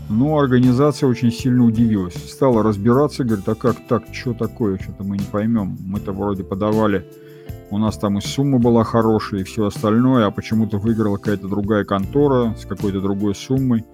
Но 0.08 0.38
организация 0.38 1.08
очень 1.08 1.32
сильно 1.32 1.64
удивилась. 1.64 2.14
Стала 2.14 2.62
разбираться, 2.62 3.24
говорит, 3.24 3.48
а 3.48 3.54
как 3.54 3.76
так, 3.88 4.04
что 4.12 4.34
такое, 4.34 4.78
что-то 4.78 5.02
мы 5.02 5.16
не 5.16 5.24
поймем. 5.24 5.76
Мы-то 5.80 6.12
вроде 6.12 6.44
подавали, 6.44 7.04
у 7.70 7.78
нас 7.78 7.98
там 7.98 8.18
и 8.18 8.20
сумма 8.20 8.58
была 8.58 8.84
хорошая, 8.84 9.40
и 9.40 9.44
все 9.44 9.66
остальное, 9.66 10.26
а 10.26 10.30
почему-то 10.30 10.78
выиграла 10.78 11.16
какая-то 11.16 11.48
другая 11.48 11.84
контора 11.84 12.54
с 12.56 12.64
какой-то 12.64 13.00
другой 13.00 13.34
суммой. 13.34 13.84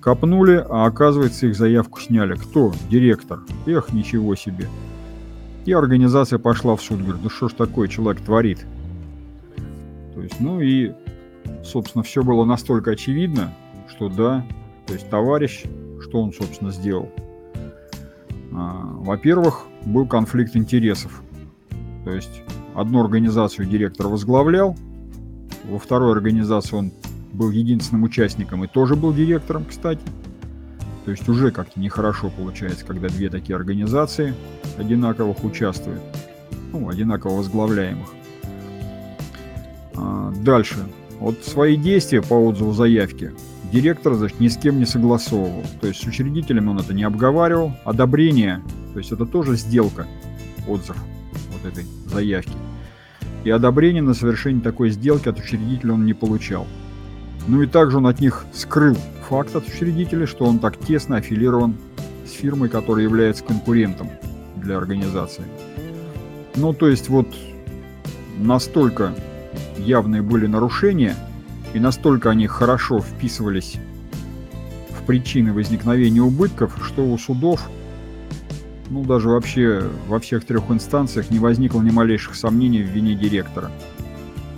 Копнули, 0.00 0.64
а 0.68 0.86
оказывается 0.86 1.46
их 1.46 1.56
заявку 1.56 2.00
сняли. 2.00 2.34
Кто? 2.34 2.72
Директор. 2.90 3.40
Эх, 3.66 3.92
ничего 3.92 4.34
себе. 4.34 4.68
И 5.66 5.72
организация 5.72 6.38
пошла 6.38 6.76
в 6.76 6.82
суд. 6.82 7.00
Говорит, 7.00 7.22
ну 7.22 7.30
что 7.30 7.48
ж 7.48 7.52
такое 7.52 7.88
человек 7.88 8.22
творит? 8.22 8.66
То 10.14 10.22
есть, 10.22 10.40
ну 10.40 10.60
и, 10.60 10.92
собственно, 11.62 12.04
все 12.04 12.22
было 12.22 12.44
настолько 12.44 12.92
очевидно, 12.92 13.52
что 13.88 14.08
да, 14.08 14.44
то 14.86 14.92
есть 14.92 15.08
товарищ, 15.08 15.64
что 16.00 16.22
он, 16.22 16.32
собственно, 16.32 16.70
сделал? 16.70 17.10
А, 18.52 18.82
во-первых, 18.98 19.64
был 19.84 20.06
конфликт 20.06 20.56
интересов. 20.56 21.22
То 22.04 22.12
есть 22.12 22.42
одну 22.74 23.02
организацию 23.02 23.66
директор 23.66 24.08
возглавлял, 24.08 24.76
во 25.64 25.78
второй 25.78 26.12
организации 26.12 26.76
он 26.76 26.92
был 27.32 27.50
единственным 27.50 28.04
участником 28.04 28.64
и 28.64 28.68
тоже 28.68 28.96
был 28.96 29.12
директором, 29.12 29.64
кстати. 29.64 30.02
То 31.04 31.10
есть 31.10 31.28
уже 31.28 31.50
как-то 31.50 31.78
нехорошо 31.80 32.30
получается, 32.30 32.84
когда 32.84 33.08
две 33.08 33.28
такие 33.28 33.56
организации 33.56 34.34
одинаковых 34.78 35.44
участвуют, 35.44 36.00
ну, 36.72 36.88
одинаково 36.88 37.36
возглавляемых. 37.38 38.08
А, 39.96 40.32
дальше. 40.42 40.76
Вот 41.20 41.42
свои 41.44 41.76
действия 41.76 42.22
по 42.22 42.34
отзыву 42.34 42.72
заявки 42.72 43.32
директор 43.74 44.14
значит, 44.14 44.38
ни 44.38 44.46
с 44.46 44.56
кем 44.56 44.78
не 44.78 44.86
согласовывал. 44.86 45.64
То 45.80 45.88
есть 45.88 46.00
с 46.00 46.06
учредителями 46.06 46.68
он 46.68 46.78
это 46.78 46.94
не 46.94 47.02
обговаривал. 47.02 47.72
Одобрение, 47.84 48.62
то 48.92 49.00
есть 49.00 49.10
это 49.10 49.26
тоже 49.26 49.56
сделка, 49.56 50.06
отзыв 50.68 50.96
вот 51.52 51.70
этой 51.70 51.84
заявки. 52.06 52.52
И 53.42 53.50
одобрение 53.50 54.00
на 54.00 54.14
совершение 54.14 54.62
такой 54.62 54.90
сделки 54.90 55.28
от 55.28 55.38
учредителя 55.38 55.94
он 55.94 56.06
не 56.06 56.14
получал. 56.14 56.66
Ну 57.48 57.62
и 57.62 57.66
также 57.66 57.98
он 57.98 58.06
от 58.06 58.20
них 58.20 58.46
скрыл 58.54 58.96
факт 59.28 59.54
от 59.56 59.66
учредителя, 59.66 60.26
что 60.26 60.44
он 60.44 60.60
так 60.60 60.78
тесно 60.78 61.16
аффилирован 61.16 61.74
с 62.26 62.30
фирмой, 62.30 62.68
которая 62.68 63.04
является 63.04 63.42
конкурентом 63.42 64.08
для 64.56 64.78
организации. 64.78 65.44
Ну, 66.54 66.72
то 66.72 66.88
есть 66.88 67.08
вот 67.08 67.26
настолько 68.38 69.12
явные 69.78 70.22
были 70.22 70.46
нарушения– 70.46 71.16
и 71.74 71.80
настолько 71.80 72.30
они 72.30 72.46
хорошо 72.46 73.00
вписывались 73.00 73.76
в 74.90 75.04
причины 75.04 75.52
возникновения 75.52 76.22
убытков, 76.22 76.78
что 76.86 77.04
у 77.04 77.18
судов, 77.18 77.68
ну 78.88 79.04
даже 79.04 79.28
вообще 79.28 79.82
во 80.06 80.20
всех 80.20 80.44
трех 80.44 80.70
инстанциях 80.70 81.30
не 81.30 81.40
возникло 81.40 81.82
ни 81.82 81.90
малейших 81.90 82.36
сомнений 82.36 82.82
в 82.82 82.86
вине 82.86 83.14
директора. 83.14 83.70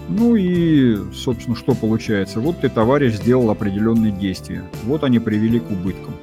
Ну 0.08 0.36
и, 0.36 0.98
собственно, 1.12 1.56
что 1.56 1.74
получается? 1.74 2.38
Вот 2.38 2.60
ты, 2.60 2.68
товарищ, 2.68 3.14
сделал 3.14 3.50
определенные 3.50 4.12
действия. 4.12 4.62
Вот 4.84 5.02
они 5.02 5.18
привели 5.18 5.58
к 5.58 5.68
убыткам. 5.68 6.14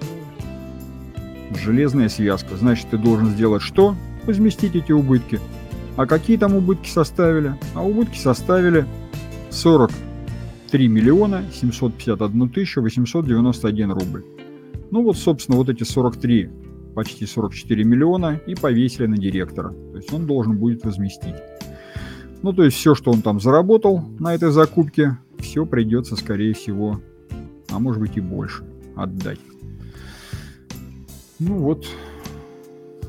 Железная 1.62 2.08
связка. 2.08 2.56
Значит, 2.56 2.88
ты 2.91 2.98
должен 2.98 3.32
сделать 3.32 3.62
что? 3.62 3.96
Возместить 4.26 4.76
эти 4.76 4.94
убытки. 4.94 5.41
А 5.98 6.06
какие 6.06 6.38
там 6.38 6.56
убытки 6.56 6.89
составили? 6.89 7.56
А 7.74 7.84
убытки 7.84 8.18
составили 8.18 8.86
40 9.50 9.91
3 10.74 10.88
миллиона 10.88 11.43
751 11.53 12.49
тысяча 12.49 12.82
891 12.82 13.91
рубль. 13.91 14.24
Ну 14.89 15.03
вот, 15.03 15.17
собственно, 15.17 15.55
вот 15.55 15.69
эти 15.69 15.84
43, 15.84 16.49
почти 16.95 17.28
44 17.28 17.84
миллиона 17.84 18.41
и 18.47 18.55
повесили 18.55 19.05
на 19.05 19.15
директора. 19.15 19.69
То 19.69 19.97
есть 19.97 20.11
он 20.11 20.26
должен 20.26 20.57
будет 20.57 20.84
возместить. 20.84 21.36
Ну, 22.41 22.53
то 22.53 22.63
есть 22.63 22.76
все, 22.76 22.95
что 22.95 23.11
он 23.11 23.21
там 23.21 23.39
заработал 23.39 24.01
на 24.17 24.34
этой 24.34 24.49
закупке, 24.49 25.19
все 25.38 25.67
придется, 25.67 26.15
скорее 26.15 26.55
всего, 26.55 26.99
а 27.69 27.78
может 27.78 28.01
быть 28.01 28.17
и 28.17 28.21
больше, 28.21 28.63
отдать. 28.95 29.39
Ну 31.38 31.53
вот, 31.59 31.86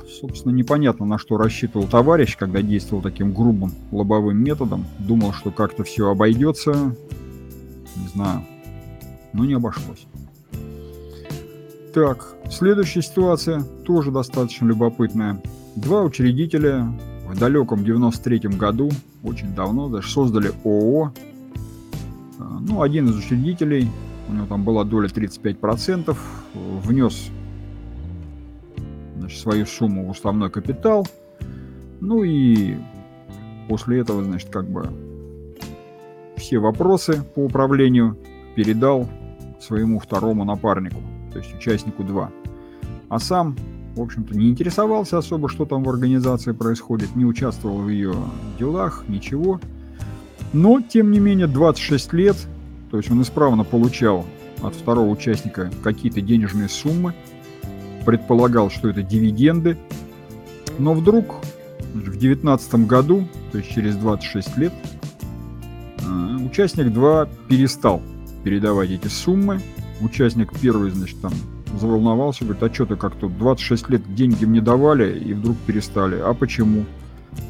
собственно, 0.07 0.53
непонятно, 0.53 1.07
на 1.07 1.17
что 1.17 1.39
рассчитывал 1.39 1.87
товарищ, 1.87 2.37
когда 2.37 2.61
действовал 2.61 3.03
таким 3.03 3.33
грубым 3.33 3.73
лобовым 3.91 4.37
методом. 4.37 4.85
Думал, 4.99 5.33
что 5.33 5.51
как-то 5.51 5.83
все 5.83 6.11
обойдется, 6.11 6.95
не 7.97 8.09
знаю. 8.09 8.43
Но 9.33 9.45
не 9.45 9.55
обошлось. 9.55 10.07
Так, 11.93 12.35
следующая 12.51 13.03
ситуация 13.03 13.63
тоже 13.85 14.11
достаточно 14.11 14.67
любопытная. 14.67 15.41
Два 15.77 16.03
учредителя 16.03 16.93
в 17.29 17.39
далеком 17.39 17.85
93 17.85 18.41
году, 18.51 18.91
очень 19.23 19.55
давно, 19.55 19.89
даже 19.89 20.11
создали 20.11 20.53
ООО. 20.65 21.13
А, 22.39 22.59
ну, 22.61 22.83
один 22.83 23.09
из 23.09 23.17
учредителей, 23.17 23.89
у 24.29 24.33
него 24.33 24.47
там 24.47 24.65
была 24.65 24.85
доля 24.85 25.09
35%, 25.09 26.17
внес 26.55 27.31
значит, 29.19 29.41
свою 29.41 29.67
сумму 29.67 30.07
в 30.07 30.11
уставной 30.11 30.51
капитал. 30.51 31.07
Ну 32.01 32.25
и 32.25 32.77
после 33.69 34.01
этого, 34.01 34.23
значит, 34.23 34.51
как 34.51 34.69
бы 34.69 34.91
все 36.45 36.59
вопросы 36.59 37.23
по 37.35 37.39
управлению 37.39 38.19
передал 38.55 39.09
своему 39.59 39.99
второму 39.99 40.45
напарнику, 40.45 41.01
то 41.33 41.39
есть 41.39 41.55
участнику 41.57 42.05
2. 42.05 42.31
А 43.09 43.19
сам, 43.19 43.57
в 43.97 44.03
общем-то, 44.03 44.37
не 44.37 44.51
интересовался 44.51 45.17
особо, 45.17 45.49
что 45.49 45.65
там 45.65 45.85
в 45.85 45.89
организации 45.89 46.53
происходит, 46.53 47.17
не 47.17 47.25
участвовал 47.25 47.79
в 47.79 47.89
ее 47.89 48.15
делах, 48.59 49.05
ничего. 49.09 49.59
Но, 50.53 50.83
тем 50.83 51.13
не 51.13 51.19
менее, 51.19 51.47
26 51.47 52.13
лет, 52.13 52.37
то 52.91 52.99
есть 52.99 53.11
он 53.11 53.23
исправно 53.23 53.65
получал 53.65 54.27
от 54.61 54.75
второго 54.75 55.09
участника 55.09 55.71
какие-то 55.83 56.21
денежные 56.21 56.69
суммы, 56.69 57.15
предполагал, 58.05 58.69
что 58.69 58.91
это 58.91 59.03
дивиденды, 59.03 59.79
но 60.79 60.93
вдруг 60.93 61.37
в 61.95 62.03
2019 62.03 62.87
году, 62.87 63.27
то 63.51 63.59
есть 63.59 63.71
через 63.71 63.97
26 63.97 64.59
лет, 64.59 64.73
Участник 66.45 66.93
2 66.93 67.29
перестал 67.49 68.03
передавать 68.45 68.91
эти 68.91 69.09
суммы. 69.09 69.61
Участник 70.01 70.53
1, 70.53 70.91
значит, 70.93 71.21
там 71.21 71.33
заволновался, 71.81 72.45
говорит, 72.45 72.63
а 72.63 72.73
что 72.73 72.87
ты 72.87 72.97
как 72.97 73.17
тут 73.17 73.37
26 73.39 73.91
лет 73.91 74.15
деньги 74.15 74.45
мне 74.45 74.61
давали 74.61 75.19
и 75.19 75.33
вдруг 75.33 75.57
перестали. 75.67 76.21
А 76.21 76.35
почему? 76.35 76.85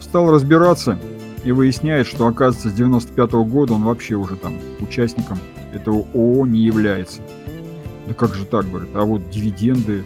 Стал 0.01 0.31
разбираться 0.31 0.99
и 1.45 1.53
выясняет, 1.53 2.07
что, 2.07 2.27
оказывается, 2.27 2.71
с 2.71 2.73
95 2.73 3.31
-го 3.31 3.45
года 3.45 3.75
он 3.75 3.83
вообще 3.83 4.15
уже 4.15 4.37
там 4.37 4.55
участником 4.81 5.39
этого 5.75 6.07
ООО 6.15 6.47
не 6.47 6.61
является. 6.61 7.21
Да 8.07 8.15
как 8.15 8.35
же 8.35 8.45
так, 8.47 8.71
говорит, 8.71 8.91
а 8.95 9.05
вот 9.05 9.29
дивиденды, 9.31 10.05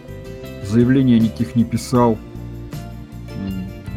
заявления 0.66 1.18
никаких 1.20 1.54
не 1.54 1.64
писал. 1.64 2.18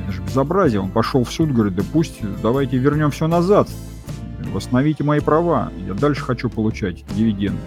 Это 0.03 0.11
же 0.11 0.21
безобразие. 0.21 0.81
Он 0.81 0.89
пошел 0.89 1.23
в 1.23 1.31
суд, 1.31 1.51
говорит, 1.51 1.75
да 1.75 1.83
пусть, 1.91 2.19
давайте 2.43 2.77
вернем 2.77 3.11
все 3.11 3.27
назад 3.27 3.69
восстановите 4.53 5.03
мои 5.03 5.19
права, 5.19 5.71
я 5.87 5.93
дальше 5.93 6.21
хочу 6.21 6.49
получать 6.49 7.05
дивиденды. 7.15 7.61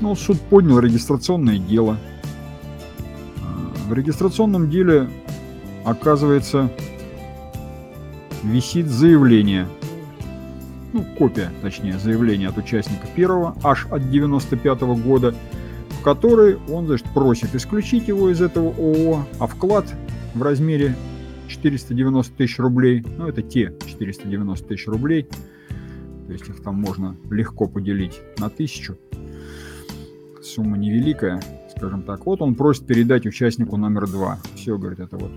Ну, 0.00 0.14
суд 0.14 0.40
поднял 0.40 0.78
регистрационное 0.80 1.58
дело. 1.58 1.96
А, 3.42 3.88
в 3.88 3.94
регистрационном 3.94 4.70
деле, 4.70 5.08
оказывается, 5.84 6.70
висит 8.42 8.86
заявление, 8.86 9.66
ну, 10.92 11.04
копия, 11.16 11.50
точнее, 11.62 11.98
заявления 11.98 12.48
от 12.48 12.58
участника 12.58 13.06
первого, 13.14 13.56
аж 13.62 13.86
от 13.90 14.10
95 14.10 14.82
-го 14.82 14.96
года, 14.96 15.34
в 15.90 16.02
которой 16.02 16.58
он, 16.68 16.86
значит, 16.86 17.06
просит 17.14 17.54
исключить 17.54 18.08
его 18.08 18.30
из 18.30 18.40
этого 18.40 18.68
ООО, 18.68 19.26
а 19.38 19.46
вклад 19.46 19.86
в 20.34 20.42
размере 20.42 20.94
490 21.48 22.36
тысяч 22.36 22.58
рублей, 22.58 23.04
ну, 23.16 23.28
это 23.28 23.42
те 23.42 23.72
490 23.86 24.66
тысяч 24.66 24.86
рублей, 24.86 25.28
То 26.26 26.32
есть 26.32 26.48
их 26.48 26.62
там 26.62 26.76
можно 26.76 27.16
легко 27.30 27.66
поделить 27.66 28.20
на 28.38 28.48
тысячу. 28.48 28.96
Сумма 30.42 30.76
невеликая, 30.76 31.42
скажем 31.76 32.02
так. 32.02 32.26
Вот 32.26 32.40
он 32.42 32.54
просит 32.54 32.86
передать 32.86 33.26
участнику 33.26 33.76
номер 33.76 34.06
два. 34.06 34.38
Все, 34.54 34.78
говорит, 34.78 35.00
это 35.00 35.16
вот. 35.16 35.32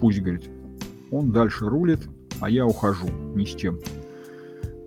Пусть, 0.00 0.20
говорит, 0.20 0.50
он 1.10 1.32
дальше 1.32 1.66
рулит, 1.66 2.00
а 2.40 2.50
я 2.50 2.66
ухожу 2.66 3.08
ни 3.34 3.44
с 3.44 3.54
чем. 3.54 3.78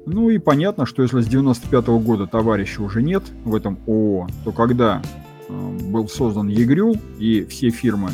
Ну 0.06 0.30
и 0.30 0.38
понятно, 0.38 0.86
что 0.86 1.02
если 1.02 1.22
с 1.22 1.28
95 1.28 1.86
-го 1.86 2.00
года 2.00 2.28
товарища 2.28 2.82
уже 2.82 3.02
нет 3.02 3.24
в 3.44 3.54
этом 3.56 3.78
ООО, 3.88 4.28
то 4.46 4.52
когда 4.52 5.02
э, 5.50 5.78
был 5.92 6.08
создан 6.08 6.48
ЕГРЮЛ 6.48 6.96
и 7.20 7.44
все 7.46 7.72
фирмы, 7.72 8.12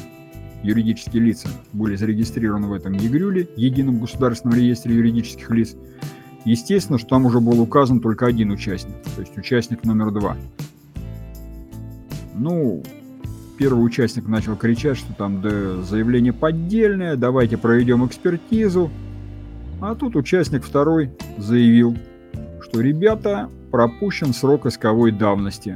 юридические 0.64 1.22
лица 1.22 1.50
были 1.74 1.96
зарегистрированы 1.96 2.68
в 2.68 2.74
этом 2.74 2.94
ЕГРЮЛе, 2.94 3.50
Едином 3.56 4.00
государственном 4.00 4.58
реестре 4.58 4.96
юридических 4.96 5.52
лиц, 5.52 5.76
естественно, 6.46 6.98
что 6.98 7.10
там 7.10 7.26
уже 7.26 7.40
был 7.40 7.62
указан 7.62 8.00
только 8.00 8.26
один 8.26 8.52
участник, 8.52 8.96
то 9.16 9.22
есть 9.22 9.38
участник 9.38 9.84
номер 9.84 10.12
два. 10.12 10.38
Ну, 12.36 12.82
первый 13.58 13.86
участник 13.86 14.28
начал 14.28 14.56
кричать, 14.56 14.98
что 14.98 15.14
там 15.14 15.42
да, 15.42 15.82
заявление 15.82 16.34
поддельное, 16.34 17.16
давайте 17.16 17.58
проведем 17.58 18.06
экспертизу. 18.06 18.90
А 19.82 19.96
тут 19.96 20.16
участник 20.16 20.64
второй 20.64 21.12
заявил, 21.38 21.98
что 22.62 22.82
ребята, 22.82 23.50
пропущен 23.70 24.34
срок 24.34 24.66
исковой 24.66 25.12
давности. 25.12 25.76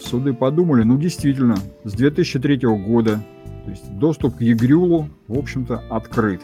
Суды 0.00 0.32
подумали, 0.32 0.84
ну 0.84 0.96
действительно, 0.96 1.56
с 1.84 1.92
2003 1.92 2.58
года, 2.58 3.20
то 3.64 3.70
есть 3.70 3.90
доступ 3.98 4.36
к 4.36 4.40
ЕГРЮЛу, 4.40 5.08
в 5.26 5.38
общем-то, 5.38 5.82
открыт. 5.90 6.40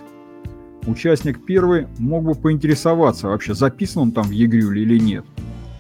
Участник 0.87 1.45
первый 1.47 1.87
мог 1.99 2.25
бы 2.25 2.35
поинтересоваться, 2.35 3.29
вообще 3.29 3.55
записан 3.55 4.03
он 4.03 4.13
там 4.13 4.25
в 4.25 4.31
ЕГРЮЛе 4.33 4.83
или 4.83 4.99
нет. 4.99 5.25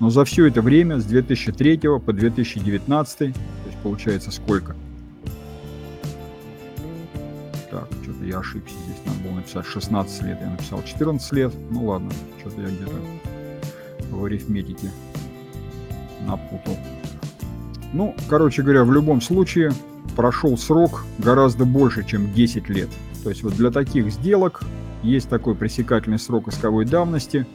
Но 0.01 0.11
за 0.11 0.25
все 0.25 0.47
это 0.47 0.63
время, 0.63 0.99
с 0.99 1.05
2003 1.05 1.81
по 2.05 2.13
2019, 2.13 3.19
то 3.19 3.25
есть 3.25 3.79
получается 3.83 4.31
сколько? 4.31 4.77
Так, 7.71 7.89
что-то 8.03 8.25
я 8.25 8.39
ошибся 8.39 8.75
здесь, 8.87 9.05
надо 9.05 9.19
было 9.29 9.37
написать 9.37 9.67
16 9.67 10.23
лет, 10.23 10.39
я 10.41 10.51
написал 10.51 10.83
14 10.83 11.33
лет. 11.33 11.55
Ну 11.71 11.87
ладно, 11.87 12.11
что-то 12.41 12.61
я 12.63 12.69
где-то 12.69 12.97
в 14.11 14.25
арифметике 14.25 14.91
напутал. 16.27 16.77
Ну, 17.95 18.13
короче 18.29 18.63
говоря, 18.63 18.83
в 18.83 18.93
любом 18.93 19.21
случае 19.21 19.73
прошел 20.17 20.59
срок 20.59 21.05
гораздо 21.19 21.65
больше, 21.65 22.05
чем 22.05 22.33
10 22.35 22.69
лет. 22.69 22.89
То 23.23 23.31
есть 23.31 23.45
вот 23.45 23.55
для 23.55 23.71
таких 23.71 24.11
сделок 24.11 24.63
есть 25.05 25.29
такой 25.29 25.55
пресекательный 25.55 26.19
срок 26.19 26.49
исковой 26.49 26.87
давности 26.87 27.47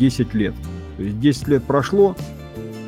10 0.00 0.34
лет. 0.34 0.54
То 0.96 1.04
есть 1.04 1.20
10 1.20 1.48
лет 1.48 1.62
прошло, 1.62 2.16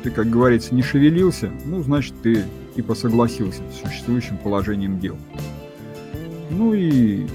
ты, 0.03 0.11
как 0.11 0.29
говорится, 0.29 0.75
не 0.75 0.83
шевелился, 0.83 1.49
ну, 1.65 1.81
значит, 1.81 2.13
ты 2.21 2.43
типа 2.75 2.93
согласился 2.93 3.61
с 3.71 3.87
существующим 3.87 4.37
положением 4.37 4.99
дел. 4.99 5.15
Ну 6.49 6.73
и, 6.73 7.25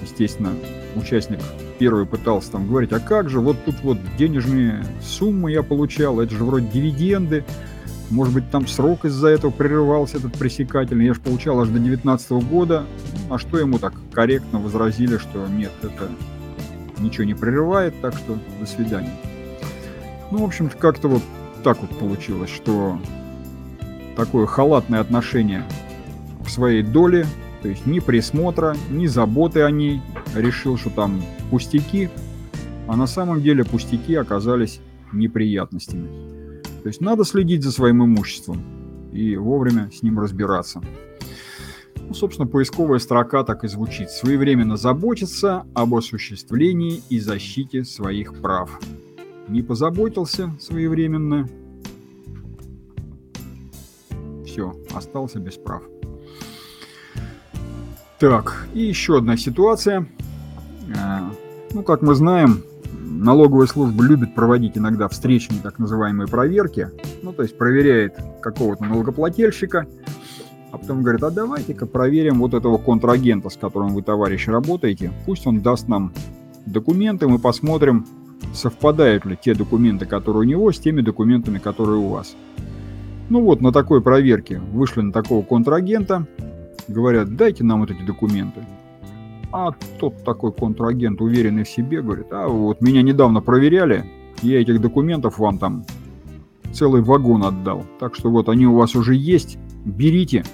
естественно, 0.00 0.52
участник 0.94 1.40
первый 1.80 2.06
пытался 2.06 2.52
там 2.52 2.68
говорить, 2.68 2.92
а 2.92 3.00
как 3.00 3.30
же, 3.30 3.40
вот 3.40 3.56
тут 3.64 3.80
вот 3.82 3.98
денежные 4.16 4.84
суммы 5.02 5.50
я 5.50 5.64
получал, 5.64 6.20
это 6.20 6.34
же 6.36 6.44
вроде 6.44 6.68
дивиденды, 6.68 7.44
может 8.10 8.34
быть, 8.34 8.50
там 8.50 8.66
срок 8.66 9.04
из-за 9.04 9.28
этого 9.28 9.50
прерывался 9.50 10.18
этот 10.18 10.34
пресекательный, 10.34 11.06
я 11.06 11.14
же 11.14 11.20
получал 11.20 11.60
аж 11.60 11.68
до 11.68 11.78
19 11.78 12.30
года, 12.48 12.84
а 13.30 13.38
что 13.38 13.58
ему 13.58 13.78
так 13.78 13.94
корректно 14.12 14.58
возразили, 14.58 15.18
что 15.18 15.46
нет, 15.46 15.72
это 15.82 16.08
ничего 16.98 17.24
не 17.24 17.34
прерывает, 17.34 17.94
так 18.00 18.14
что 18.14 18.38
до 18.60 18.66
свидания. 18.66 19.14
Ну, 20.30 20.38
в 20.38 20.44
общем-то, 20.44 20.76
как-то 20.76 21.08
вот 21.08 21.22
так 21.62 21.80
вот 21.80 21.90
получилось, 21.98 22.50
что 22.50 23.00
такое 24.16 24.46
халатное 24.46 25.00
отношение 25.00 25.64
к 26.44 26.48
своей 26.48 26.82
доле 26.82 27.26
то 27.62 27.68
есть 27.68 27.86
ни 27.86 27.98
присмотра, 27.98 28.76
ни 28.90 29.06
заботы 29.06 29.62
о 29.62 29.70
ней. 29.70 30.00
Решил, 30.34 30.76
что 30.76 30.90
там 30.90 31.22
пустяки, 31.50 32.10
а 32.86 32.96
на 32.96 33.06
самом 33.06 33.42
деле 33.42 33.64
пустяки 33.64 34.14
оказались 34.14 34.80
неприятностями. 35.12 36.37
То 36.82 36.88
есть 36.88 37.00
надо 37.00 37.24
следить 37.24 37.62
за 37.62 37.72
своим 37.72 38.04
имуществом 38.04 38.62
и 39.12 39.36
вовремя 39.36 39.90
с 39.92 40.02
ним 40.02 40.18
разбираться. 40.18 40.80
Ну, 41.96 42.14
собственно, 42.14 42.46
поисковая 42.48 42.98
строка 42.98 43.44
так 43.44 43.64
и 43.64 43.68
звучит. 43.68 44.10
Своевременно 44.10 44.76
заботиться 44.76 45.66
об 45.74 45.94
осуществлении 45.94 47.02
и 47.10 47.20
защите 47.20 47.84
своих 47.84 48.40
прав. 48.40 48.80
Не 49.48 49.62
позаботился 49.62 50.54
своевременно. 50.60 51.48
Все, 54.46 54.74
остался 54.94 55.38
без 55.38 55.54
прав. 55.56 55.82
Так, 58.18 58.66
и 58.74 58.80
еще 58.80 59.18
одна 59.18 59.36
ситуация. 59.36 60.08
Э, 60.88 61.30
ну, 61.72 61.82
как 61.82 62.02
мы 62.02 62.14
знаем, 62.14 62.64
налоговая 63.08 63.66
служба 63.66 64.04
любит 64.04 64.34
проводить 64.34 64.76
иногда 64.76 65.08
встречные 65.08 65.60
так 65.60 65.78
называемые 65.78 66.28
проверки. 66.28 66.88
Ну, 67.22 67.32
то 67.32 67.42
есть 67.42 67.56
проверяет 67.56 68.16
какого-то 68.40 68.84
налогоплательщика, 68.84 69.86
а 70.70 70.78
потом 70.78 71.02
говорит, 71.02 71.22
а 71.22 71.30
давайте-ка 71.30 71.86
проверим 71.86 72.40
вот 72.40 72.54
этого 72.54 72.78
контрагента, 72.78 73.48
с 73.48 73.56
которым 73.56 73.94
вы, 73.94 74.02
товарищ, 74.02 74.46
работаете. 74.48 75.12
Пусть 75.26 75.46
он 75.46 75.60
даст 75.60 75.88
нам 75.88 76.12
документы, 76.66 77.26
мы 77.26 77.38
посмотрим, 77.38 78.06
совпадают 78.52 79.24
ли 79.24 79.38
те 79.40 79.54
документы, 79.54 80.06
которые 80.06 80.40
у 80.40 80.44
него, 80.44 80.70
с 80.70 80.78
теми 80.78 81.00
документами, 81.00 81.58
которые 81.58 81.98
у 81.98 82.08
вас. 82.08 82.36
Ну 83.30 83.42
вот, 83.42 83.60
на 83.60 83.72
такой 83.72 84.00
проверке 84.02 84.58
вышли 84.58 85.00
на 85.00 85.12
такого 85.12 85.42
контрагента, 85.42 86.26
говорят, 86.86 87.36
дайте 87.36 87.64
нам 87.64 87.80
вот 87.80 87.90
эти 87.90 88.02
документы. 88.02 88.60
А 89.50 89.72
тот 89.98 90.24
такой 90.24 90.52
контрагент, 90.52 91.20
уверенный 91.20 91.64
в 91.64 91.68
себе, 91.68 92.02
говорит, 92.02 92.26
а 92.32 92.48
вот 92.48 92.80
меня 92.80 93.02
недавно 93.02 93.40
проверяли, 93.40 94.04
я 94.42 94.60
этих 94.60 94.80
документов 94.80 95.38
вам 95.38 95.58
там 95.58 95.84
целый 96.72 97.02
вагон 97.02 97.44
отдал. 97.44 97.84
Так 97.98 98.14
что 98.14 98.30
вот 98.30 98.48
они 98.48 98.66
у 98.66 98.74
вас 98.74 98.94
уже 98.94 99.14
есть, 99.14 99.58
берите 99.84 100.44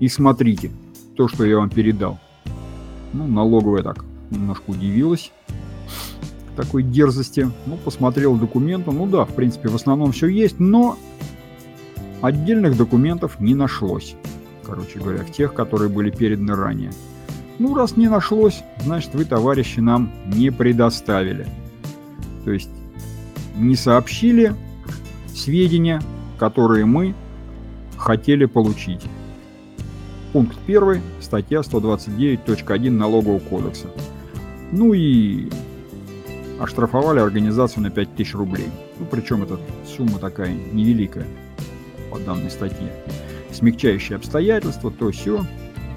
и 0.00 0.08
смотрите 0.08 0.70
то, 1.16 1.28
что 1.28 1.44
я 1.44 1.58
вам 1.58 1.68
передал. 1.68 2.18
Ну, 3.12 3.26
налоговая 3.26 3.82
так 3.82 4.04
немножко 4.30 4.70
удивилась 4.70 5.32
такой 6.56 6.82
дерзости. 6.82 7.50
Ну, 7.66 7.76
посмотрел 7.84 8.36
документы. 8.36 8.90
Ну 8.90 9.06
да, 9.06 9.24
в 9.24 9.34
принципе, 9.34 9.68
в 9.68 9.74
основном 9.74 10.12
все 10.12 10.28
есть, 10.28 10.58
но 10.58 10.96
отдельных 12.20 12.76
документов 12.76 13.38
не 13.38 13.54
нашлось 13.54 14.16
короче 14.68 14.98
говоря, 14.98 15.24
в 15.24 15.32
тех, 15.32 15.54
которые 15.54 15.88
были 15.88 16.10
переданы 16.10 16.54
ранее. 16.54 16.92
Ну, 17.58 17.74
раз 17.74 17.96
не 17.96 18.08
нашлось, 18.08 18.62
значит, 18.84 19.14
вы, 19.14 19.24
товарищи, 19.24 19.80
нам 19.80 20.12
не 20.26 20.50
предоставили. 20.50 21.46
То 22.44 22.52
есть 22.52 22.70
не 23.56 23.74
сообщили 23.74 24.54
сведения, 25.34 26.00
которые 26.38 26.84
мы 26.84 27.14
хотели 27.96 28.44
получить. 28.44 29.02
Пункт 30.32 30.56
1, 30.66 31.00
статья 31.20 31.60
129.1 31.60 32.90
Налогового 32.90 33.40
кодекса. 33.40 33.88
Ну 34.70 34.92
и 34.92 35.50
оштрафовали 36.60 37.18
организацию 37.18 37.82
на 37.82 37.90
5000 37.90 38.34
рублей. 38.34 38.68
Ну, 38.98 39.06
причем 39.10 39.42
эта 39.42 39.58
сумма 39.84 40.18
такая 40.18 40.52
невеликая 40.72 41.26
по 42.10 42.18
данной 42.18 42.50
статье 42.50 42.92
смягчающие 43.58 44.16
обстоятельства, 44.16 44.90
то 44.90 45.10
все. 45.10 45.44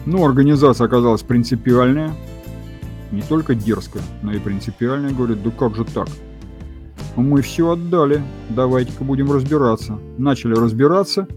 Но 0.05 0.25
организация 0.25 0.85
оказалась 0.85 1.21
принципиальная, 1.21 2.13
не 3.11 3.21
только 3.21 3.55
дерзкая, 3.55 4.03
но 4.21 4.33
и 4.33 4.39
принципиальная. 4.39 5.13
Говорит, 5.13 5.43
да 5.43 5.51
как 5.51 5.75
же 5.75 5.85
так? 5.85 6.07
Мы 7.15 7.41
все 7.41 7.71
отдали, 7.71 8.21
давайте-ка 8.49 9.03
будем 9.03 9.31
разбираться. 9.31 9.99
Начали 10.17 10.53
разбираться, 10.53 11.27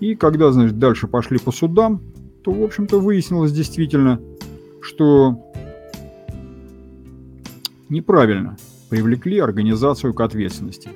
и 0.00 0.14
когда, 0.14 0.52
значит, 0.52 0.78
дальше 0.78 1.08
пошли 1.08 1.38
по 1.38 1.50
судам, 1.52 2.00
то, 2.42 2.52
в 2.52 2.62
общем-то, 2.62 3.00
выяснилось 3.00 3.52
действительно, 3.52 4.20
что 4.80 5.44
неправильно 7.88 8.56
привлекли 8.88 9.38
организацию 9.38 10.14
к 10.14 10.20
ответственности. 10.20 10.90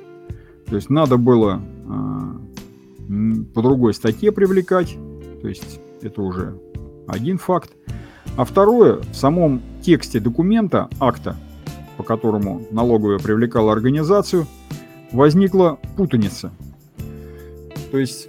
То 0.66 0.76
есть 0.76 0.88
надо 0.88 1.16
было 1.16 1.60
а, 1.88 2.40
по 3.54 3.62
другой 3.62 3.92
статье 3.92 4.30
привлекать. 4.32 4.96
То 5.42 5.48
есть 5.48 5.80
это 6.00 6.22
уже 6.22 6.58
один 7.06 7.38
факт. 7.38 7.70
А 8.36 8.44
второе, 8.44 8.96
в 8.96 9.14
самом 9.14 9.62
тексте 9.82 10.20
документа, 10.20 10.88
акта, 10.98 11.36
по 11.96 12.02
которому 12.02 12.62
налоговая 12.70 13.18
привлекала 13.18 13.72
организацию, 13.72 14.46
возникла 15.12 15.78
путаница. 15.96 16.50
То 17.90 17.98
есть 17.98 18.28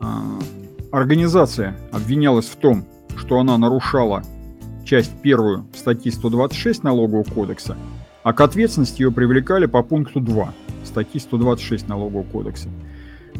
а, 0.00 0.38
организация 0.92 1.76
обвинялась 1.92 2.46
в 2.46 2.56
том, 2.56 2.84
что 3.16 3.38
она 3.38 3.56
нарушала 3.56 4.22
часть 4.84 5.12
первую 5.22 5.66
статьи 5.74 6.12
126 6.12 6.82
Налогового 6.82 7.24
кодекса, 7.24 7.76
а 8.22 8.34
к 8.34 8.40
ответственности 8.42 9.02
ее 9.02 9.10
привлекали 9.10 9.64
по 9.66 9.82
пункту 9.82 10.20
2 10.20 10.52
статьи 10.84 11.18
126 11.18 11.88
Налогового 11.88 12.24
кодекса. 12.24 12.68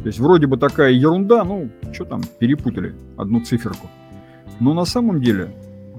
То 0.04 0.08
есть 0.08 0.20
вроде 0.20 0.46
бы 0.46 0.58
такая 0.58 0.92
ерунда, 0.92 1.44
ну, 1.44 1.70
что 1.94 2.04
там, 2.04 2.20
перепутали 2.38 2.94
одну 3.16 3.40
циферку. 3.40 3.88
Но 4.60 4.74
на 4.74 4.84
самом 4.84 5.22
деле, 5.22 5.50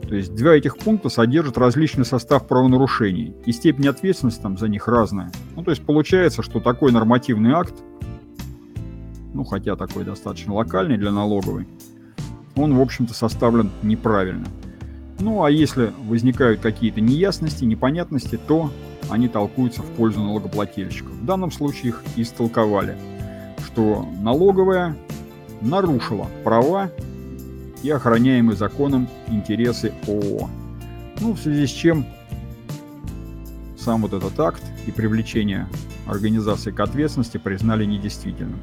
то 0.07 0.13
есть 0.13 0.35
два 0.35 0.51
этих 0.51 0.77
пункта 0.77 1.09
содержат 1.09 1.57
различный 1.57 2.05
состав 2.05 2.47
правонарушений, 2.47 3.35
и 3.47 3.51
степень 3.51 3.87
ответственности 3.87 4.43
там 4.43 4.59
за 4.59 4.67
них 4.67 4.87
разная. 4.87 5.31
Ну, 5.55 5.63
то 5.63 5.71
есть 5.71 5.83
получается, 5.83 6.43
что 6.43 6.59
такой 6.59 6.91
нормативный 6.91 7.53
акт, 7.53 7.73
ну, 9.33 9.43
хотя 9.43 9.75
такой 9.75 10.05
достаточно 10.05 10.53
локальный 10.53 10.99
для 10.99 11.11
налоговой, 11.11 11.67
он, 12.55 12.75
в 12.75 12.81
общем-то, 12.81 13.15
составлен 13.15 13.71
неправильно. 13.81 14.45
Ну, 15.19 15.43
а 15.43 15.49
если 15.49 15.91
возникают 16.03 16.59
какие-то 16.59 17.01
неясности, 17.01 17.65
непонятности, 17.65 18.37
то 18.47 18.69
они 19.09 19.29
толкуются 19.29 19.81
в 19.81 19.87
пользу 19.93 20.21
налогоплательщиков. 20.21 21.11
В 21.11 21.25
данном 21.25 21.51
случае 21.51 21.87
их 21.89 22.03
истолковали, 22.17 22.95
что 23.75 24.07
налоговая 24.21 24.95
нарушила 25.59 26.27
права 26.45 26.91
и 27.83 27.89
охраняемые 27.89 28.55
законом 28.55 29.09
интересы 29.27 29.91
ООО. 30.07 30.49
Ну, 31.19 31.33
в 31.33 31.39
связи 31.39 31.67
с 31.67 31.71
чем 31.71 32.05
сам 33.77 34.03
вот 34.03 34.13
этот 34.13 34.39
акт 34.39 34.63
и 34.87 34.91
привлечение 34.91 35.67
организации 36.07 36.71
к 36.71 36.79
ответственности 36.79 37.37
признали 37.37 37.83
недействительным. 37.83 38.59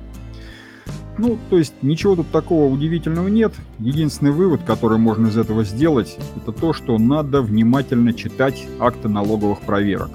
Ну, 1.18 1.38
то 1.50 1.58
есть 1.58 1.74
ничего 1.82 2.16
тут 2.16 2.30
такого 2.30 2.72
удивительного 2.72 3.28
нет. 3.28 3.52
Единственный 3.80 4.32
вывод, 4.32 4.62
который 4.64 4.96
можно 4.96 5.26
из 5.26 5.36
этого 5.36 5.62
сделать, 5.64 6.16
это 6.36 6.52
то, 6.52 6.72
что 6.72 6.96
надо 6.96 7.42
внимательно 7.42 8.14
читать 8.14 8.66
акты 8.80 9.10
налоговых 9.10 9.60
проверок. 9.60 10.10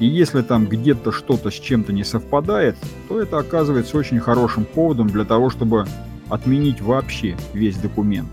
И 0.00 0.06
если 0.06 0.42
там 0.42 0.66
где-то 0.66 1.12
что-то 1.12 1.50
с 1.50 1.54
чем-то 1.54 1.92
не 1.92 2.04
совпадает, 2.04 2.76
то 3.08 3.20
это 3.20 3.38
оказывается 3.38 3.96
очень 3.96 4.18
хорошим 4.18 4.64
поводом 4.64 5.08
для 5.08 5.24
того, 5.24 5.50
чтобы 5.50 5.86
отменить 6.28 6.80
вообще 6.80 7.36
весь 7.52 7.76
документ. 7.76 8.28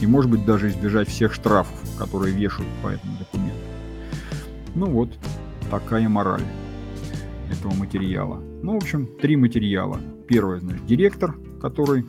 И 0.00 0.06
может 0.06 0.30
быть 0.30 0.44
даже 0.44 0.68
избежать 0.68 1.08
всех 1.08 1.32
штрафов, 1.32 1.78
которые 1.98 2.34
вешают 2.34 2.68
по 2.82 2.88
этому 2.88 3.18
документу. 3.18 3.58
Ну 4.74 4.86
вот, 4.86 5.10
такая 5.70 6.08
мораль 6.08 6.44
этого 7.50 7.74
материала. 7.74 8.40
Ну, 8.62 8.74
в 8.74 8.76
общем, 8.82 9.08
три 9.20 9.36
материала. 9.36 10.00
Первый, 10.26 10.60
значит, 10.60 10.84
директор, 10.86 11.34
который 11.60 12.04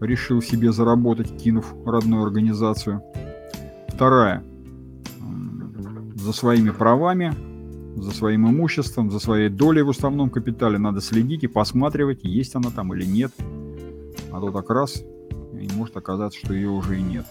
решил 0.00 0.42
себе 0.42 0.72
заработать, 0.72 1.36
кинув 1.36 1.74
родную 1.84 2.24
организацию. 2.24 3.02
Вторая, 3.88 4.42
за 6.14 6.32
своими 6.32 6.70
правами, 6.70 7.34
за 7.96 8.10
своим 8.12 8.48
имуществом, 8.48 9.10
за 9.10 9.18
своей 9.18 9.48
долей 9.48 9.82
в 9.82 9.88
уставном 9.88 10.30
капитале 10.30 10.78
надо 10.78 11.00
следить 11.00 11.44
и 11.44 11.48
посматривать, 11.48 12.20
есть 12.22 12.54
она 12.54 12.70
там 12.70 12.94
или 12.94 13.04
нет. 13.04 13.32
А 14.32 14.40
то 14.40 14.50
так 14.50 14.70
раз, 14.70 15.02
и 15.52 15.68
может 15.74 15.96
оказаться, 15.96 16.38
что 16.38 16.54
ее 16.54 16.70
уже 16.70 16.98
и 16.98 17.02
нет. 17.02 17.26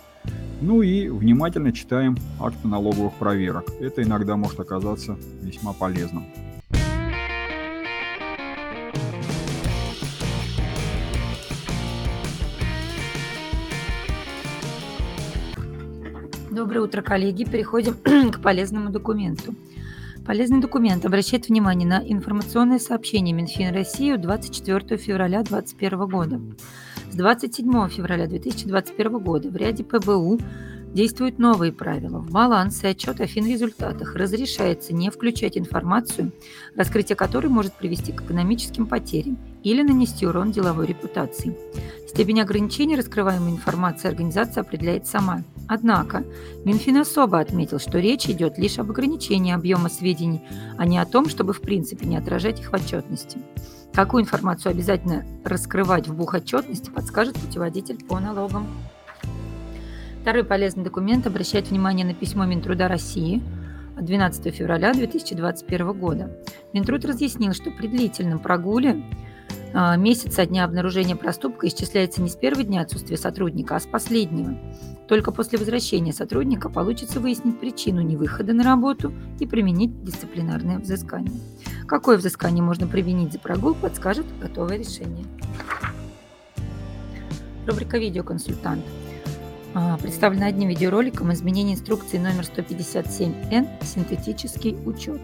Ну 0.61 0.81
и 0.81 1.07
внимательно 1.07 1.71
читаем 1.71 2.17
акты 2.39 2.67
налоговых 2.67 3.13
проверок. 3.13 3.65
Это 3.79 4.03
иногда 4.03 4.35
может 4.35 4.59
оказаться 4.59 5.17
весьма 5.41 5.73
полезным. 5.73 6.25
Доброе 16.51 16.81
утро, 16.81 17.01
коллеги. 17.01 17.45
Переходим 17.45 17.95
к 18.31 18.41
полезному 18.41 18.89
документу. 18.89 19.55
Полезный 20.29 20.61
документ 20.61 21.03
обращает 21.07 21.49
внимание 21.49 21.89
на 21.89 22.03
информационное 22.07 22.77
сообщение 22.77 23.33
Минфин 23.33 23.73
России 23.73 24.15
24 24.15 24.95
февраля 24.95 25.41
2021 25.41 26.07
года. 26.07 26.39
С 27.09 27.15
27 27.15 27.89
февраля 27.89 28.27
2021 28.27 29.17
года 29.17 29.49
в 29.49 29.55
ряде 29.55 29.83
ПБУ 29.83 30.39
Действуют 30.93 31.37
новые 31.37 31.71
правила. 31.71 32.17
В 32.17 32.31
баланс 32.31 32.83
и 32.83 32.87
отчет 32.87 33.21
о 33.21 33.27
финрезультатах 33.27 34.15
разрешается 34.15 34.93
не 34.93 35.11
включать 35.11 35.55
информацию, 35.55 36.31
раскрытие 36.75 37.15
которой 37.15 37.47
может 37.47 37.73
привести 37.73 38.11
к 38.11 38.23
экономическим 38.23 38.87
потерям 38.87 39.37
или 39.61 39.83
нанести 39.83 40.25
урон 40.25 40.51
деловой 40.51 40.87
репутации. 40.87 41.55
Степень 42.07 42.41
ограничения 42.41 42.95
раскрываемой 42.97 43.51
информации 43.51 44.07
организация 44.07 44.61
определяет 44.61 45.05
сама. 45.05 45.43
Однако 45.67 46.23
Минфин 46.65 46.97
особо 46.97 47.39
отметил, 47.39 47.77
что 47.77 47.99
речь 47.99 48.27
идет 48.27 48.57
лишь 48.57 48.79
об 48.79 48.89
ограничении 48.89 49.53
объема 49.53 49.89
сведений, 49.89 50.41
а 50.77 50.87
не 50.87 50.97
о 50.97 51.05
том, 51.05 51.29
чтобы 51.29 51.53
в 51.53 51.61
принципе 51.61 52.07
не 52.07 52.17
отражать 52.17 52.59
их 52.59 52.71
в 52.71 52.73
отчетности. 52.73 53.37
Какую 53.93 54.23
информацию 54.23 54.71
обязательно 54.71 55.23
раскрывать 55.45 56.07
в 56.07 56.15
бухотчетности, 56.15 56.89
подскажет 56.89 57.35
путеводитель 57.35 58.03
по 58.03 58.19
налогам. 58.19 58.65
Второй 60.21 60.43
полезный 60.43 60.83
документ 60.83 61.25
обращает 61.27 61.69
внимание 61.69 62.05
на 62.05 62.13
письмо 62.13 62.45
Минтруда 62.45 62.87
России 62.87 63.41
от 63.97 64.05
12 64.05 64.53
февраля 64.53 64.93
2021 64.93 65.93
года. 65.93 66.37
Минтруд 66.73 67.05
разъяснил, 67.05 67.53
что 67.53 67.71
при 67.71 67.87
длительном 67.87 68.39
прогуле 68.39 69.03
а, 69.73 69.95
месяц 69.95 70.35
со 70.35 70.45
дня 70.45 70.65
обнаружения 70.65 71.15
проступка 71.15 71.67
исчисляется 71.67 72.21
не 72.21 72.29
с 72.29 72.35
первого 72.35 72.63
дня 72.63 72.81
отсутствия 72.81 73.17
сотрудника, 73.17 73.75
а 73.75 73.79
с 73.79 73.85
последнего. 73.85 74.57
Только 75.07 75.31
после 75.31 75.57
возвращения 75.57 76.13
сотрудника 76.13 76.69
получится 76.69 77.19
выяснить 77.19 77.59
причину 77.59 78.01
невыхода 78.01 78.53
на 78.53 78.63
работу 78.63 79.13
и 79.39 79.45
применить 79.45 80.03
дисциплинарное 80.03 80.79
взыскание. 80.79 81.39
Какое 81.87 82.17
взыскание 82.17 82.63
можно 82.63 82.87
применить 82.87 83.33
за 83.33 83.39
прогул, 83.39 83.73
подскажет 83.73 84.25
готовое 84.39 84.77
решение. 84.77 85.25
Рубрика 87.65 87.97
«Видеоконсультант». 87.97 88.83
А, 89.75 89.97
представлено 89.97 90.47
одним 90.47 90.69
видеороликом 90.69 91.31
изменение 91.33 91.75
инструкции 91.75 92.17
номер 92.17 92.41
157Н 92.41 93.67
«Синтетический 93.83 94.75
учет». 94.85 95.21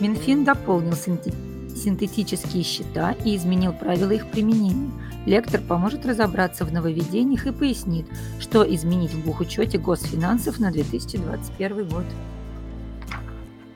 Минфин 0.00 0.44
дополнил 0.44 0.94
синтетические 0.94 2.62
счета 2.62 3.14
и 3.24 3.36
изменил 3.36 3.72
правила 3.72 4.12
их 4.12 4.30
применения. 4.30 4.90
Лектор 5.26 5.60
поможет 5.60 6.06
разобраться 6.06 6.64
в 6.64 6.72
нововведениях 6.72 7.46
и 7.46 7.52
пояснит, 7.52 8.06
что 8.40 8.62
изменить 8.62 9.12
в 9.12 9.24
бухучете 9.24 9.78
госфинансов 9.78 10.58
на 10.58 10.70
2021 10.70 11.88
год. 11.88 12.04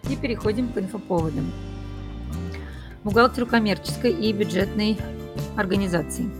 И 0.09 0.17
переходим 0.17 0.73
к 0.73 0.79
инфоповодам. 0.79 1.53
Бухгалтеру 3.05 3.47
коммерческой 3.47 4.13
и 4.13 4.33
бюджетной 4.33 4.99
организации– 5.57 6.31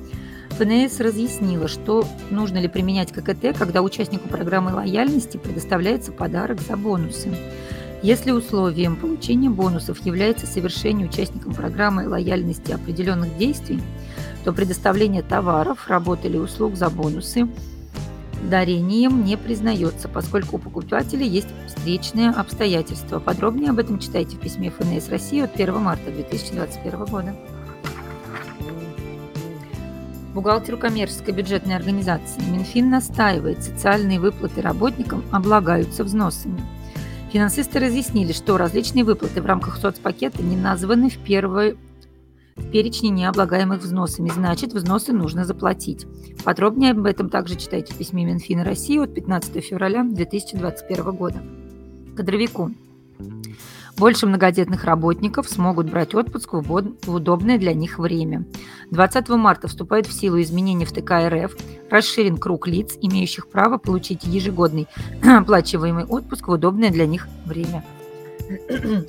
ФНС 0.61 1.01
разъяснила, 1.01 1.69
что 1.69 2.07
нужно 2.29 2.59
ли 2.59 2.69
применять 2.69 3.13
ККТ, 3.13 3.57
когда 3.59 3.81
участнику 3.81 4.29
программы 4.29 4.75
лояльности 4.75 5.39
предоставляется 5.39 6.13
подарок 6.13 6.61
за 6.61 6.77
бонусы. 6.77 7.31
Если 8.03 8.31
условием 8.31 8.97
получения 8.97 9.49
бонусов 9.49 10.05
является 10.05 10.47
совершение 10.47 11.09
участником 11.09 11.55
программы 11.55 12.07
лояльности 12.07 12.73
определенных 12.73 13.39
действий, 13.39 13.81
то 14.45 14.53
предоставление 14.53 15.23
товаров, 15.23 15.89
работ 15.89 16.27
или 16.27 16.37
услуг 16.37 16.77
за 16.77 16.91
бонусы 16.91 17.49
дарением 18.51 19.25
не 19.25 19.39
признается, 19.39 20.09
поскольку 20.09 20.57
у 20.57 20.59
покупателя 20.59 21.25
есть 21.25 21.49
встречные 21.69 22.31
обстоятельства. 22.31 23.19
Подробнее 23.19 23.71
об 23.71 23.79
этом 23.79 23.99
читайте 23.99 24.37
в 24.37 24.41
письме 24.41 24.71
ФНС 24.71 25.09
России 25.09 25.41
от 25.41 25.55
1 25.55 25.75
марта 25.79 26.11
2021 26.11 27.05
года 27.07 27.35
бухгалтеру 30.41 30.79
коммерческой 30.79 31.35
бюджетной 31.35 31.77
организации, 31.77 32.41
Минфин 32.51 32.89
настаивает, 32.89 33.63
социальные 33.63 34.21
выплаты 34.21 34.63
работникам 34.63 35.23
облагаются 35.31 36.03
взносами. 36.03 36.63
Финансисты 37.31 37.79
разъяснили, 37.79 38.33
что 38.33 38.57
различные 38.57 39.05
выплаты 39.05 39.43
в 39.43 39.47
рамках 39.47 39.77
соцпакета 39.77 40.43
не 40.43 40.57
названы 40.57 41.11
в 41.11 41.19
первой 41.19 41.77
в 42.57 42.71
перечне 42.71 43.11
необлагаемых 43.11 43.81
взносами, 43.81 44.31
значит, 44.31 44.73
взносы 44.73 45.13
нужно 45.13 45.45
заплатить. 45.45 46.07
Подробнее 46.43 46.93
об 46.93 47.05
этом 47.05 47.29
также 47.29 47.57
читайте 47.57 47.93
в 47.93 47.97
письме 47.99 48.25
Минфина 48.25 48.65
России 48.65 48.99
от 48.99 49.15
15 49.15 49.63
февраля 49.63 50.05
2021 50.05 51.13
года. 51.13 51.43
Кадровику. 52.17 52.73
Больше 54.01 54.27
многодетных 54.27 54.85
работников 54.85 55.47
смогут 55.47 55.91
брать 55.91 56.15
отпуск 56.15 56.55
в 56.55 57.15
удобное 57.15 57.59
для 57.59 57.75
них 57.75 57.99
время. 57.99 58.47
20 58.91 59.29
марта 59.29 59.69
вступают 59.69 60.07
в 60.07 60.13
силу 60.15 60.41
изменения 60.41 60.87
в 60.87 60.91
ТК 60.91 61.29
РФ. 61.29 61.55
Расширен 61.91 62.39
круг 62.39 62.67
лиц, 62.67 62.97
имеющих 62.99 63.47
право 63.49 63.77
получить 63.77 64.25
ежегодный 64.25 64.89
оплачиваемый 65.23 66.07
отпуск 66.07 66.49
в 66.49 66.51
удобное 66.51 66.91
для 66.91 67.07
них 67.07 67.29
время. 67.45 67.85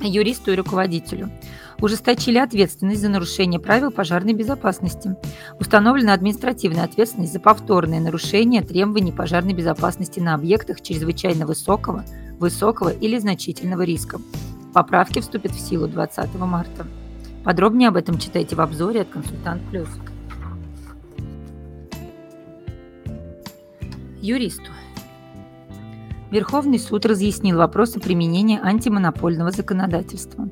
Юристу 0.00 0.52
и 0.52 0.54
руководителю. 0.54 1.32
Ужесточили 1.80 2.38
ответственность 2.38 3.00
за 3.00 3.08
нарушение 3.08 3.58
правил 3.58 3.90
пожарной 3.90 4.32
безопасности. 4.32 5.16
Установлена 5.58 6.12
административная 6.12 6.84
ответственность 6.84 7.32
за 7.32 7.40
повторное 7.40 7.98
нарушение 7.98 8.62
требований 8.62 9.10
пожарной 9.10 9.54
безопасности 9.54 10.20
на 10.20 10.34
объектах 10.34 10.82
чрезвычайно 10.82 11.46
высокого, 11.46 12.04
высокого 12.38 12.90
или 12.90 13.18
значительного 13.18 13.82
риска. 13.82 14.20
Поправки 14.72 15.20
вступят 15.20 15.52
в 15.52 15.60
силу 15.60 15.88
20 15.88 16.34
марта. 16.36 16.86
Подробнее 17.44 17.88
об 17.88 17.96
этом 17.96 18.18
читайте 18.18 18.56
в 18.56 18.60
обзоре 18.60 19.02
от 19.02 19.08
«Консультант 19.08 19.62
Плюс». 19.70 19.88
Юристу. 24.20 24.70
Верховный 26.30 26.78
суд 26.78 27.06
разъяснил 27.06 27.56
вопросы 27.56 28.00
применения 28.00 28.60
антимонопольного 28.60 29.50
законодательства. 29.50 30.48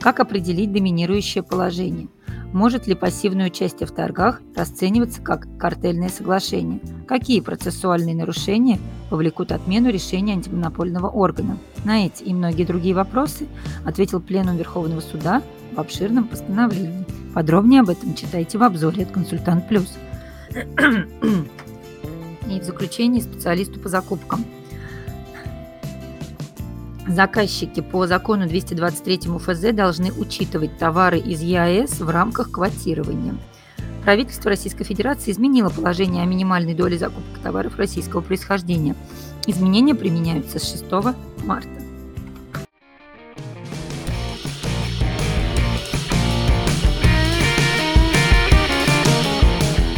Как 0.00 0.20
определить 0.20 0.72
доминирующее 0.72 1.42
положение? 1.42 2.08
Может 2.52 2.86
ли 2.86 2.94
пассивное 2.94 3.46
участие 3.46 3.86
в 3.86 3.92
торгах 3.92 4.42
расцениваться 4.54 5.22
как 5.22 5.46
картельное 5.58 6.10
соглашение? 6.10 6.80
Какие 7.08 7.40
процессуальные 7.40 8.14
нарушения 8.14 8.78
повлекут 9.14 9.52
отмену 9.52 9.90
решения 9.90 10.32
антимонопольного 10.32 11.06
органа? 11.06 11.56
На 11.84 12.04
эти 12.04 12.24
и 12.24 12.34
многие 12.34 12.64
другие 12.64 12.96
вопросы 12.96 13.46
ответил 13.84 14.20
Пленум 14.20 14.56
Верховного 14.56 15.00
суда 15.00 15.40
в 15.72 15.78
обширном 15.78 16.26
постановлении. 16.26 17.06
Подробнее 17.32 17.82
об 17.82 17.90
этом 17.90 18.16
читайте 18.16 18.58
в 18.58 18.64
обзоре 18.64 19.04
от 19.04 19.12
«Консультант 19.12 19.68
Плюс». 19.68 19.96
И 22.50 22.58
в 22.58 22.64
заключение 22.64 23.22
специалисту 23.22 23.78
по 23.78 23.88
закупкам. 23.88 24.44
Заказчики 27.06 27.82
по 27.82 28.08
закону 28.08 28.48
223 28.48 29.38
ФЗ 29.38 29.72
должны 29.72 30.10
учитывать 30.10 30.76
товары 30.76 31.20
из 31.20 31.40
ЕАЭС 31.40 32.00
в 32.00 32.10
рамках 32.10 32.50
квотирования. 32.50 33.36
Правительство 34.04 34.50
Российской 34.50 34.84
Федерации 34.84 35.30
изменило 35.30 35.70
положение 35.70 36.22
о 36.22 36.26
минимальной 36.26 36.74
доле 36.74 36.98
закупок 36.98 37.38
товаров 37.42 37.78
российского 37.78 38.20
происхождения. 38.20 38.94
Изменения 39.46 39.94
применяются 39.94 40.58
с 40.58 40.70
6 40.70 40.84
марта. 41.44 41.83